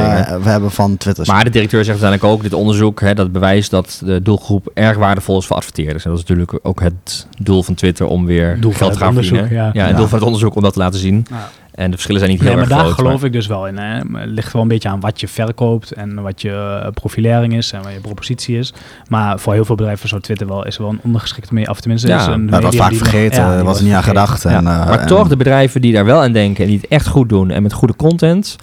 dingen. 0.01 0.27
eh, 0.27 0.43
we 0.43 0.49
hebben 0.49 0.71
van 0.71 0.97
Twitter. 0.97 1.25
Maar 1.27 1.43
de 1.43 1.49
directeur 1.49 1.83
zegt 1.85 2.01
uiteindelijk 2.01 2.33
ook, 2.37 2.43
dit 2.43 2.53
onderzoek, 2.59 3.01
hè, 3.01 3.13
dat 3.13 3.31
bewijst 3.31 3.71
dat 3.71 4.01
de 4.05 4.21
doelgroep 4.21 4.71
erg 4.73 4.97
waardevol 4.97 5.37
is 5.37 5.45
voor 5.45 5.55
adverteerders. 5.55 6.03
En 6.05 6.09
dat 6.11 6.19
is 6.19 6.25
natuurlijk 6.27 6.59
ook 6.63 6.81
het 6.81 7.27
doel 7.39 7.63
van 7.63 7.73
Twitter 7.73 8.05
om 8.05 8.25
weer 8.25 8.57
Doel 8.59 8.71
geld 8.71 8.93
te 8.93 8.97
gaan 8.99 9.13
verdienen. 9.13 9.49
ja. 9.53 9.69
Ja, 9.73 9.81
het 9.81 9.91
Ja. 9.91 9.97
doel 9.97 10.07
van 10.07 10.17
het 10.17 10.25
onderzoek 10.27 10.55
om 10.55 10.61
dat 10.61 10.73
te 10.73 10.79
laten 10.79 10.99
zien. 10.99 11.25
Ja. 11.29 11.49
En 11.71 11.85
de 11.85 11.91
verschillen 11.91 12.19
zijn 12.21 12.31
niet 12.33 12.41
Nee, 12.41 12.49
heel 12.49 12.59
maar 12.59 12.67
erg 12.69 12.77
daar 12.77 12.85
groot. 12.85 12.99
geloof 12.99 13.15
maar- 13.17 13.25
ik 13.25 13.31
dus 13.33 13.47
wel 13.47 13.67
in. 13.67 13.77
Hè. 13.77 14.03
Maar 14.03 14.21
Het 14.21 14.29
ligt 14.29 14.53
wel 14.53 14.61
een 14.61 14.67
beetje 14.67 14.89
aan 14.89 14.99
wat 14.99 15.19
je 15.19 15.27
verkoopt 15.27 15.91
en 15.91 16.21
wat 16.21 16.41
je 16.41 16.81
eh, 16.83 16.91
profilering 16.91 17.55
is 17.55 17.71
en 17.71 17.81
wat 17.83 17.91
je 17.93 17.99
propositie 17.99 18.57
is. 18.57 18.73
Maar 19.07 19.39
voor 19.39 19.53
heel 19.53 19.65
veel 19.65 19.75
bedrijven 19.75 20.09
zou 20.09 20.21
Twitter 20.21 20.47
wel, 20.47 20.65
is 20.65 20.75
er 20.75 20.81
wel 20.81 20.91
een 20.91 20.99
ondergeschikte 21.03 21.53
mee. 21.53 21.69
Of 21.69 21.79
tenminste, 21.79 22.07
Ja, 22.07 22.19
is 22.19 22.25
een 22.25 22.45
dat 22.49 22.61
medium 22.61 22.81
vaak 22.81 22.89
nog- 22.91 22.99
vergeten, 22.99 23.41
ja, 23.43 23.57
er 23.57 23.63
was 23.63 23.77
er 23.77 23.83
niet 23.83 23.93
aan 23.93 24.03
gedacht. 24.03 24.43
Ja, 24.43 24.49
En, 24.49 24.57
eh, 24.57 24.63
maar 24.63 24.99
en- 24.99 25.07
toch, 25.07 25.27
de 25.27 25.37
bedrijven 25.37 25.81
die 25.81 25.93
daar 25.93 26.05
wel 26.05 26.21
aan 26.21 26.31
denken 26.31 26.63
en 26.63 26.69
die 26.69 26.79
het 26.81 26.89
echt 26.89 27.07
goed 27.07 27.29
doen 27.29 27.51
en 27.51 27.63
met 27.63 27.73
goede 27.73 27.95
content, 27.95 28.55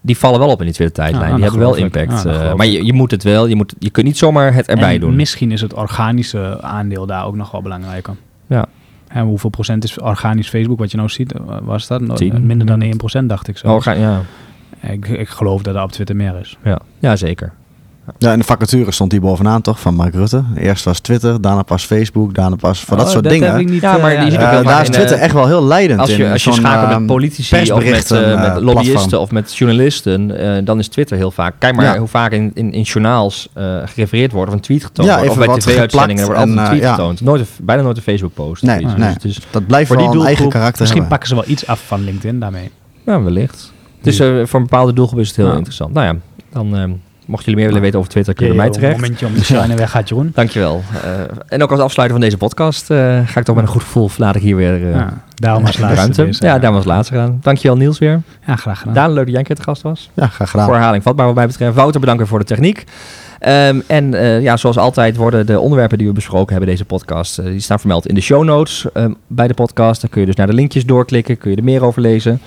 die 0.00 0.18
vallen 0.18 0.38
wel 0.38 0.48
op 0.48 0.58
in 0.58 0.64
die 0.64 0.74
Twitter-tijdlijn. 0.74 1.28
Ja, 1.28 1.34
die 1.34 1.44
hebben 1.44 1.60
wel 1.60 1.74
impact. 1.74 2.22
Ja, 2.22 2.50
eh, 2.50 2.54
maar 2.54 2.66
je, 2.66 2.84
je 2.84 2.92
moet 2.92 3.10
het 3.10 3.22
wel, 3.22 3.46
je, 3.46 3.56
moet, 3.56 3.74
je 3.78 3.90
kunt 3.90 4.06
niet 4.06 4.18
zomaar 4.18 4.54
het 4.54 4.68
erbij 4.68 4.94
En 4.94 5.00
doen. 5.00 5.16
Misschien 5.16 5.52
is 5.52 5.60
het 5.60 5.74
organische 5.74 6.62
aandeel 6.62 7.06
daar 7.06 7.26
ook 7.26 7.36
nog 7.36 7.50
wel 7.50 7.62
belangrijker. 7.62 8.16
Ja. 8.46 8.66
En 9.08 9.24
hoeveel 9.24 9.50
procent 9.50 9.84
is 9.84 9.98
organisch 9.98 10.48
Facebook, 10.48 10.78
wat 10.78 10.90
je 10.90 10.96
nou 10.96 11.08
ziet, 11.08 11.32
eh, 11.32 11.40
was 11.62 11.86
dat? 11.86 12.16
Tien. 12.16 12.46
Minder 12.46 12.66
dan 12.66 12.82
1 12.82 12.96
procent, 12.96 13.28
dacht 13.28 13.48
ik 13.48 13.56
zo. 13.56 13.74
Oh, 13.74 13.82
ja. 13.82 14.22
ik, 14.80 15.08
ik 15.08 15.28
geloof 15.28 15.62
dat 15.62 15.74
er 15.74 15.82
op 15.82 15.92
Twitter 15.92 16.16
meer 16.16 16.38
is. 16.40 16.58
Ja. 16.64 16.78
ja, 16.98 17.16
zeker. 17.16 17.52
Ja, 18.18 18.32
in 18.32 18.38
de 18.38 18.44
vacature 18.44 18.90
stond 18.92 19.10
die 19.10 19.20
bovenaan 19.20 19.60
toch 19.62 19.80
van 19.80 19.94
Mark 19.94 20.14
Rutte. 20.14 20.42
Eerst 20.56 20.84
was 20.84 21.00
Twitter, 21.00 21.40
daarna 21.40 21.62
pas 21.62 21.84
Facebook, 21.84 22.34
daarna 22.34 22.56
pas 22.56 22.80
voor 22.80 22.96
dat 22.96 23.06
Oh, 23.06 23.12
soort 23.12 23.24
heb 23.24 23.32
dingen. 23.34 23.58
ik 23.58 23.68
niet, 23.70 23.80
Ja, 23.82 23.96
eh, 23.96 24.02
maar 24.02 24.10
die 24.10 24.38
Eh, 24.38 24.64
daar 24.64 24.82
is 24.82 24.88
Twitter 24.88 25.16
eh, 25.16 25.22
echt 25.22 25.32
wel 25.34 25.46
heel 25.46 25.64
leidend 25.64 26.00
Als 26.00 26.16
je, 26.16 26.24
in. 26.24 26.32
als 26.32 26.44
je 26.44 26.52
schakelt 26.52 26.98
met 26.98 27.06
politici 27.06 27.72
of 27.72 27.84
met, 27.84 28.10
eh, 28.10 28.40
met 28.40 28.62
lobbyisten 28.62 28.92
platform. 28.94 29.22
of 29.22 29.30
met 29.30 29.54
journalisten, 29.56 30.64
dan 30.64 30.78
is 30.78 30.88
Twitter 30.88 31.16
heel 31.16 31.30
vaak. 31.30 31.54
Kijk 31.58 31.74
maar 31.76 31.84
Ja. 31.84 31.98
hoe 31.98 32.08
vaak 32.08 32.32
in, 32.32 32.50
in, 32.54 32.72
in 32.72 32.82
journaals 32.82 33.48
eh, 33.52 33.76
gerefereerd 33.84 34.32
wordt 34.32 34.48
of 34.48 34.54
een 34.54 34.60
tweet 34.62 34.84
getoond 34.84 35.08
Ja, 35.08 35.14
wordt. 35.16 35.30
Of 35.30 35.36
bij 35.46 35.56
tv-uitzendingen 35.58 36.24
wordt 36.24 36.38
altijd 36.40 36.56
een 36.58 36.64
en, 36.64 36.70
tweet 36.70 36.82
ja. 36.82 36.94
getoond. 36.94 37.20
Nooit 37.20 37.40
een- 37.40 37.64
bijna 37.64 37.82
nooit 37.82 37.96
een 37.96 38.02
Facebook-post. 38.02 38.62
Nee, 38.62 38.78
Dus 38.84 38.94
nee. 38.96 39.14
is- 39.22 39.40
Dat 39.50 39.66
blijft 39.66 39.86
Voor 39.88 39.96
wel 39.96 40.06
die 40.10 40.14
een 40.20 40.26
eigen 40.26 40.42
doelgroep 40.42 40.50
karakter 40.60 40.80
Misschien 40.82 41.06
pakken 41.08 41.28
ze 41.28 41.34
wel 41.34 41.44
iets 41.46 41.66
af 41.66 41.82
van 41.86 42.04
LinkedIn 42.04 42.40
daarmee. 42.40 42.70
ja, 43.06 43.22
wellicht. 43.22 43.72
Eh, 44.02 44.12
voor 44.18 44.60
een 44.60 44.66
bepaalde 44.66 44.92
doelgroep 44.92 45.18
is 45.20 45.28
het 45.28 45.36
heel 45.36 45.52
interessant. 45.52 45.92
Nou 45.94 46.06
ja, 46.06 46.14
dan 46.52 46.76
eh, 46.76 46.84
mochten 47.30 47.44
jullie 47.50 47.56
meer 47.56 47.66
willen 47.66 47.82
weten 47.82 47.98
over 47.98 48.10
Twitter, 48.10 48.34
kun 48.34 48.44
je 48.46 48.50
Een 48.50 48.56
bij 48.56 48.66
mij 48.66 48.74
terecht. 48.74 49.00
momentje 49.00 49.26
om 49.26 49.34
de 49.34 49.44
shine 49.44 49.74
weg 49.84 49.90
gaat 49.90 50.08
Jeroen. 50.08 50.30
Dankjewel. 50.34 50.82
Eh 51.04 51.10
en 51.48 51.62
ook 51.62 51.70
als 51.70 51.80
afsluiter 51.80 52.16
van 52.18 52.26
deze 52.26 52.36
podcast 52.38 52.90
eh, 52.90 52.96
ga 53.26 53.40
ik 53.40 53.44
toch 53.44 53.54
met 53.54 53.64
een 53.64 53.70
goed 53.70 53.82
gevoel 53.82 54.10
laat 54.16 54.36
ik 54.36 54.42
hier 54.42 54.56
weer 54.56 54.74
eh, 54.74 54.94
ja, 54.94 55.22
daarom 55.34 55.64
als 55.66 55.78
laatste. 55.78 56.22
ruimte. 56.22 56.46
ja, 56.46 56.58
daar 56.58 56.72
was 56.72 56.84
laatste 56.84 57.14
gaan. 57.14 57.38
Dankjewel 57.42 57.76
Niels 57.76 57.98
weer. 57.98 58.20
Ja, 58.46 58.56
graag 58.56 58.78
gedaan. 58.78 58.94
Daan, 58.94 59.08
leuk 59.12 59.18
dat 59.18 59.28
jij 59.28 59.38
een 59.38 59.44
keer 59.44 59.56
te 59.56 59.62
gast 59.62 59.82
was. 59.82 60.10
Ja, 60.14 60.26
graag 60.26 60.50
gedaan. 60.50 60.66
Voor 60.66 60.74
herhaling 60.74 61.02
vatbaar 61.02 61.26
wat 61.26 61.34
mij 61.34 61.46
betreft. 61.46 61.74
Wouter, 61.74 62.00
bedankt 62.00 62.20
weer 62.20 62.30
voor 62.30 62.38
de 62.38 62.44
techniek. 62.44 62.84
Ehm, 63.38 63.80
en 63.86 64.14
eh, 64.14 64.42
ja, 64.42 64.56
zoals 64.56 64.78
altijd 64.78 65.16
worden 65.16 65.46
de 65.46 65.60
onderwerpen 65.60 65.98
die 65.98 66.06
we 66.06 66.12
besproken 66.12 66.50
hebben 66.50 66.68
deze 66.70 66.84
podcast, 66.84 67.42
die 67.44 67.60
staan 67.60 67.78
vermeld 67.78 68.06
in 68.06 68.14
de 68.14 68.20
show 68.20 68.44
notes 68.44 68.86
ehm, 68.92 69.12
bij 69.26 69.48
de 69.48 69.54
podcast. 69.54 70.00
Daar 70.00 70.10
kun 70.10 70.20
je 70.20 70.26
dus 70.26 70.36
naar 70.36 70.46
de 70.46 70.52
linkjes 70.52 70.86
doorklikken, 70.86 71.38
kun 71.38 71.50
je 71.50 71.56
er 71.56 71.64
meer 71.64 71.84
over 71.84 72.02
lezen. 72.02 72.40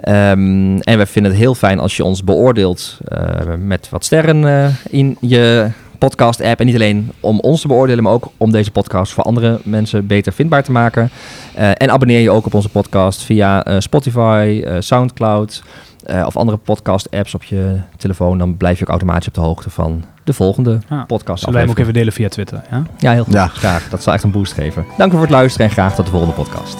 Ehm, 0.00 0.78
en 0.78 0.98
we 0.98 1.06
vinden 1.06 1.32
het 1.32 1.40
heel 1.40 1.54
fijn 1.54 1.78
als 1.78 1.96
je 1.96 2.04
ons 2.04 2.24
beoordeelt 2.24 2.98
eh, 3.04 3.20
met 3.58 3.88
wat 3.90 4.04
sterren 4.04 4.44
eh, 4.48 4.66
in 4.90 5.16
je 5.20 5.68
podcast-app. 5.98 6.60
En 6.60 6.66
niet 6.66 6.74
alleen 6.74 7.12
om 7.20 7.40
ons 7.40 7.60
te 7.60 7.66
beoordelen, 7.68 8.02
maar 8.04 8.12
ook 8.12 8.28
om 8.36 8.52
deze 8.52 8.70
podcast 8.70 9.12
voor 9.12 9.24
andere 9.24 9.58
mensen 9.62 10.06
beter 10.06 10.32
vindbaar 10.32 10.62
te 10.62 10.72
maken. 10.72 11.10
Eh, 11.54 11.70
en 11.74 11.90
abonneer 11.90 12.20
je 12.20 12.30
ook 12.30 12.46
op 12.46 12.54
onze 12.54 12.68
podcast 12.68 13.22
via 13.22 13.64
eh, 13.64 13.76
Spotify, 13.78 14.62
eh, 14.64 14.76
Soundcloud 14.78 15.62
eh, 16.04 16.22
of 16.26 16.36
andere 16.36 16.56
podcast-apps 16.58 17.34
op 17.34 17.42
je 17.44 17.76
telefoon. 17.96 18.38
Dan 18.38 18.56
blijf 18.56 18.76
je 18.78 18.84
ook 18.84 18.90
automatisch 18.90 19.28
op 19.28 19.34
de 19.34 19.40
hoogte 19.40 19.70
van 19.70 20.04
de 20.24 20.32
volgende 20.32 20.78
Ja. 20.88 21.04
podcast. 21.04 21.38
Zullen 21.38 21.54
wij 21.54 21.62
hem 21.62 21.70
ook 21.72 21.78
even 21.78 21.92
delen 21.92 22.12
via 22.12 22.28
Twitter? 22.28 22.62
Ja? 22.70 22.82
Ja, 22.98 23.12
heel 23.12 23.24
goed. 23.24 23.32
Ja. 23.32 23.46
Graag. 23.46 23.88
Dat 23.88 24.02
zal 24.02 24.12
echt 24.12 24.22
een 24.22 24.30
boost 24.30 24.52
geven. 24.52 24.84
Dank 24.96 25.10
u 25.10 25.14
voor 25.14 25.22
het 25.24 25.30
luisteren 25.34 25.66
en 25.66 25.72
graag 25.72 25.94
tot 25.94 26.04
de 26.04 26.10
volgende 26.10 26.34
podcast. 26.34 26.78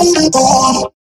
born 0.00 0.92